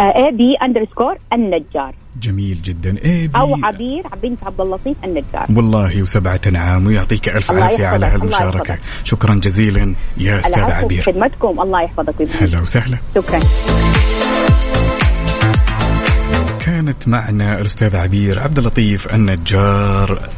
AB 0.00 0.56
underscore 0.62 1.14
النجار. 1.32 1.94
جميل 2.22 2.62
جدا. 2.62 2.96
AB 3.04 3.38
أو 3.38 3.56
عبير 3.64 4.02
بنت 4.22 4.44
عبد 4.44 4.60
اللطيف 4.60 4.96
النجار. 5.04 5.46
والله 5.56 6.02
وسبعة 6.02 6.40
أنعام 6.46 6.86
ويعطيك 6.86 7.28
الله 7.50 7.64
عافية 7.64 7.86
على 7.86 8.06
هالمشاركة. 8.06 8.78
شكرا 9.04 9.34
جزيلا 9.34 9.94
يا 10.16 10.46
العفو 10.46 10.72
عبير. 10.72 11.02
خدمتكم 11.02 11.60
الله 11.60 11.82
يحفظك. 11.82 12.14
هلا 12.42 12.60
وسهلا. 12.60 12.98
شكرا. 13.14 13.40
كانت 16.60 17.08
معنا 17.08 17.60
الأستاذ 17.60 17.96
عبير 17.96 18.40
عبد 18.40 18.58
اللطيف 18.58 19.14
النجار 19.14 20.28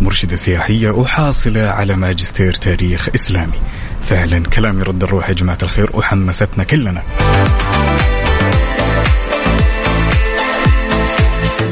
مرشدة 0.00 0.36
سياحية 0.36 0.90
وحاصلة 0.90 1.66
على 1.66 1.96
ماجستير 1.96 2.52
تاريخ 2.52 3.08
إسلامي. 3.14 3.58
فعلا 4.00 4.42
كلام 4.42 4.80
يرد 4.80 5.02
الروح 5.02 5.28
يا 5.28 5.34
جماعة 5.34 5.58
الخير 5.62 5.90
وحمستنا 5.94 6.64
كلنا. 6.64 7.02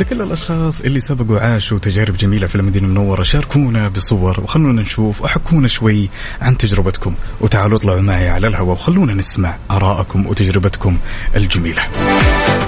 لكل 0.00 0.22
الأشخاص 0.22 0.80
اللي 0.80 1.00
سبقوا 1.00 1.40
عاشوا 1.40 1.78
تجارب 1.78 2.16
جميلة 2.16 2.46
في 2.46 2.54
المدينة 2.56 2.86
المنورة 2.86 3.22
شاركونا 3.22 3.88
بصور 3.88 4.40
وخلونا 4.40 4.82
نشوف 4.82 5.22
وحكونا 5.22 5.68
شوي 5.68 6.08
عن 6.40 6.56
تجربتكم. 6.56 7.14
وتعالوا 7.40 7.78
اطلعوا 7.78 8.00
معي 8.00 8.28
على 8.28 8.46
الهواء 8.46 8.72
وخلونا 8.72 9.14
نسمع 9.14 9.56
آراءكم 9.70 10.26
وتجربتكم 10.26 10.98
الجميلة. 11.36 11.82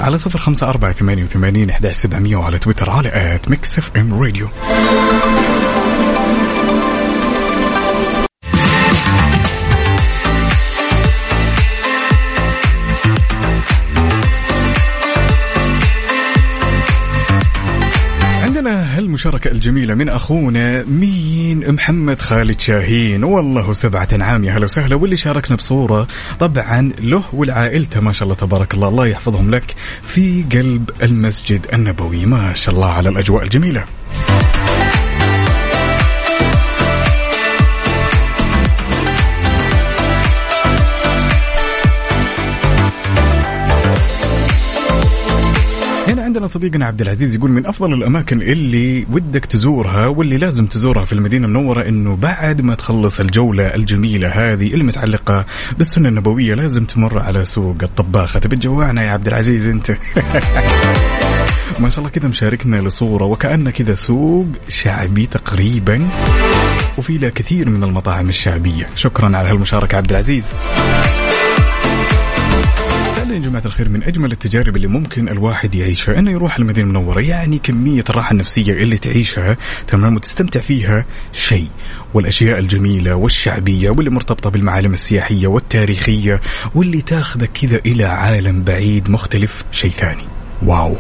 على 0.01 0.19
صفر 0.19 0.39
خمسة 0.39 0.69
أربعة 0.69 0.93
ثمانية 0.93 1.25
وثمانين 1.25 1.71
وعلى 2.37 2.59
تويتر 2.59 2.91
على 2.91 3.35
at 3.35 3.49
Mix 3.49 3.79
FM 3.79 4.23
Radio. 4.23 4.49
عندنا 19.19 19.31
هالمشاركة 19.31 19.51
الجميلة 19.51 19.95
من 19.95 20.09
أخونا 20.09 20.85
مين؟ 20.85 21.75
محمد 21.75 22.21
خالد 22.21 22.61
شاهين. 22.61 23.25
والله 23.25 23.73
وسبعة 23.73 24.09
أنعام. 24.13 24.45
يا 24.45 24.53
هلا 24.53 24.65
وسهلا. 24.65 24.97
واللي 24.97 25.17
شاركنا 25.17 25.57
بصورة 25.57 26.07
طبعا 26.39 26.93
له 27.01 27.23
والعائلته. 27.33 28.01
ما 28.01 28.13
شاء 28.13 28.25
الله 28.25 28.35
تبارك 28.35 28.75
الله. 28.75 28.89
الله 28.89 29.07
يحفظهم 29.07 29.51
لك 29.51 29.75
في 30.03 30.45
قلب 30.53 30.91
المسجد 31.03 31.67
النبوي. 31.73 32.27
ما 32.27 32.53
شاء 32.53 32.75
الله 32.75 32.91
على 32.93 33.09
الأجواء 33.09 33.45
الجميلة. 33.45 33.85
عندنا 46.39 46.53
صديقنا 46.53 46.87
عبد 46.87 47.01
العزيز 47.01 47.35
يقول 47.35 47.51
من 47.51 47.67
أفضل 47.67 47.93
الأماكن 47.93 48.43
اللي 48.43 49.07
ودك 49.13 49.47
تزورها 49.47 50.07
واللي 50.07 50.37
لازم 50.37 50.67
تزورها 50.67 51.05
في 51.05 51.13
المدينة 51.13 51.47
المنورة 51.47 51.89
إنه 51.89 52.17
بعد 52.17 52.61
ما 52.61 52.75
تخلص 52.75 53.21
الجولة 53.21 53.75
الجميلة 53.75 54.29
هذه 54.29 54.75
المتعلقة 54.75 55.45
بالسنة 55.79 56.09
النبوية 56.09 56.55
لازم 56.55 56.85
تمر 56.85 57.21
على 57.21 57.45
سوق 57.45 57.77
الطباخة. 57.83 58.41
تبي 58.41 58.57
تجوعنا 58.57 59.03
يا 59.03 59.11
عبد 59.11 59.27
العزيز 59.27 59.69
أنت؟ 59.69 59.91
ما 61.81 61.89
شاء 61.89 61.99
الله 61.99 62.11
كذا 62.11 62.29
مشاركنا 62.29 62.77
لصورة 62.77 63.25
وكانه 63.25 63.71
كذا 63.71 63.95
سوق 63.95 64.47
شعبي 64.69 65.27
تقريبا 65.27 66.09
وفي 66.99 67.19
له 67.19 67.29
كثير 67.29 67.71
من 67.71 67.85
المطاعم 67.85 68.29
الشعبية. 68.29 68.89
شكرا 68.97 69.37
على 69.37 69.49
هالمشاركة 69.49 69.97
عبد 69.97 70.11
العزيز. 70.11 70.55
فعلا 73.29 73.41
يا 73.41 73.49
جماعة 73.49 73.63
الخير 73.67 73.89
من 73.89 74.03
أجمل 74.03 74.33
التجارب 74.33 74.77
اللي 74.77 74.87
ممكن 74.87 75.29
الواحد 75.29 75.75
يعيشها 75.75 76.19
إنه 76.19 76.31
يروح 76.31 76.57
المدينة 76.57 76.87
المنورة 76.89 77.21
يعني 77.21 77.59
كمية 77.59 78.05
الراحة 78.11 78.33
النفسية 78.33 78.73
اللي 78.73 78.99
تعيشها 78.99 79.57
تمام 79.87 80.17
وتستمتع 80.17 80.61
فيها 80.61 81.05
شيء. 81.33 81.69
والأشياء 82.15 82.59
الجميلة 82.59 83.15
والشعبية 83.15 83.91
واللي 83.91 84.11
مرتبطة 84.11 84.51
بالمعالم 84.51 84.93
السياحية 84.93 85.47
والتاريخية 85.47 86.41
واللي 86.75 87.01
تاخذك 87.01 87.51
كذا 87.53 87.81
إلى 87.87 88.05
عالم 88.05 88.63
بعيد 88.65 89.11
مختلف 89.11 89.65
شيء 89.73 89.91
ثاني. 89.91 90.25
واو. 90.63 90.97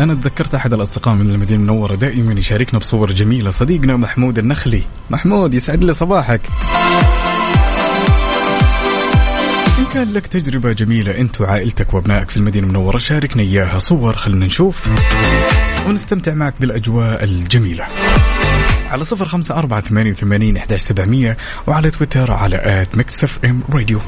أنا 0.00 0.14
تذكرت 0.14 0.54
أحد 0.54 0.72
الأصدقاء 0.72 1.14
من 1.14 1.30
المدينة 1.30 1.60
المنورة 1.60 1.94
دائما 1.94 2.32
يشاركنا 2.32 2.80
بصور 2.80 3.12
جميلة. 3.12 3.50
صديقنا 3.50 3.96
محمود 3.96 4.38
النخلي. 4.38 4.82
محمود 5.10 5.54
يسعد 5.54 5.84
لي 5.84 5.94
صباحك. 5.94 6.40
إن 9.78 9.84
كان 9.94 10.12
لك 10.12 10.26
تجربة 10.26 10.72
جميلة 10.72 11.18
أنت 11.20 11.40
وعائلتك 11.40 11.94
وأبنائك 11.94 12.30
في 12.30 12.36
المدينة 12.36 12.66
المنورة 12.66 12.98
شاركنا 12.98 13.42
إياها 13.42 13.78
صور 13.78 14.16
خلنا 14.16 14.46
نشوف. 14.46 14.88
ونستمتع 15.88 16.34
معك 16.34 16.54
بالأجواء 16.60 17.24
الجميلة. 17.24 17.86
على 18.90 19.04
صفر 19.04 19.24
خمسة 19.24 19.54
أربعة 19.54 19.80
ثمانية 19.80 20.10
وثمانين 20.10 20.56
إحداش 20.56 20.80
سبعمية 20.80 21.36
وعلى 21.66 21.90
تويتر 21.90 22.32
على 22.32 22.56
at 22.82 22.98
Mix 22.98 23.38
FM 23.44 23.62
Radio. 23.70 24.00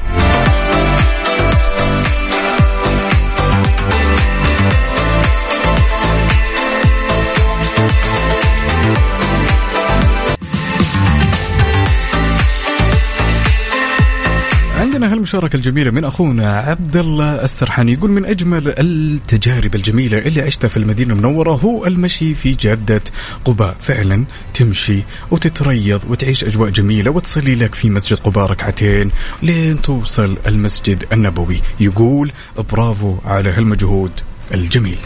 هالمشاركة 15.17 15.55
الجميلة 15.55 15.91
من 15.91 16.05
أخونا 16.05 16.59
عبد 16.59 16.97
الله 16.97 17.43
السرحاني. 17.43 17.93
يقول 17.93 18.11
من 18.11 18.25
أجمل 18.25 18.73
التجارب 18.79 19.75
الجميلة 19.75 20.17
اللي 20.17 20.41
عشتها 20.41 20.67
في 20.67 20.77
المدينة 20.77 21.13
المنورة 21.13 21.51
هو 21.51 21.85
المشي 21.85 22.35
في 22.35 22.53
جادة 22.53 23.01
قباء. 23.45 23.77
فعلا 23.79 24.25
تمشي 24.53 25.03
وتتريض 25.31 26.01
وتعيش 26.09 26.43
أجواء 26.43 26.69
جميلة 26.69 27.11
وتصلي 27.11 27.55
لك 27.55 27.75
في 27.75 27.89
مسجد 27.89 28.17
قباء 28.17 28.45
ركعتين 28.45 29.11
لين 29.43 29.81
توصل 29.81 30.37
المسجد 30.47 31.05
النبوي. 31.13 31.61
يقول 31.79 32.31
برافو 32.71 33.17
على 33.25 33.49
هالمجهود 33.49 34.11
الجميل. 34.53 34.97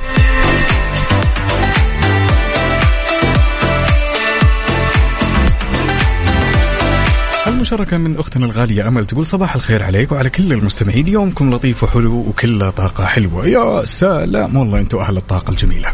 المشاركة 7.62 7.98
من 7.98 8.18
أختنا 8.18 8.46
الغالية 8.46 8.88
أمل 8.88 9.06
تقول 9.06 9.26
صباح 9.26 9.56
الخير 9.56 9.84
عليك 9.84 10.12
وعلى 10.12 10.30
كل 10.30 10.54
المستمعين. 10.54 11.08
يومكم 11.08 11.54
لطيف 11.54 11.84
وحلو 11.84 12.14
وكله 12.14 12.70
طاقة 12.70 13.06
حلوة. 13.06 13.48
يا 13.48 13.86
سلام. 13.86 14.56
والله 14.56 14.80
أنتم 14.80 14.98
أهل 14.98 15.18
الطاقة 15.18 15.52
الجميلة. 15.52 15.90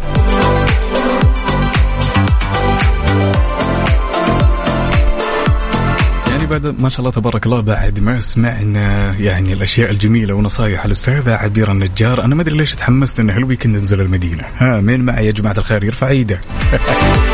يعني 6.31 6.45
بعد 6.45 6.81
ما 6.81 6.89
شاء 6.89 6.99
الله 6.99 7.11
تبارك 7.11 7.45
الله 7.45 7.59
بعد 7.59 7.99
ما 7.99 8.19
سمعنا 8.19 9.13
يعني 9.19 9.53
الأشياء 9.53 9.91
الجميلة 9.91 10.33
ونصايح 10.33 10.85
الأستاذة 10.85 11.35
عبير 11.35 11.71
النجار 11.71 12.23
أنا 12.23 12.35
ما 12.35 12.41
أدري 12.41 12.57
ليش 12.57 12.75
تحمست 12.75 13.19
ان 13.19 13.29
هالويكند 13.29 13.73
ننزل 13.73 14.01
المدينة؟ 14.01 14.43
ها 14.57 14.81
مين 14.81 15.05
معي 15.05 15.25
يا 15.25 15.31
جماعة 15.31 15.55
الخير؟ 15.57 15.83
يرفع 15.83 16.07
إيده. 16.07 16.41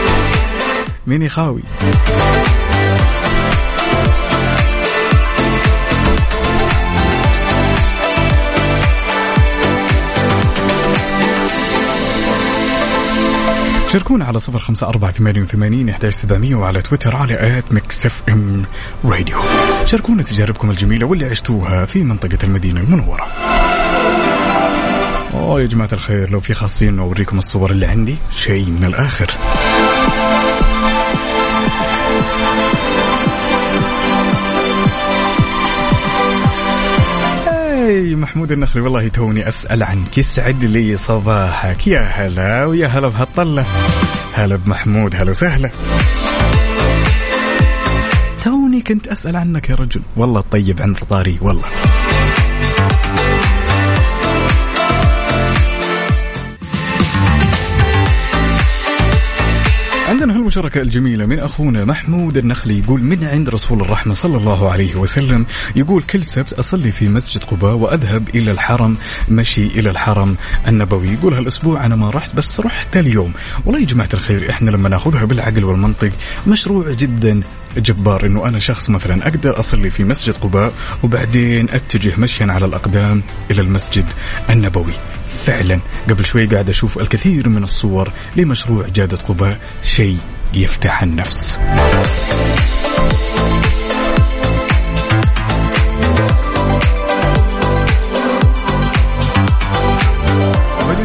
مين 1.07 1.21
يخاوي؟ 1.21 1.63
شاركونا 13.93 14.25
على 14.25 14.39
صفر 14.39 14.59
خمسة 14.59 14.87
أربعة 14.87 15.11
ثمانية 15.11 15.41
وثمانين 15.41 15.89
إحداش 15.89 16.13
سبعمية 16.13 16.55
وعلى 16.55 16.81
تويتر 16.81 17.15
على 17.15 17.57
at 17.57 17.73
Mix 17.73 18.05
FM 18.05 18.63
Radio. 19.05 19.38
شاركونا 19.85 20.23
تجاربكم 20.23 20.71
الجميلة 20.71 21.05
واللي 21.05 21.25
عشتوها 21.25 21.85
في 21.85 22.03
منطقة 22.03 22.37
المدينة 22.43 22.81
المنورة. 22.81 23.27
أوه 25.33 25.61
يا 25.61 25.65
جماعة 25.65 25.89
الخير 25.93 26.29
لو 26.29 26.39
في 26.39 26.53
خاصين 26.53 26.99
اوريكم 26.99 27.37
الصور 27.37 27.71
اللي 27.71 27.85
عندي 27.85 28.17
شيء 28.31 28.65
من 28.65 28.83
الآخر. 28.83 29.27
محمود 38.16 38.51
النخلي 38.51 38.82
والله 38.82 39.07
توني 39.07 39.47
أسأل 39.47 39.84
عنك 39.84 40.18
يسعد 40.18 40.64
لي 40.64 40.97
صباحك. 40.97 41.88
يا 41.88 42.01
هلا 42.01 42.66
ويا 42.66 42.88
هلا 42.88 43.07
بهالطله 43.07 43.66
هلا 44.34 44.55
بمحمود 44.55 45.16
هلا 45.16 45.32
وسهلا. 45.32 45.70
توني 48.43 48.82
كنت 48.82 49.07
أسأل 49.07 49.36
عنك 49.36 49.70
يا 49.70 49.76
رجل. 49.76 50.01
والله 50.16 50.43
طيب 50.51 50.82
عند 50.82 50.97
طاري 51.09 51.38
والله. 51.41 51.66
عندنا 60.53 60.65
هالمشاركة 60.65 60.81
الجميلة 60.81 61.25
من 61.25 61.39
أخونا 61.39 61.85
محمود 61.85 62.37
النخلي 62.37 62.79
يقول 62.79 63.01
من 63.01 63.23
عند 63.23 63.49
رسول 63.49 63.81
الرحمة 63.81 64.13
صلى 64.13 64.37
الله 64.37 64.71
عليه 64.71 64.95
وسلم. 64.95 65.45
يقول 65.75 66.03
كل 66.03 66.23
سبت 66.23 66.53
أصلي 66.53 66.91
في 66.91 67.07
مسجد 67.07 67.43
قباء 67.43 67.75
وأذهب 67.75 68.29
إلى 68.35 68.51
الحرم 68.51 68.97
مشي 69.29 69.67
إلى 69.67 69.89
الحرم 69.89 70.35
النبوي. 70.67 71.09
يقول 71.09 71.33
هالأسبوع 71.33 71.85
أنا 71.85 71.95
ما 71.95 72.09
رحت 72.09 72.35
بس 72.35 72.59
رحت 72.59 72.97
اليوم. 72.97 73.33
والله 73.65 73.79
يا 73.79 73.85
جماعة 73.85 74.09
الخير 74.13 74.49
إحنا 74.49 74.69
لما 74.69 74.89
ناخذها 74.89 75.25
بالعقل 75.25 75.63
والمنطق 75.63 76.11
مشروع 76.47 76.91
جدا 76.91 77.41
جبار 77.77 78.25
إنه 78.25 78.47
أنا 78.47 78.59
شخص 78.59 78.89
مثلا 78.89 79.27
أقدر 79.27 79.59
أصلي 79.59 79.89
في 79.89 80.03
مسجد 80.03 80.33
قباء 80.33 80.73
وبعدين 81.03 81.69
أتجه 81.69 82.13
مشيا 82.17 82.47
على 82.49 82.65
الأقدام 82.65 83.23
إلى 83.51 83.61
المسجد 83.61 84.05
النبوي. 84.49 84.93
فعلا 85.45 85.79
قبل 86.09 86.25
شوي 86.25 86.45
قاعد 86.45 86.69
أشوف 86.69 86.97
الكثير 86.97 87.49
من 87.49 87.63
الصور 87.63 88.09
لمشروع 88.35 88.87
جادة 88.87 89.17
قباء 89.17 89.59
شيء 89.83 90.17
يفتح 90.55 91.03
النفس. 91.03 91.59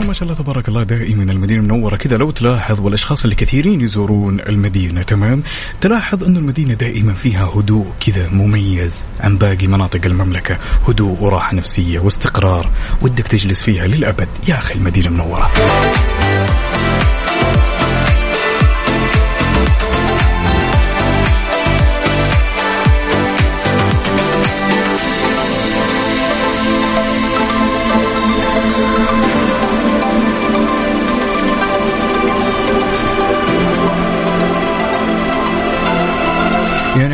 ما 0.06 0.14
شاء 0.14 0.22
الله 0.22 0.34
تبارك 0.34 0.68
الله 0.68 0.82
دائما 0.82 1.22
المدينة 1.22 1.60
المنوره 1.60 1.96
كذا. 1.96 2.16
لو 2.16 2.30
تلاحظ 2.30 2.80
والأشخاص 2.80 3.22
اللي 3.22 3.34
كثيرين 3.34 3.80
يزورون 3.80 4.40
المدينة 4.40 5.02
تمام؟ 5.02 5.42
تلاحظ 5.80 6.24
انه 6.24 6.38
المدينة 6.38 6.74
دائما 6.74 7.12
فيها 7.12 7.44
هدوء 7.54 7.86
كذا 8.00 8.28
مميز 8.28 9.04
عن 9.20 9.38
باقي 9.38 9.66
مناطق 9.66 10.06
المملكة. 10.06 10.58
هدوء 10.88 11.22
وراحة 11.22 11.54
نفسية 11.54 11.98
واستقرار. 11.98 12.70
ودك 13.02 13.26
تجلس 13.26 13.62
فيها 13.62 13.86
للأبد 13.86 14.28
يا 14.48 14.58
أخي 14.58 14.74
المدينة 14.74 15.06
المنوره 15.06 15.50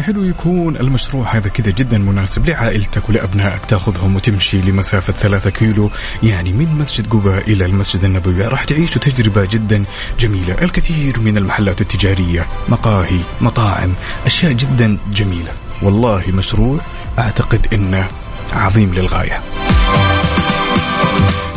حلو 0.05 0.25
يكون 0.25 0.77
المشروع 0.77 1.37
هذا 1.37 1.49
كذا 1.49 1.71
جدا 1.71 1.99
مناسب 1.99 2.47
لعائلتك 2.47 3.09
ولأبنائك. 3.09 3.67
تأخذهم 3.67 4.17
وتمشي 4.17 4.61
لمسافة 4.61 5.13
ثلاثة 5.13 5.51
كيلو 5.51 5.91
يعني 6.23 6.53
من 6.53 6.79
مسجد 6.79 7.13
قباء 7.13 7.51
إلى 7.51 7.65
المسجد 7.65 8.05
النبوي. 8.05 8.43
راح 8.43 8.65
تعيشوا 8.65 9.01
تجربة 9.01 9.45
جدا 9.45 9.85
جميلة. 10.21 10.63
الكثير 10.63 11.21
من 11.21 11.39
المحلات 11.39 11.81
التجارية 11.81 12.47
مقاهي 12.69 13.21
مطاعم 13.41 13.93
أشياء 14.27 14.53
جدا 14.53 14.99
جميلة. 15.13 15.53
والله 15.83 16.25
مشروع 16.29 16.79
أعتقد 17.19 17.67
أنه 17.73 18.07
عظيم 18.53 18.95
للغاية. 18.95 19.43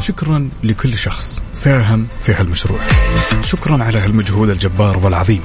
شكرا 0.01 0.49
لكل 0.63 0.97
شخص 0.97 1.41
ساهم 1.53 2.07
في 2.21 2.33
هالمشروع. 2.33 2.79
شكرا 3.43 3.83
على 3.83 3.99
هالمجهود 3.99 4.49
الجبار 4.49 4.97
والعظيم. 4.97 5.41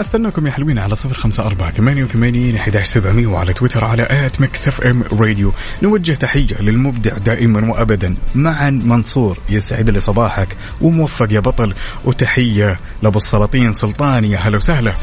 أستناكم 0.00 0.46
يا 0.46 0.52
حلوين 0.52 0.78
على 0.78 0.94
صفر 0.94 1.14
خمسة 1.14 1.44
أربعة 1.46 1.70
ثمانية 1.70 2.04
وثمانين 2.04 2.56
أحد 2.56 2.78
سبعمية 2.78 3.26
وعلى 3.26 3.52
تويتر 3.52 3.84
على 3.84 4.06
at 4.10 4.40
Mix 4.40 4.68
FM 4.68 5.02
Radio. 5.02 5.52
نوجه 5.82 6.12
تحية 6.12 6.56
للمبدع 6.60 7.18
دائما 7.18 7.70
وأبدا 7.70 8.16
معاذ 8.34 8.70
منصور 8.70 9.38
يسعد 9.48 9.90
لي 9.90 10.00
صباحك 10.00 10.56
وموفق 10.80 11.32
يا 11.32 11.40
بطل 11.40 11.74
وتحية 12.04 12.76
لأبو 13.02 13.18
السلاطين 13.18 13.72
سلطان 13.72 14.24
يا 14.24 14.38
هلا 14.38 14.56
وسهلا. 14.56 14.94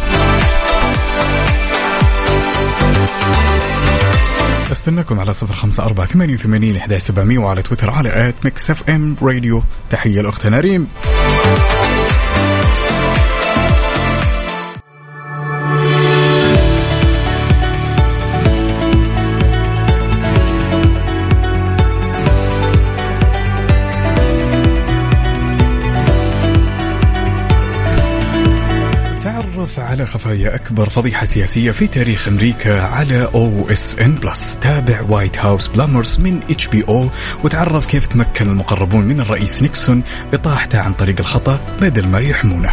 أستناكم 4.72 5.20
على 5.20 5.34
صفر 5.34 5.54
خمسة 5.54 5.84
أربعة 5.84 6.08
ثمانية 6.08 6.34
وثمانين 6.34 6.76
أحد 6.76 6.98
سبعمية 6.98 7.38
وعلى 7.38 7.62
تويتر 7.62 7.90
على 7.90 8.30
at 8.30 8.36
Mix 8.46 8.72
FM 8.72 9.16
Radio. 9.22 9.64
تحية 9.90 10.22
الأخت 10.22 10.46
نريم. 10.48 10.88
خفايا 30.08 30.56
أكبر 30.56 30.90
فضيحة 30.90 31.26
سياسية 31.26 31.72
في 31.72 31.88
تاريخ 31.88 32.28
أمريكا 32.28 32.82
على 32.82 33.30
OSN 33.36 34.16
Plus 34.16 34.58
تابع 34.62 35.02
White 35.10 35.38
House 35.38 35.68
Plumbers 35.68 36.20
من 36.20 36.40
HBO 36.50 37.10
وتعرف 37.44 37.86
كيف 37.86 38.08
تمكن 38.08 38.48
المقربون 38.48 39.06
من 39.06 39.20
الرئيس 39.20 39.62
نيكسون 39.62 40.04
إطاحته 40.34 40.80
عن 40.80 40.94
طريق 40.94 41.16
الخطأ 41.20 41.60
بدل 41.82 42.08
ما 42.08 42.20
يحمونه. 42.20 42.70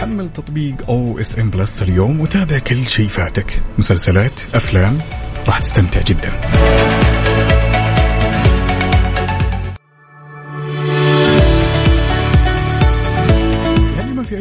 حمل 0.00 0.30
تطبيق 0.30 0.74
OSN 0.88 1.50
Plus 1.50 1.82
اليوم 1.82 2.20
وتابع 2.20 2.58
كل 2.58 2.88
شيء 2.88 3.08
فاتك 3.08 3.62
مسلسلات 3.78 4.40
أفلام 4.54 4.98
راح 5.46 5.58
تستمتع 5.58 6.00
جدا. 6.00 6.30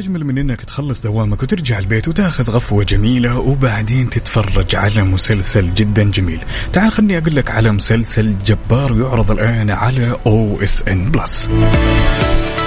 أجمل 0.08 0.26
من 0.26 0.38
إنك 0.38 0.62
تخلص 0.62 1.04
دوامك 1.04 1.44
وترجع 1.44 1.80
البيت 1.80 2.08
وتاخذ 2.08 2.50
غفوة 2.50 2.84
جميلة 2.84 3.40
وبعدين 3.40 4.10
تتفرج 4.10 4.76
على 4.76 5.04
مسلسل 5.04 5.74
جدا 5.74 6.04
جميل. 6.04 6.40
تعال 6.74 6.92
خلني 6.92 7.18
أقول 7.18 7.36
لك 7.36 7.52
على 7.52 7.72
مسلسل 7.72 8.36
جبار 8.46 9.00
يعرض 9.00 9.32
الآن 9.32 9.70
على 9.70 10.18
OSN 10.26 11.12
Plus 11.12 11.50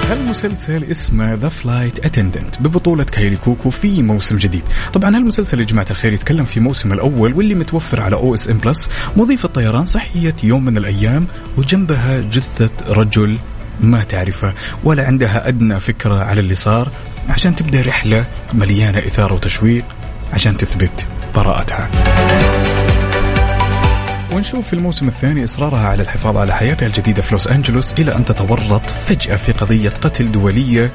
هالمسلسل 0.09 0.83
اسمه 0.83 1.33
The 1.33 1.49
Flight 1.49 2.05
Attendant 2.05 2.61
ببطولة 2.61 3.03
كايلي 3.03 3.37
كوكو 3.37 3.69
في 3.69 4.01
موسم 4.01 4.37
جديد. 4.37 4.63
طبعا 4.93 5.15
هالمسلسل 5.15 5.59
يا 5.59 5.65
جماعة 5.65 5.87
الخير 5.91 6.13
يتكلم 6.13 6.43
في 6.43 6.59
موسم 6.59 6.93
الأول 6.93 7.33
واللي 7.33 7.55
متوفر 7.55 8.01
على 8.01 8.15
OSN 8.15 8.57
Plus 8.57 8.89
مضيفة 9.17 9.47
طيران 9.47 9.85
صحيت 9.85 10.35
يوم 10.43 10.65
من 10.65 10.77
الأيام 10.77 11.27
وجنبها 11.57 12.19
جثة 12.19 12.69
رجل 12.87 13.37
ما 13.81 14.03
تعرفه 14.03 14.53
ولا 14.83 15.05
عندها 15.05 15.47
أدنى 15.47 15.79
فكرة 15.79 16.23
على 16.23 16.39
اللي 16.39 16.55
صار. 16.55 16.91
عشان 17.29 17.55
تبدأ 17.55 17.81
رحلة 17.81 18.25
مليانة 18.53 18.99
إثارة 18.99 19.33
وتشويق 19.33 19.85
عشان 20.33 20.57
تثبت 20.57 21.07
براءتها. 21.35 21.89
ونشوف 24.33 24.67
في 24.67 24.73
الموسم 24.73 25.07
الثاني 25.07 25.43
إصرارها 25.43 25.87
على 25.87 26.03
الحفاظ 26.03 26.37
على 26.37 26.55
حياتها 26.55 26.87
الجديدة 26.87 27.21
في 27.21 27.31
لوس 27.31 27.47
أنجلوس 27.47 27.93
إلى 27.93 28.15
أن 28.15 28.25
تتورط 28.25 28.89
فجأة 28.89 29.35
في 29.35 29.51
قضية 29.51 29.89
قتل 29.89 30.31
دولية 30.31 30.91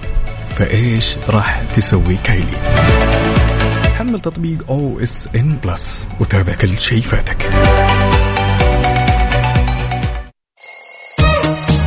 فإيش 0.59 1.17
راح 1.29 1.63
تسوي 1.75 2.17
كايلي؟ 2.25 2.57
حمل 3.99 4.21
تطبيق 4.21 4.71
OSN 4.71 5.57
Plus 5.65 6.09
وتابع 6.21 6.55
كل 6.55 6.79
شيء 6.79 7.01
فاتك. 7.01 7.43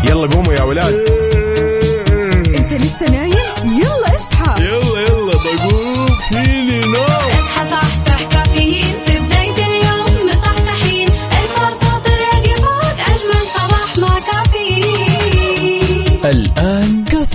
يلا 0.03 0.27
قوموا 0.27 0.53
يا 0.53 0.61
ولاد. 0.61 1.28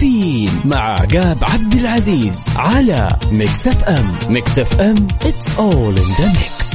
كافيين 0.05 0.51
مع 0.65 0.79
عقاب 0.79 1.39
عبد 1.43 1.75
العزيز 1.75 2.37
على 2.57 3.09
Mix 3.33 3.69
FM 3.69 4.13
Mix 4.29 4.59
FM 4.59 4.95
it's 5.21 5.49
all 5.59 5.99
in 5.99 6.11
the 6.21 6.39
mix. 6.39 6.75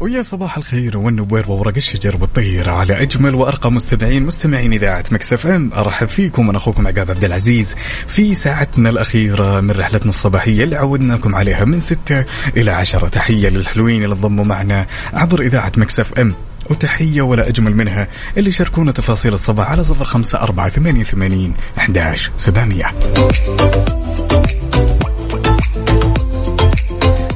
ويا 0.00 0.22
صباح 0.22 0.56
الخير 0.56 0.98
والنوير 0.98 1.50
وورق 1.50 1.76
الشجر 1.76 2.16
والطير 2.20 2.70
على 2.70 3.02
أجمل 3.02 3.34
وارقى 3.34 3.72
مستمعين 3.72 4.26
مستمعين 4.26 4.72
إذاعة 4.72 5.04
Mix 5.10 5.32
FM 5.32 5.72
أرحب 5.72 6.08
فيكم 6.08 6.48
أنا 6.48 6.58
أخوكم 6.58 6.86
عقاب 6.86 7.10
عبد 7.10 7.24
العزيز 7.24 7.74
في 8.06 8.34
ساعتنا 8.34 8.88
الأخيرة 8.88 9.60
من 9.60 9.70
رحلتنا 9.70 10.08
الصباحية 10.08 10.64
اللي 10.64 10.76
عودناكم 10.76 11.34
عليها 11.34 11.64
من 11.64 11.80
6 11.80 12.24
إلى 12.56 12.70
10 12.70 13.08
تحية 13.08 13.48
للحلوين 13.48 14.04
اللي 14.04 14.14
انضموا 14.14 14.44
معنا 14.44 14.86
عبر 15.14 15.42
إذاعة 15.42 15.72
Mix 15.76 16.00
FM 16.00 16.34
وتحية 16.70 17.22
ولا 17.22 17.48
أجمل 17.48 17.76
منها 17.76 18.08
اللي 18.36 18.50
شاركونا 18.50 18.92
تفاصيل 18.92 19.34
الصباح 19.34 19.70
على 19.70 19.84
صفر 19.84 20.04
خمسة 20.04 20.40
أربعة 20.40 20.68
ثمانية 20.68 21.00
وثمانين 21.00 21.54
أحداش 21.78 22.30
سبعمية. 22.36 22.92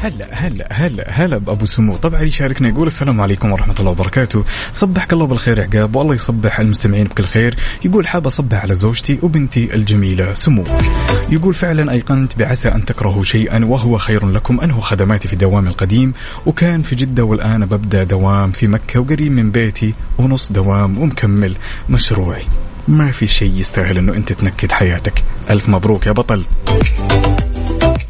هلا 0.02 0.28
هلا 0.30 0.68
هلا 0.70 1.10
هلا 1.10 1.38
بأبو 1.38 1.66
سمو. 1.66 1.96
طبعا 1.96 2.22
يشاركنا 2.22 2.68
يقول 2.68 2.86
السلام 2.86 3.20
عليكم 3.20 3.52
ورحمة 3.52 3.74
الله 3.80 3.90
وبركاته. 3.90 4.44
صبحك 4.72 5.12
الله 5.12 5.26
بالخير 5.26 5.58
يا 5.58 5.64
عقاب. 5.64 5.96
والله 5.96 6.14
يصبح 6.14 6.60
المستمعين 6.60 7.04
بكل 7.04 7.24
خير. 7.24 7.56
يقول 7.84 8.06
حاب 8.06 8.26
أصبح 8.26 8.62
على 8.62 8.74
زوجتي 8.74 9.18
وبنتي 9.22 9.74
الجميلة 9.74 10.34
سمو. 10.34 10.64
يقول 11.28 11.54
فعلا 11.54 11.92
أيقنت 11.92 12.38
بعسى 12.38 12.68
أن 12.68 12.84
تكرهوا 12.84 13.24
شيئا 13.24 13.64
وهو 13.64 13.98
خير 13.98 14.26
لكم. 14.28 14.60
أنه 14.60 14.80
خدماتي 14.80 15.28
في 15.28 15.36
دوامي 15.36 15.68
القديم 15.68 16.14
وكان 16.46 16.82
في 16.82 16.94
جدة 16.94 17.24
والآن 17.24 17.66
ببدأ 17.66 18.04
دوام 18.04 18.52
في 18.52 18.66
مكة 18.66 19.00
وقريب 19.00 19.32
من 19.32 19.50
بيتي 19.50 19.94
ونص 20.18 20.52
دوام 20.52 20.98
ومكمل 20.98 21.56
مشروعي. 21.88 22.44
ما 22.88 23.10
في 23.10 23.26
شيء 23.26 23.52
يستاهل 23.54 23.98
إنه 23.98 24.12
أنت 24.12 24.32
تنكد 24.32 24.72
حياتك. 24.72 25.24
ألف 25.50 25.68
مبروك 25.68 26.06
يا 26.06 26.12
بطل. 26.12 26.44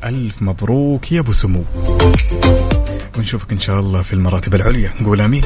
ألف 0.05 0.43
مبروك 0.43 1.13
يا 1.13 1.21
أبو 1.21 1.33
سمو. 1.33 1.65
ونشوفك 3.19 3.53
إن 3.53 3.59
شاء 3.59 3.81
الله 3.81 4.03
في 4.03 4.13
المراتب 4.13 4.55
العليا. 4.55 4.93
نقول 5.01 5.21
آمين. 5.21 5.43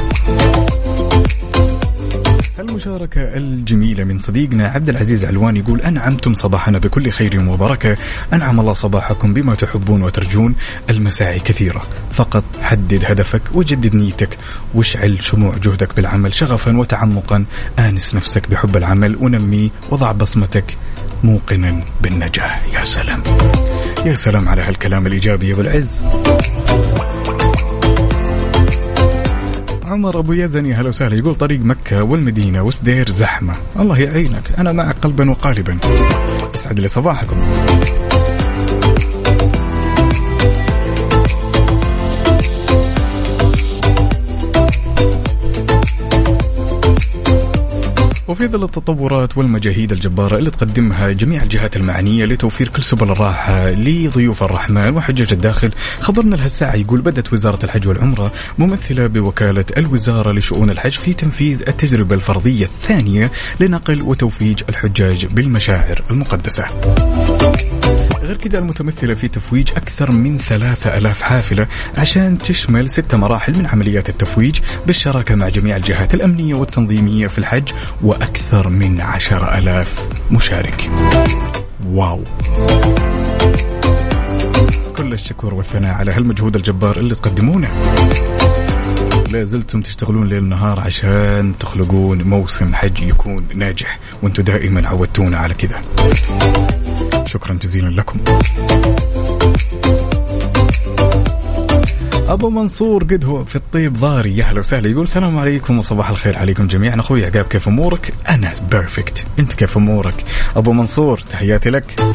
المشاركة 2.59 3.21
الجميلة 3.21 4.05
من 4.05 4.19
صديقنا 4.19 4.69
عبد 4.69 4.89
العزيز 4.89 5.25
علوان 5.25 5.57
يقول 5.57 5.81
أنعمتم 5.81 6.35
صباحنا 6.35 6.79
بكل 6.79 7.11
خير 7.11 7.49
وبركة. 7.49 7.97
أنعم 8.33 8.61
الله 8.61 8.73
صباحكم 8.73 9.35
بما 9.35 9.55
تحبون 9.55 10.03
وترجون. 10.03 10.55
المساعي 10.91 11.39
كثيرة. 11.39 11.83
فقط 12.13 12.45
حدد 12.61 13.05
هدفك 13.05 13.43
وجدد 13.55 13.97
نيتك. 13.97 14.39
واشعل 14.75 15.23
شموع 15.23 15.57
جهدك 15.57 15.97
بالعمل 15.97 16.35
شغفا 16.35 16.79
وتعمقا. 16.79 17.45
آنس 17.79 18.15
نفسك 18.15 18.51
بحب 18.51 18.77
العمل. 18.77 19.17
ونمي 19.17 19.71
وضع 19.91 20.13
بصمتك. 20.13 20.77
موقنا 21.25 21.81
بالنجاح 22.01 22.63
يا 22.75 22.85
سلام. 22.85 23.23
يا 24.07 24.15
سلام 24.15 24.49
على 24.49 24.63
هالكلام 24.63 25.07
الإيجابي 25.07 25.49
يا 25.49 25.53
أبو 25.55 25.61
العز. 25.61 26.03
عمر 29.85 30.19
أبو 30.19 30.33
يزن 30.33 30.67
يا 30.67 30.77
هلا 30.77 30.89
وسهلا. 30.89 31.17
يقول 31.17 31.35
طريق 31.35 31.61
مكة 31.61 32.03
والمدينة 32.03 32.63
وسدير 32.63 33.11
زحمة. 33.11 33.55
الله 33.79 33.99
يعينك. 33.99 34.53
أنا 34.59 34.73
معك 34.73 34.99
قلبا 34.99 35.31
وقالبا. 35.31 35.77
يسعد 36.55 36.81
لي 36.81 36.89
صباحكم. 36.89 37.39
وفي 48.29 48.49
ظل 48.49 48.65
التطورات 48.65 49.39
والمجاهيد 49.39 49.93
الجبارة 49.93 50.37
اللي 50.39 50.51
تقدمها 50.51 51.13
جميع 51.13 51.43
الجهات 51.43 51.77
المعنية 51.77 52.25
لتوفير 52.25 52.69
كل 52.69 52.83
سبل 52.83 53.11
الراحة 53.11 53.67
لضيوف 53.67 54.43
الرحمن 54.43 54.97
وحجاج 54.97 55.33
الداخل 55.33 55.73
خبرنا 56.01 56.37
لهالساعة 56.37 56.75
يقول 56.75 57.01
بدأت 57.01 57.33
وزارة 57.33 57.65
الحج 57.65 57.89
والعمرة 57.89 58.33
ممثلة 58.59 59.07
بوكالة 59.07 59.65
الوزارة 59.77 60.33
لشؤون 60.33 60.71
الحج 60.71 60.93
في 60.93 61.15
تنفيذ 61.15 61.63
التجربة 61.69 62.15
الفرضية 62.15 62.65
الثانية 62.65 63.33
لنقل 63.61 64.03
وتوفيج 64.03 64.63
الحجاج 64.69 65.27
بالمشاعر 65.27 66.03
المقدسة. 66.11 66.65
غير 68.27 68.37
كذا 68.37 68.59
المتمثلة 68.59 69.15
في 69.15 69.29
تفويج 69.29 69.71
أكثر 69.77 70.11
من 70.13 70.39
ثلاثة 70.39 70.99
ألاف 70.99 71.23
حافلة 71.23 71.67
عشان 71.99 72.39
تشمل 72.39 72.91
ست 72.91 73.15
مراحل 73.15 73.59
من 73.59 73.67
عمليات 73.67 74.09
التفويج 74.09 74.59
بالشراكة 74.87 75.35
مع 75.35 75.49
جميع 75.49 75.77
الجهات 75.77 76.15
الأمنية 76.15 76.55
والتنظيمية 76.55 77.27
في 77.27 77.39
الحج 77.39 77.69
وأكثر 78.03 78.69
من 78.69 79.01
عشر 79.01 79.59
ألاف 79.59 80.07
مشارك. 80.31 80.91
واو. 81.87 82.25
كل 84.97 85.13
الشكر 85.13 85.55
والثناء 85.55 85.95
على 85.95 86.13
هالمجهود 86.13 86.57
الجبار 86.57 86.97
اللي 86.99 87.15
تقدمونه. 87.15 87.69
لا 89.33 89.45
زلتم 89.45 89.81
تشتغلون 89.81 90.27
ليل 90.27 90.49
نهار 90.49 90.81
عشان 90.81 91.55
تخلقون 91.61 92.23
موسم 92.23 92.75
حج 92.75 93.01
يكون 93.01 93.47
ناجح 93.55 93.99
وأنتم 94.23 94.43
دائما 94.43 94.89
عودتونا 94.89 95.39
على 95.39 95.55
كذا. 95.55 95.81
شكرا 97.27 97.55
جزيلا 97.55 97.89
لكم. 97.89 98.21
أبو 102.29 102.51
منصور 102.51 103.05
قد 103.05 103.25
هو 103.25 103.45
في 103.45 103.57
الطيب 103.57 103.93
ضاري. 103.93 104.37
يا 104.37 104.45
أهلا 104.45 104.61
وسهلا. 104.61 104.89
يقول 104.89 105.03
السلام 105.03 105.39
عليكم 105.39 105.79
وصباح 105.79 106.11
الخير 106.11 106.39
عليكم 106.39 106.67
جميعا. 106.67 107.01
أخوي 107.01 107.27
عقاب 107.27 107.45
كيف 107.45 107.69
أمورك؟ 107.69 108.15
أنا 108.29 108.53
perfect 108.71 109.27
أنت 109.39 109.55
كيف 109.55 109.77
أمورك؟ 109.77 110.25
أبو 110.57 110.73
منصور 110.73 111.19
تحياتي 111.19 111.71
لك. 111.71 112.15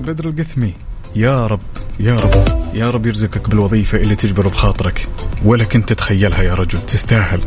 بدر 0.00 0.28
القثمي 0.28 0.74
يا 1.16 1.46
رب. 1.46 1.60
يا 2.00 2.14
رب 2.14 2.44
يا 2.74 2.90
رب 2.90 3.06
يرزقك 3.06 3.48
بالوظيفة 3.50 3.98
اللي 3.98 4.16
تجبر 4.16 4.48
بخاطرك. 4.48 5.08
ولا 5.44 5.64
كنت 5.64 5.88
تتخيلها 5.88 6.42
يا 6.42 6.54
رجل 6.54 6.86
تستاهل. 6.86 7.40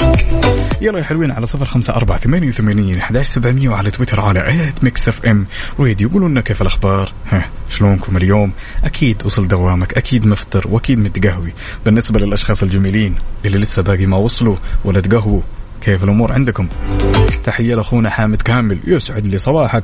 يلا 0.82 1.00
يا 1.00 1.04
حلوين 1.04 1.32
على 1.32 1.46
صفر 1.46 1.66
خمسة 1.66 1.94
أربعة 1.94 2.18
ثمانية 2.18 2.48
وثمانين 2.48 2.98
أحداش 2.98 3.28
سبعمية 3.28 3.70
وعلى 3.70 3.92
تويتر 3.92 4.20
على 4.22 4.48
at 4.48 4.84
Mix 4.84 5.08
FM. 5.08 5.46
راديو 5.80 6.10
يقولوا 6.10 6.30
لنا 6.30 6.42
كيف 6.42 6.62
الأخبار؟ 6.62 7.14
ها 7.28 7.50
شلونكم 7.70 8.18
اليوم؟ 8.18 8.52
أكيد 8.84 9.26
وصل 9.26 9.48
دوامك 9.48 9.94
أكيد 9.94 10.26
مفطر 10.26 10.68
وأكيد 10.70 11.00
متقهوي. 11.00 11.54
بالنسبة 11.86 12.20
للأشخاص 12.20 12.64
الجميلين 12.64 13.16
اللي 13.46 13.58
لسه 13.58 13.82
باقي 13.82 14.06
ما 14.06 14.18
وصلوا 14.18 14.56
ولا 14.86 15.00
تقهووا 15.00 15.42
كيف 15.82 16.04
الأمور 16.04 16.34
عندكم؟ 16.34 16.68
تحية 17.44 17.76
لأخونا 17.76 18.10
حامد 18.10 18.42
كامل 18.42 18.80
يسعد 18.88 19.28
لي 19.28 19.38
صباحك. 19.38 19.84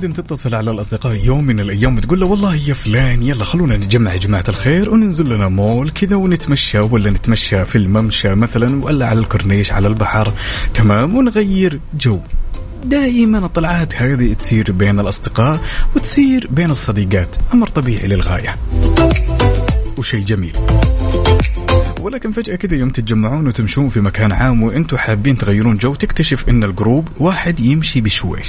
جدا 0.00 0.22
تتصل 0.22 0.54
على 0.54 0.70
الأصدقاء 0.70 1.24
يوم 1.24 1.44
من 1.44 1.60
الأيام 1.60 1.96
وتقول 1.96 2.20
له 2.20 2.26
والله 2.26 2.54
يا 2.54 2.74
فلان 2.74 3.22
يلا 3.22 3.44
خلونا 3.44 3.76
نجمع 3.76 4.12
يا 4.12 4.18
جماعة 4.18 4.44
الخير 4.48 4.90
وننزل 4.90 5.34
لنا 5.34 5.48
مول 5.48 5.90
كذا 5.90 6.16
ونتمشى 6.16 6.78
ولا 6.78 7.10
نتمشى 7.10 7.64
في 7.64 7.78
الممشى 7.78 8.34
مثلا 8.34 8.84
ولا 8.84 9.06
على 9.06 9.18
الكورنيش 9.18 9.72
على 9.72 9.88
البحر 9.88 10.32
تمام؟ 10.74 11.16
ونغير 11.16 11.80
جو. 11.94 12.20
دائما 12.84 13.38
الطلعات 13.38 13.94
هذه 13.94 14.32
تصير 14.32 14.72
بين 14.72 15.00
الأصدقاء 15.00 15.60
وتصير 15.96 16.48
بين 16.50 16.70
الصديقات 16.70 17.36
أمر 17.54 17.68
طبيعي 17.68 18.08
للغاية. 18.08 18.56
وشيء 19.98 20.24
جميل. 20.24 20.56
ولكن 22.00 22.32
فجأة 22.32 22.56
كذا 22.56 22.76
يوم 22.76 22.90
تتجمعون 22.90 23.46
وتمشون 23.46 23.88
في 23.88 24.00
مكان 24.00 24.32
عام 24.32 24.62
وأنتم 24.62 24.96
حابين 24.96 25.36
تغيرون 25.36 25.76
جو 25.76 25.94
تكتشف 25.94 26.48
إن 26.48 26.64
ال 26.64 26.71
group 26.71 27.08
واحد 27.18 27.60
يمشي 27.60 28.00
بشويش. 28.00 28.48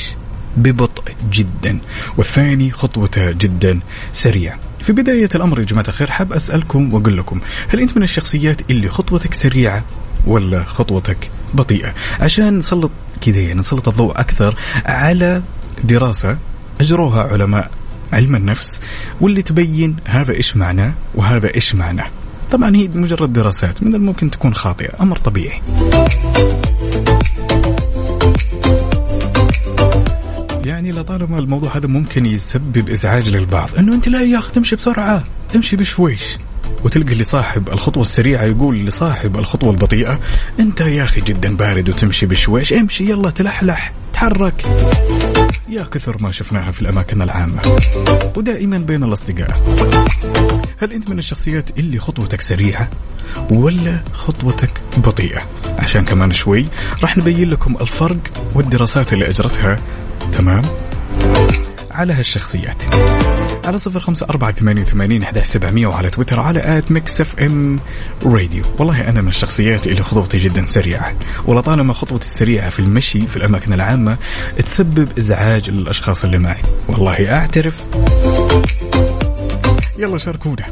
ببطء 0.58 1.04
جدا 1.32 1.80
والثاني 2.18 2.72
خطوته 2.72 3.32
جدا 3.32 3.80
سريعة. 4.14 4.60
في 4.80 4.93
بداية 4.93 5.30
الأمر 5.36 5.60
يا 5.60 5.66
جماعة 5.66 5.86
الخير 5.88 6.12
حاب 6.12 6.34
أسألكم 6.34 6.93
وأقول 6.93 7.18
لكم 7.18 7.39
هل 7.70 7.80
أنت 7.80 7.97
من 7.97 8.04
الشخصيات 8.04 8.72
اللي 8.72 8.89
خطوتك 8.89 9.34
سريعة 9.34 9.84
ولا 10.28 10.64
خطوتك 10.64 11.32
بطيئة؟ 11.54 11.93
عشان 12.20 12.58
نسلط 12.58 12.91
كذا 13.22 13.39
يعني 13.39 13.60
نسلط 13.60 13.88
الضوء 13.88 14.12
أكثر 14.20 14.56
على 14.86 15.41
دراسة 15.84 16.38
أجروها 16.82 17.24
علماء 17.24 17.72
علم 18.14 18.36
النفس 18.36 18.82
واللي 19.22 19.41
تبين 19.41 19.95
هذا 20.06 20.34
إيش 20.34 20.58
معناه 20.58 20.93
وهذا 21.16 21.56
إيش 21.56 21.76
معناه. 21.76 22.10
طبعا 22.52 22.76
هي 22.76 22.88
مجرد 22.88 23.34
دراسات 23.34 23.84
من 23.84 23.95
الممكن 23.95 24.32
تكون 24.32 24.54
خاطئة 24.54 25.02
أمر 25.02 25.18
طبيعي. 25.18 25.62
يعني 30.66 30.91
لطالما 30.91 31.39
الموضوع 31.39 31.78
هذا 31.78 31.88
ممكن 31.88 32.26
يسبب 32.26 32.89
إزعاج 32.89 33.30
للبعض. 33.30 33.70
إنه 33.78 33.93
أنت 33.95 34.07
لا 34.07 34.22
يا 34.22 34.38
أخي 34.38 34.51
تمشي 34.51 34.76
بسرعة 34.76 35.24
امشي 35.55 35.76
بشويش. 35.76 36.38
وتلقى 36.84 37.12
اللي 37.14 37.24
صاحب 37.24 37.70
الخطوة 37.70 38.01
السريعة 38.03 38.43
يقول 38.43 38.86
لصاحب 38.86 39.38
الخطوة 39.38 39.72
البطيئة 39.72 40.20
أنت 40.59 40.82
يا 40.82 41.03
أخي 41.03 41.22
جدا 41.22 41.55
بارد 41.55 41.89
وتمشي 41.89 42.26
بشويش. 42.26 42.74
امشي 42.74 43.09
يلا 43.09 43.30
تلحلح 43.30 43.93
تحرك. 44.14 44.66
يا 45.70 45.84
كثر 45.84 46.18
ما 46.20 46.32
شفناها 46.32 46.72
في 46.72 46.82
الأماكن 46.82 47.22
العامة. 47.22 47.62
ودائما 48.38 48.78
بين 48.78 49.03
الأصدقاء. 49.03 49.62
هل 50.78 50.93
أنت 50.93 51.09
من 51.09 51.20
الشخصيات 51.20 51.80
اللي 51.80 51.99
خطوتك 51.99 52.41
سريعة 52.41 52.89
ولا 53.51 53.99
خطوتك 54.14 54.82
بطيئة؟ 54.97 55.41
عشان 55.80 56.05
كمان 56.05 56.32
شوي 56.32 56.66
راح 57.01 57.18
نبين 57.18 57.49
لكم 57.49 57.76
الفرق 57.82 58.18
والدراسات 58.55 59.14
اللي 59.14 59.30
أجرتها 59.30 59.80
تمام؟ 60.32 60.61
على 61.91 62.13
هالشخصيات. 62.13 62.84
على 63.65 63.77
صفر 63.77 63.99
خمسة 63.99 64.25
أربعة 64.29 64.51
ثمانية 64.51 64.82
وثمانين 64.82 65.23
أحد 65.23 65.39
سبعمية 65.43 65.88
وعلى 65.88 66.09
تويتر 66.09 66.39
على 66.39 66.77
at 66.78 66.91
Mix 66.91 67.22
FM 67.22 67.80
Radio. 68.26 68.63
والله 68.79 69.09
أنا 69.09 69.21
من 69.21 69.27
الشخصيات 69.27 69.88
اللي 69.88 70.03
خطوتي 70.03 70.38
جدا 70.38 70.65
سريعة. 70.65 71.13
ولطالما 71.45 71.93
خطوتي 71.93 72.25
السريعة 72.25 72.69
في 72.69 72.79
المشي 72.79 73.27
في 73.27 73.38
الأماكن 73.38 73.73
العامة 73.73 74.17
تسبب 74.65 75.17
إزعاج 75.17 75.69
للأشخاص 75.69 76.23
اللي 76.23 76.38
معي. 76.38 76.61
والله 76.88 77.36
أعترف. 77.36 77.86
يلا 79.97 80.17
شاركونا. 80.17 80.65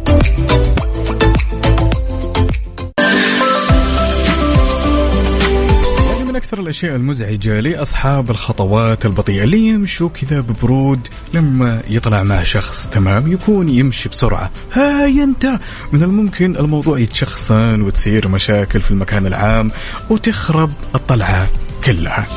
أكثر 6.49 6.61
الأشياء 6.61 6.95
المزعجة 6.95 7.59
لأصحاب 7.59 8.29
الخطوات 8.29 9.05
البطيئة. 9.05 9.43
اللي 9.43 9.67
يمشوا 9.67 10.09
كذا 10.09 10.41
ببرود 10.41 11.07
لما 11.33 11.81
يطلع 11.89 12.23
مع 12.23 12.43
شخص 12.43 12.87
تمام؟ 12.87 13.31
يكون 13.31 13.69
يمشي 13.69 14.09
بسرعة. 14.09 14.51
هاي 14.71 15.23
أنت! 15.23 15.59
من 15.93 16.03
الممكن 16.03 16.55
الموضوع 16.55 16.99
يتشخصن 16.99 17.81
وتصير 17.81 18.27
مشاكل 18.27 18.81
في 18.81 18.91
المكان 18.91 19.27
العام 19.27 19.71
وتخرب 20.09 20.71
الطلعة 20.95 21.47
كلها. 21.83 22.27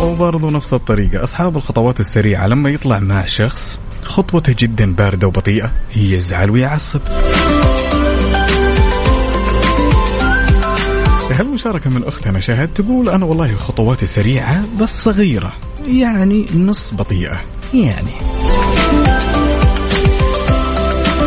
وبرضه 0.00 0.50
نفس 0.50 0.74
الطريقة. 0.74 1.24
أصحاب 1.24 1.56
الخطوات 1.56 2.00
السريعة 2.00 2.46
لما 2.46 2.70
يطلع 2.70 2.98
مع 2.98 3.24
شخص 3.24 3.78
خطوته 4.02 4.54
جدا 4.58 4.92
باردة 4.92 5.26
وبطيئة 5.26 5.72
يزعل 5.96 6.50
ويعصب. 6.50 7.00
هالمشاركة 11.30 11.90
من 11.90 12.04
أختنا 12.04 12.40
شهد 12.40 12.68
تقول 12.74 13.08
أنا 13.08 13.24
والله 13.24 13.54
خطواتي 13.54 14.06
سريعة 14.06 14.64
بس 14.80 15.04
صغيرة 15.04 15.52
يعني 15.86 16.46
نص 16.54 16.94
بطيئة 16.94 17.40
يعني. 17.74 18.10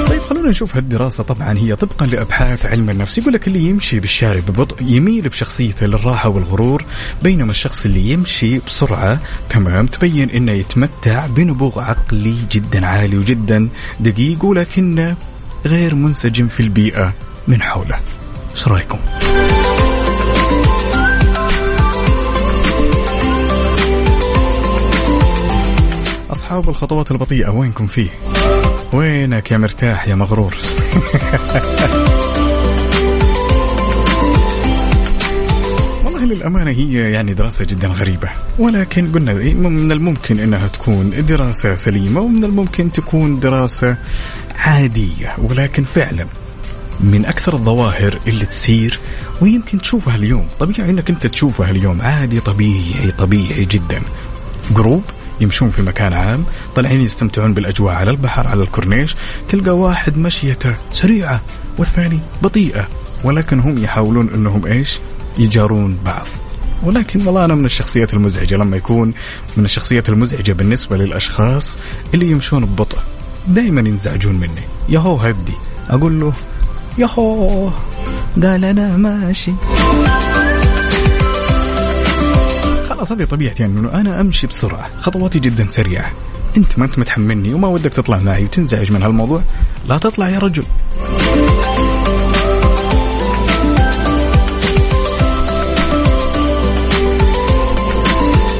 طيب 0.08 0.22
خلونا 0.22 0.50
نشوف 0.50 0.76
هالدراسة. 0.76 1.24
طبعا 1.24 1.58
هي 1.58 1.76
طبقا 1.76 2.06
لأبحاث 2.06 2.66
علم 2.66 2.90
النفس 2.90 3.18
يقول 3.18 3.34
لك 3.34 3.48
اللي 3.48 3.60
يمشي 3.70 4.00
بالشارع 4.00 4.40
ببطء 4.40 4.76
يميل 4.82 5.30
بشخصيته 5.30 5.86
للراحة 5.86 6.30
والغرور 6.30 6.84
بينما 7.24 7.52
الشخص 7.52 7.86
اللي 7.86 8.10
يمشي 8.10 8.60
بسرعة 8.60 9.20
تمام 9.50 9.88
تبين 9.88 10.30
إنه 10.30 10.52
يتمتع 10.52 11.26
بنبوغ 11.28 11.80
عقلي 11.80 12.36
جدا 12.52 12.86
عالي 12.86 13.18
وجدا 13.18 13.70
دقيق 14.00 14.46
ولكنه 14.46 15.16
غير 15.66 15.96
منسجم 15.96 16.48
في 16.48 16.60
البيئة 16.60 17.14
من 17.48 17.62
حوله. 17.62 18.00
إيش 18.56 18.68
رأيكم؟ 18.68 19.00
أصحاب 26.32 26.70
الخطوات 26.70 27.12
البطيئة 27.12 27.50
وينكم 27.50 27.88
فيه؟ 27.88 28.10
وينك 28.94 29.52
يا 29.52 29.58
مرتاح 29.58 30.08
يا 30.08 30.16
مغرور؟ 30.16 30.58
والله 36.06 36.26
للأمانة 36.26 36.72
هي 36.72 37.12
يعني 37.12 37.34
دراسة 37.34 37.66
جدا 37.66 37.88
غريبة 37.88 38.30
ولكن 38.60 39.12
قلنا 39.12 39.32
إيه، 39.32 39.54
من 39.54 39.92
الممكن 39.92 40.40
أنها 40.40 40.68
تكون 40.68 41.26
دراسة 41.26 41.76
سليمة 41.76 42.22
ومن 42.22 42.44
الممكن 42.44 42.92
تكون 42.92 43.40
دراسة 43.40 43.98
عادية 44.56 45.36
ولكن 45.38 45.84
فعلا 45.84 46.28
من 47.00 47.26
أكثر 47.26 47.54
الظواهر 47.54 48.20
اللي 48.28 48.46
تصير 48.46 49.00
ويمكن 49.42 49.78
تشوفها 49.78 50.16
اليوم 50.16 50.48
طبيعي 50.60 50.90
أنك 50.90 51.10
أنت 51.10 51.28
تشوفها 51.28 51.72
اليوم 51.72 52.02
عادي 52.02 52.40
طبيعي 52.40 53.12
طبيعي 53.18 53.66
جدا 53.66 54.02
جروب 54.72 55.04
يمشون 55.42 55.70
في 55.70 55.82
مكان 55.82 56.14
عام 56.14 56.44
طالعين 56.76 57.02
يستمتعون 57.02 57.54
بالأجواء 57.54 57.94
على 57.96 58.12
البحر 58.12 58.48
على 58.48 58.62
الكورنيش 58.62 59.16
تلقى 59.50 59.78
واحد 59.78 60.18
مشيته 60.18 60.76
سريعة 60.94 61.42
والثاني 61.78 62.20
بطيئة 62.42 62.88
ولكن 63.24 63.60
هم 63.60 63.84
يحاولون 63.84 64.30
أنهم 64.30 64.66
إيش؟ 64.66 65.00
يجارون 65.38 65.98
بعض. 66.06 66.28
ولكن 66.84 67.26
والله 67.26 67.46
أنا 67.46 67.56
من 67.56 67.66
الشخصيات 67.66 68.14
المزعجة 68.14 68.56
لما 68.56 68.78
يكون 68.78 69.14
من 69.58 69.66
الشخصيات 69.66 70.10
المزعجة 70.10 70.52
بالنسبة 70.52 70.98
للأشخاص 70.98 71.78
اللي 72.14 72.32
يمشون 72.32 72.66
ببطء 72.66 72.98
دائما 73.48 73.80
ينزعجون 73.80 74.36
مني. 74.36 74.64
يهو 74.90 75.16
هدي. 75.16 75.54
أقول 75.90 76.20
له 76.20 76.34
يهو 76.98 77.70
قال 78.44 78.66
أنا 78.66 78.98
ماشي. 78.98 79.52
خلاص 82.98 83.12
هذه 83.12 83.24
طبيعتي 83.24 83.64
يعني 83.64 83.80
إنه 83.80 83.94
أنا 83.94 84.22
أمشي 84.22 84.48
بسرعة. 84.48 84.90
خطواتي 85.02 85.40
جدا 85.40 85.68
سريعة. 85.68 86.12
أنت 86.58 86.80
ما 86.80 86.86
أنت 86.86 87.00
متحملني 87.00 87.54
وما 87.54 87.68
ودك 87.68 87.94
تطلع 87.94 88.18
معي 88.18 88.44
وتنزعج 88.44 88.92
من 88.92 89.04
هالموضوع. 89.04 89.42
لا 89.90 89.98
تطلع 89.98 90.30
يا 90.30 90.40
رجل. 90.40 90.64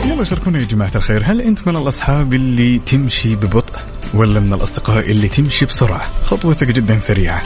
يلا 0.06 0.24
شاركونا 0.24 0.60
يا 0.60 0.66
جماعة 0.66 0.92
الخير. 0.96 1.24
هل 1.26 1.42
أنت 1.42 1.68
من 1.68 1.76
الأصحاب 1.76 2.34
اللي 2.34 2.80
تمشي 2.80 3.36
ببطء 3.36 3.80
ولا 4.14 4.40
من 4.40 4.54
الأصدقاء 4.54 5.12
اللي 5.12 5.28
تمشي 5.28 5.66
بسرعة؟ 5.66 6.10
خطوتك 6.26 6.68
جدا 6.68 7.00
سريعة. 7.00 7.44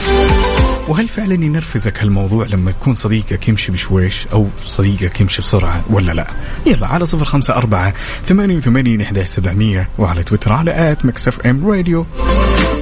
وهل 0.88 1.08
فعلا 1.08 1.34
ينرفزك 1.34 1.98
هالموضوع 1.98 2.46
لما 2.46 2.70
يكون 2.70 2.94
صديقك 2.94 3.48
يمشي 3.48 3.72
بشويش 3.72 4.26
أو 4.32 4.48
صديقك 4.66 5.20
يمشي 5.20 5.42
بسرعة 5.42 5.84
ولا 5.90 6.12
لا؟ 6.12 6.26
يلا 6.66 6.86
على 6.86 7.06
صفر 7.06 7.24
خمسة 7.24 7.54
أربعة 7.54 7.94
ثمانية 8.24 8.56
وثمانين 8.56 9.00
إحدى 9.00 9.24
سبعمية 9.24 9.88
وعلى 9.98 10.22
تويتر 10.22 10.52
على 10.52 10.92
at 10.92 11.04
Mix 11.04 11.46
FM 11.46 11.70
Radio 11.70 12.06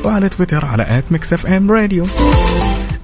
وعلى 0.04 0.28
تويتر 0.28 0.64
على 0.64 0.98
at 0.98 1.04
Mix 1.10 1.46
FM 1.46 1.70
Radio. 1.70 2.06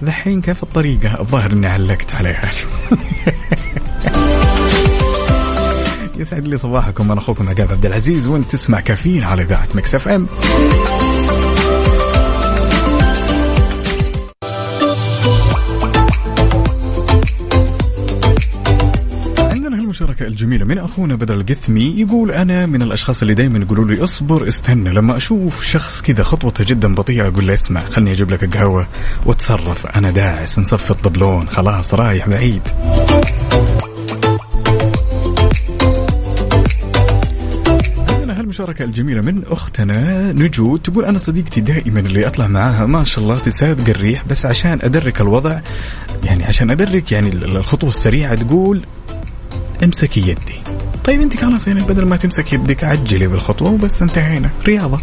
ذحين 0.05 0.41
كيف 0.41 0.63
الطريقة؟ 0.63 1.21
الظاهر 1.21 1.53
إني 1.53 1.67
علقت 1.67 2.15
عليها. 2.15 2.51
يسعد 6.17 6.47
لي 6.47 6.57
صباحكم 6.57 7.11
أنا 7.11 7.21
أخوكم 7.21 7.49
عقاب 7.49 7.73
عبد 7.73 7.87
العزيز 7.87 8.27
وأنت 8.29 8.53
تسمع 8.53 8.81
كافيين 8.81 9.25
على 9.25 9.43
إذاعة 9.43 9.69
Mix 9.75 9.95
FM 9.95 10.09
هالمشاركة 19.97 20.27
الجميلة 20.27 20.65
من 20.65 20.79
أخونا 20.79 21.15
بدر 21.15 21.35
القثمي 21.35 21.95
يقول 21.97 22.31
أنا 22.31 22.67
من 22.67 22.83
الأشخاص 22.83 23.23
اللي 23.23 23.35
دايما 23.35 23.59
يقولوا 23.59 23.85
لي 23.85 24.05
اصبر 24.05 24.49
استنى 24.49 24.91
لما 24.91 25.17
أشوف 25.17 25.65
شخص 25.65 26.03
كذا 26.03 26.23
خطوته 26.23 26.65
جدا 26.65 26.95
بطيئة 26.95 27.29
أقول 27.29 27.47
له 27.47 27.55
اسمع 27.55 27.81
خلني 27.81 28.13
أجيب 28.13 28.31
لك 28.31 28.57
قهوة 28.57 28.87
وتصرف 29.27 29.87
أنا 29.87 30.11
داعس 30.11 30.59
نصفي 30.59 30.91
الطبلون 30.91 31.49
خلاص 31.49 31.95
رايح 31.95 32.29
بعيد. 32.29 32.63
عندنا 38.09 38.41
هالمشاركة 38.41 38.85
الجميلة 38.85 39.21
من 39.21 39.43
أختنا 39.47 40.33
نجود 40.33 40.81
تقول 40.81 41.05
أنا 41.05 41.19
صديقتي 41.19 41.61
دائما 41.61 42.01
اللي 42.01 42.27
أطلع 42.27 42.47
معاها 42.47 42.87
ما 42.87 43.05
شاء 43.05 43.25
الله 43.25 43.39
تسابق 43.39 43.89
الريح 43.89 44.25
بس 44.31 44.47
عشان 44.47 44.79
أدرك 44.83 45.21
الوضع 45.21 45.61
يعني 46.25 46.45
عشان 46.45 46.71
أدرك 46.71 47.13
يعني 47.13 47.29
الخطوة 47.29 47.91
السريعة 47.91 48.35
تقول 48.35 48.83
امسكي 49.85 50.21
يدي. 50.21 50.61
طيب 51.05 51.21
أنت 51.21 51.37
خلاص 51.37 51.69
يعني 51.69 51.83
بدل 51.83 52.09
ما 52.09 52.17
تمسك 52.17 52.53
يدك 52.53 52.85
عجلي 52.85 53.27
بالخطوة 53.27 53.71
وبس 53.71 54.03
انتهينا 54.03 54.51
رياضة. 54.67 55.01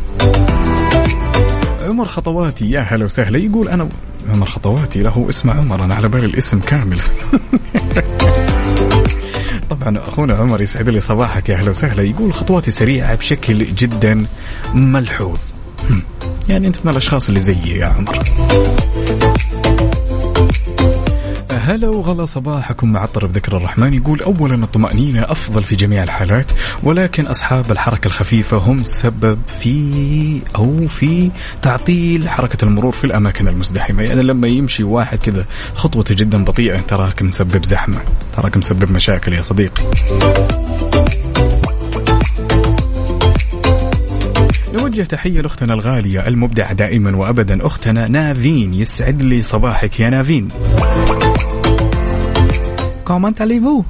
عمر 1.81 2.05
خطواتي 2.05 2.71
يا 2.71 2.79
هلا 2.79 3.05
وسهلا. 3.05 3.37
يقول 3.37 3.69
أنا 3.69 3.89
عمر 4.29 4.45
خطواتي 4.45 5.01
له 5.01 5.25
اسم 5.29 5.49
عمر. 5.49 5.85
أنا 5.85 5.95
على 5.95 6.07
بالي 6.07 6.25
الاسم 6.25 6.59
كامل. 6.59 6.99
طبعا 9.69 9.97
أخونا 9.97 10.37
عمر 10.37 10.61
يسعد 10.61 10.89
لي 10.89 10.99
صباحك 10.99 11.49
يا 11.49 11.55
أهلا 11.55 11.69
وسهلا. 11.69 12.03
يقول 12.03 12.33
خطواتي 12.33 12.71
سريعة 12.71 13.15
بشكل 13.15 13.65
جدا 13.65 14.25
ملحوظ. 14.73 15.39
يعني 16.49 16.67
أنت 16.67 16.85
من 16.85 16.91
الأشخاص 16.91 17.27
اللي 17.27 17.39
زيي 17.39 17.77
يا 17.77 17.85
عمر. 17.85 18.19
هلا 21.63 21.89
وغلا 21.89 22.25
صباحكم 22.25 22.91
مع 22.91 23.05
طرف 23.05 23.31
ذكر 23.31 23.57
الرحمن 23.57 23.93
يقول 23.93 24.21
اولا 24.21 24.63
الطمأنينة 24.63 25.21
أفضل 25.21 25.63
في 25.63 25.75
جميع 25.75 26.03
الحالات 26.03 26.51
ولكن 26.83 27.27
أصحاب 27.27 27.71
الحركة 27.71 28.07
الخفيفة 28.07 28.57
هم 28.57 28.83
سبب 28.83 29.39
في 29.47 30.41
أو 30.55 30.87
في 30.87 31.31
تعطيل 31.61 32.29
حركة 32.29 32.65
المرور 32.65 32.91
في 32.91 33.03
الأماكن 33.03 33.47
المزدحمة. 33.47 34.03
يعني 34.03 34.23
لما 34.23 34.47
يمشي 34.47 34.83
واحد 34.83 35.17
كذا 35.17 35.45
خطوته 35.75 36.15
جدا 36.15 36.43
بطيئة 36.43 36.79
تراك 36.79 37.21
مسبب 37.21 37.65
زحمة 37.65 38.01
تراك 38.33 38.57
مسبب 38.57 38.91
مشاكل 38.91 39.33
يا 39.33 39.41
صديقي. 39.41 39.83
نوجه 44.73 45.01
تحية 45.01 45.41
لأختنا 45.41 45.73
الغالية 45.73 46.27
المبدعة 46.27 46.73
دائما 46.73 47.15
وأبدا 47.15 47.65
أختنا 47.65 48.07
نافين 48.07 48.73
يسعد 48.73 49.21
لي 49.21 49.41
صباحك 49.41 49.99
يا 49.99 50.09
نافين. 50.09 50.47
عليفو 53.41 53.83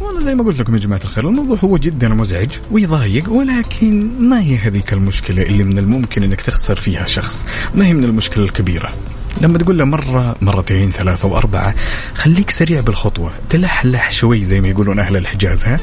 والله 0.00 0.20
زي 0.20 0.34
ما 0.34 0.44
قلت 0.44 0.60
لكم 0.60 0.74
يا 0.74 0.80
جماعة 0.80 1.00
الخير 1.04 1.28
الموضوع 1.28 1.58
هو 1.64 1.76
جدا 1.76 2.08
مزعج 2.08 2.50
ويضايق 2.70 3.32
ولكن 3.32 4.10
ما 4.28 4.40
هي 4.40 4.56
هذيك 4.56 4.92
المشكلة 4.92 5.42
اللي 5.42 5.64
من 5.64 5.78
الممكن 5.78 6.22
إنك 6.22 6.40
تخسر 6.40 6.76
فيها 6.76 7.04
شخص؟ 7.06 7.44
ما 7.74 7.86
هي 7.86 7.94
من 7.94 8.04
المشكلة 8.04 8.44
الكبيرة؟ 8.44 8.92
لما 9.40 9.58
تقول 9.58 9.78
له 9.78 9.84
مرة 9.84 10.36
مرتين 10.42 10.90
ثلاثة 10.90 11.28
وأربعة 11.28 11.74
خليك 12.14 12.50
سريع 12.50 12.80
بالخطوة 12.80 13.32
تلحلح 13.50 14.10
شوي 14.10 14.44
زي 14.44 14.60
ما 14.60 14.68
يقولون 14.68 14.98
أهل 14.98 15.16
الحجاز 15.16 15.64
ها؟ 15.66 15.80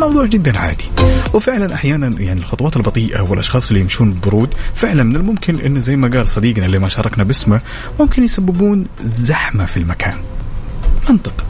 موضوع 0.00 0.26
جدا 0.26 0.58
عادي. 0.58 0.84
وفعلا 1.34 1.74
أحيانا 1.74 2.20
يعني 2.20 2.40
الخطوات 2.40 2.76
البطيئة 2.76 3.20
والأشخاص 3.20 3.68
اللي 3.68 3.80
يمشون 3.80 4.12
ببرود 4.12 4.54
فعلا 4.74 5.02
من 5.02 5.16
الممكن 5.16 5.60
انه 5.60 5.80
زي 5.80 5.96
ما 5.96 6.08
قال 6.08 6.28
صديقنا 6.28 6.66
اللي 6.66 6.78
ما 6.78 6.88
شاركنا 6.88 7.24
باسمه 7.24 7.60
ممكن 8.00 8.22
يسببون 8.22 8.86
زحمة 9.04 9.64
في 9.66 9.76
المكان. 9.76 10.16
منطق. 11.10 11.44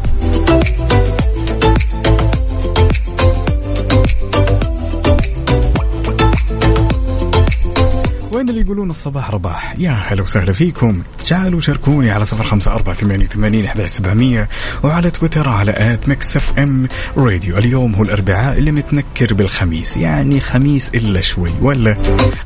وين 8.47 8.55
اللي 8.55 8.67
يقولون 8.67 8.91
الصباح 8.91 9.31
رباح. 9.31 9.75
يا 9.79 9.91
هلا 9.91 10.23
وسهلا 10.23 10.53
فيكم. 10.53 11.03
تعالوا 11.29 11.61
شاركوني 11.61 12.11
على 12.11 12.25
صفر 12.25 12.45
خمسة 12.45 12.73
أربعة 12.73 12.95
ثمانية 12.95 13.25
وثمانين 13.25 13.65
أحد 13.65 13.85
سبعمية 13.85 14.49
وعلى 14.83 15.11
تويتر 15.11 15.49
على 15.49 15.75
at 15.77 16.09
Mix 16.09 16.37
FM 16.37 16.89
Radio. 17.17 17.59
اليوم 17.59 17.95
هو 17.95 18.03
الأربعاء 18.03 18.59
اللي 18.59 18.73
متنكر 18.73 19.35
بالخميس. 19.35 19.97
يعني 19.97 20.41
خميس 20.41 20.91
إلا 20.95 21.21
شوي. 21.21 21.51
ولا 21.61 21.97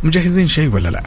مجهزين 0.02 0.48
شيء 0.48 0.74
ولا 0.74 0.88
لا؟ 0.88 1.02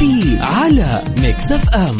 كافيين 0.00 0.38
على 0.40 1.02
Mix 1.18 1.52
FM 1.52 1.96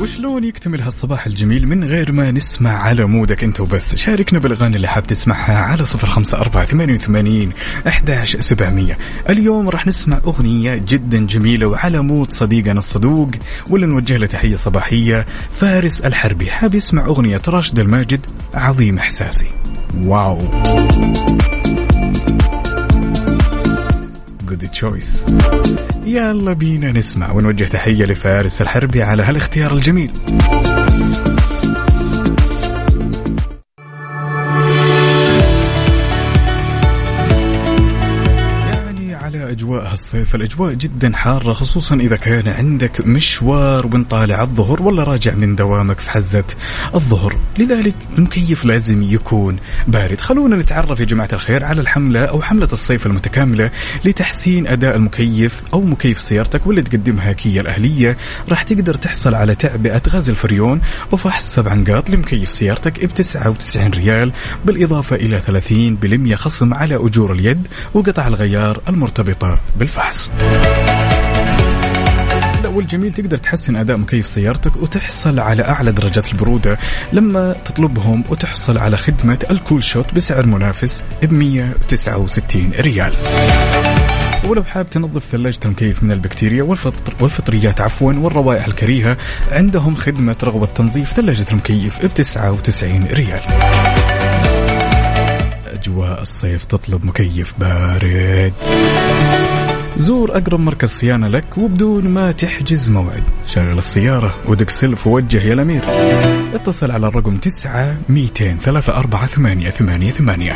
وشلون 0.00 0.44
يكتمل 0.44 0.80
هالصباح 0.80 1.26
الجميل 1.26 1.68
من 1.68 1.84
غير 1.84 2.12
ما 2.12 2.30
نسمع 2.30 2.82
على 2.82 3.04
مودك 3.04 3.44
انت 3.44 3.60
وبس؟ 3.60 3.96
شاركنا 3.96 4.38
بالأغاني 4.38 4.76
اللي 4.76 4.88
حاب 4.88 5.06
تسمعها 5.06 5.58
على 5.58 5.84
صفر 5.84 6.06
خمسة 6.06 6.38
أربعة 6.38 6.64
ثمانية 6.64 6.94
وثمانين 6.94 7.52
أحداش 7.88 8.36
سبعمية. 8.36 8.98
اليوم 9.30 9.68
راح 9.68 9.86
نسمع 9.86 10.20
أغنية 10.26 10.74
جدا 10.74 11.26
جميلة 11.26 11.66
وعلى 11.66 12.02
مود 12.02 12.30
صديقنا 12.30 12.78
الصدوق 12.78 13.30
واللي 13.70 13.86
نوجه 13.86 14.16
له 14.16 14.26
تحية 14.26 14.56
صباحية. 14.56 15.26
فارس 15.60 16.00
الحربي 16.00 16.50
حاب 16.50 16.74
يسمع 16.74 17.06
أغنية 17.06 17.42
راشد 17.48 17.78
الماجد 17.78 18.26
عظيم 18.54 18.98
إحساسي. 18.98 19.46
واو. 19.96 20.38
جود 24.54 24.70
تشويس 24.70 25.24
يلا 26.06 26.52
بينا 26.52 26.92
نسمع 26.92 27.32
ونوجه 27.32 27.64
تحية 27.64 28.04
لفارس 28.04 28.62
الحربي 28.62 29.02
على 29.02 29.22
هالاختيار 29.22 29.72
الجميل. 29.72 30.10
أجواء 39.54 39.92
هالصيف. 39.92 40.34
الأجواء 40.34 40.72
جدا 40.72 41.16
حارة 41.16 41.52
خصوصا 41.52 41.94
إذا 41.94 42.16
كان 42.16 42.48
عندك 42.48 43.06
مشوار 43.06 43.86
وانت 43.86 44.10
طالع 44.10 44.42
الظهر 44.42 44.82
ولا 44.82 45.04
راجع 45.04 45.34
من 45.34 45.56
دوامك 45.56 45.98
في 45.98 46.10
حزة 46.10 46.44
الظهر. 46.94 47.36
لذلك 47.58 47.94
المكيف 48.18 48.64
لازم 48.64 49.02
يكون 49.02 49.56
بارد. 49.88 50.20
خلونا 50.20 50.56
نتعرف 50.56 51.00
يا 51.00 51.04
جماعة 51.04 51.28
الخير 51.32 51.64
على 51.64 51.80
الحملة 51.80 52.24
أو 52.24 52.42
حملة 52.42 52.68
الصيف 52.72 53.06
المتكاملة 53.06 53.70
لتحسين 54.04 54.66
أداء 54.66 54.96
المكيف 54.96 55.62
أو 55.74 55.80
مكيف 55.80 56.20
سيارتك 56.20 56.66
واللي 56.66 56.82
تقدمها 56.82 57.32
كيا 57.32 57.60
الأهلية. 57.60 58.16
راح 58.48 58.62
تقدر 58.62 58.94
تحصل 58.94 59.34
على 59.34 59.54
تعبئة 59.54 60.02
غاز 60.08 60.30
الفريون 60.30 60.80
وفحص 61.12 61.54
سبع 61.54 61.74
نقاط 61.74 62.10
لمكيف 62.10 62.50
سيارتك 62.50 63.04
ب 63.04 63.14
99 63.14 63.90
ريال 63.90 64.32
بالإضافة 64.64 65.16
إلى 65.16 65.40
30% 65.40 66.34
خصم 66.34 66.74
على 66.74 66.96
أجور 66.96 67.32
اليد 67.32 67.68
وقطع 67.94 68.26
الغيار 68.26 68.80
المرتبطة. 68.88 69.43
بالفحص 69.76 70.30
لا 72.62 72.68
والجميل 72.68 73.12
تقدر 73.12 73.36
تحسن 73.36 73.76
أداء 73.76 73.96
مكيف 73.96 74.26
سيارتك 74.26 74.76
وتحصل 74.76 75.40
على 75.40 75.64
أعلى 75.64 75.92
درجات 75.92 76.32
البرودة 76.32 76.78
لما 77.12 77.52
تطلبهم 77.64 78.24
وتحصل 78.28 78.78
على 78.78 78.96
خدمة 78.96 79.38
الكول 79.50 79.82
شوت 79.84 80.14
بسعر 80.14 80.46
منافس 80.46 81.02
ب 81.22 81.32
169 81.32 82.70
ريال. 82.78 83.12
ولو 84.46 84.64
حاب 84.64 84.90
تنظف 84.90 85.24
ثلاجة 85.24 85.60
المكيف 85.64 86.02
من 86.02 86.12
البكتيريا 86.12 86.62
والفطر 86.62 87.14
والفطريات 87.20 87.80
عفوا 87.80 88.12
والروائح 88.12 88.66
الكريهة 88.66 89.16
عندهم 89.50 89.94
خدمة 89.94 90.36
رغبة 90.44 90.66
تنظيف 90.66 91.12
ثلاجة 91.12 91.46
المكيف 91.50 92.06
ب 92.06 92.14
99 92.14 93.02
ريال. 93.06 93.40
أجواء 95.74 96.22
الصيف 96.22 96.64
تطلب 96.64 97.04
مكيف 97.04 97.54
بارد. 97.58 98.52
زور 99.96 100.36
أقرب 100.36 100.60
مركز 100.60 100.88
صيانة 100.88 101.28
لك 101.28 101.58
وبدون 101.58 102.08
ما 102.08 102.32
تحجز 102.32 102.90
موعد. 102.90 103.22
شغل 103.46 103.78
السيارة 103.78 104.34
ودق 104.48 104.70
سلف 104.70 105.06
ووجه 105.06 105.38
يا 105.38 105.52
الأمير. 105.52 105.82
اتصل 106.54 106.90
على 106.90 107.06
الرقم 107.06 107.36
تسعة 107.36 107.98
ميتين 108.08 108.58
ثلاثة 108.58 108.96
أربعة 108.96 109.26
ثمانية 109.26 109.70
ثمانية 109.70 110.10
ثمانية. 110.10 110.52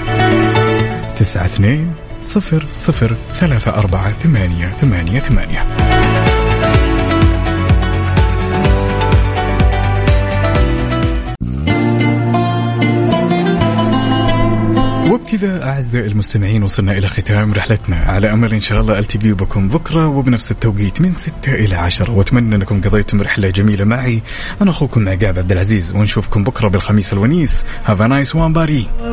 تسعة 1.16 1.44
اثنين 1.44 1.92
صفر 2.22 2.66
صفر 2.72 3.16
ثلاثة 3.34 3.70
أربعة 3.70 4.12
ثمانية 4.12 4.66
ثمانية 4.66 5.18
ثمانية. 5.18 5.66
وبكذا 15.28 15.64
أعزائي 15.64 16.06
المستمعين 16.06 16.62
وصلنا 16.62 16.92
إلى 16.92 17.08
ختام 17.08 17.52
رحلتنا 17.52 17.96
على 17.96 18.32
أمل 18.32 18.54
إن 18.54 18.60
شاء 18.60 18.80
الله 18.80 18.98
ألتقي 18.98 19.32
بكم 19.32 19.68
بكرة 19.68 20.08
وبنفس 20.08 20.50
التوقيت 20.50 21.00
من 21.00 21.12
6 21.12 21.32
إلى 21.46 21.74
10 21.74 22.10
وأتمنى 22.10 22.56
أنكم 22.56 22.80
قضيتم 22.80 23.20
رحلة 23.20 23.50
جميلة 23.50 23.84
معي. 23.84 24.22
أنا 24.62 24.70
أخوكم 24.70 25.08
عقاب 25.08 25.38
عبد 25.38 25.52
العزيز 25.52 25.92
ونشوفكم 25.92 26.44
بكرة 26.44 26.68
بالخميس 26.68 27.12
الونيس. 27.12 27.64
Have 27.86 28.00
a 28.00 28.08
nice 28.08 28.34
one 28.34 28.52
buddy. 28.52 29.04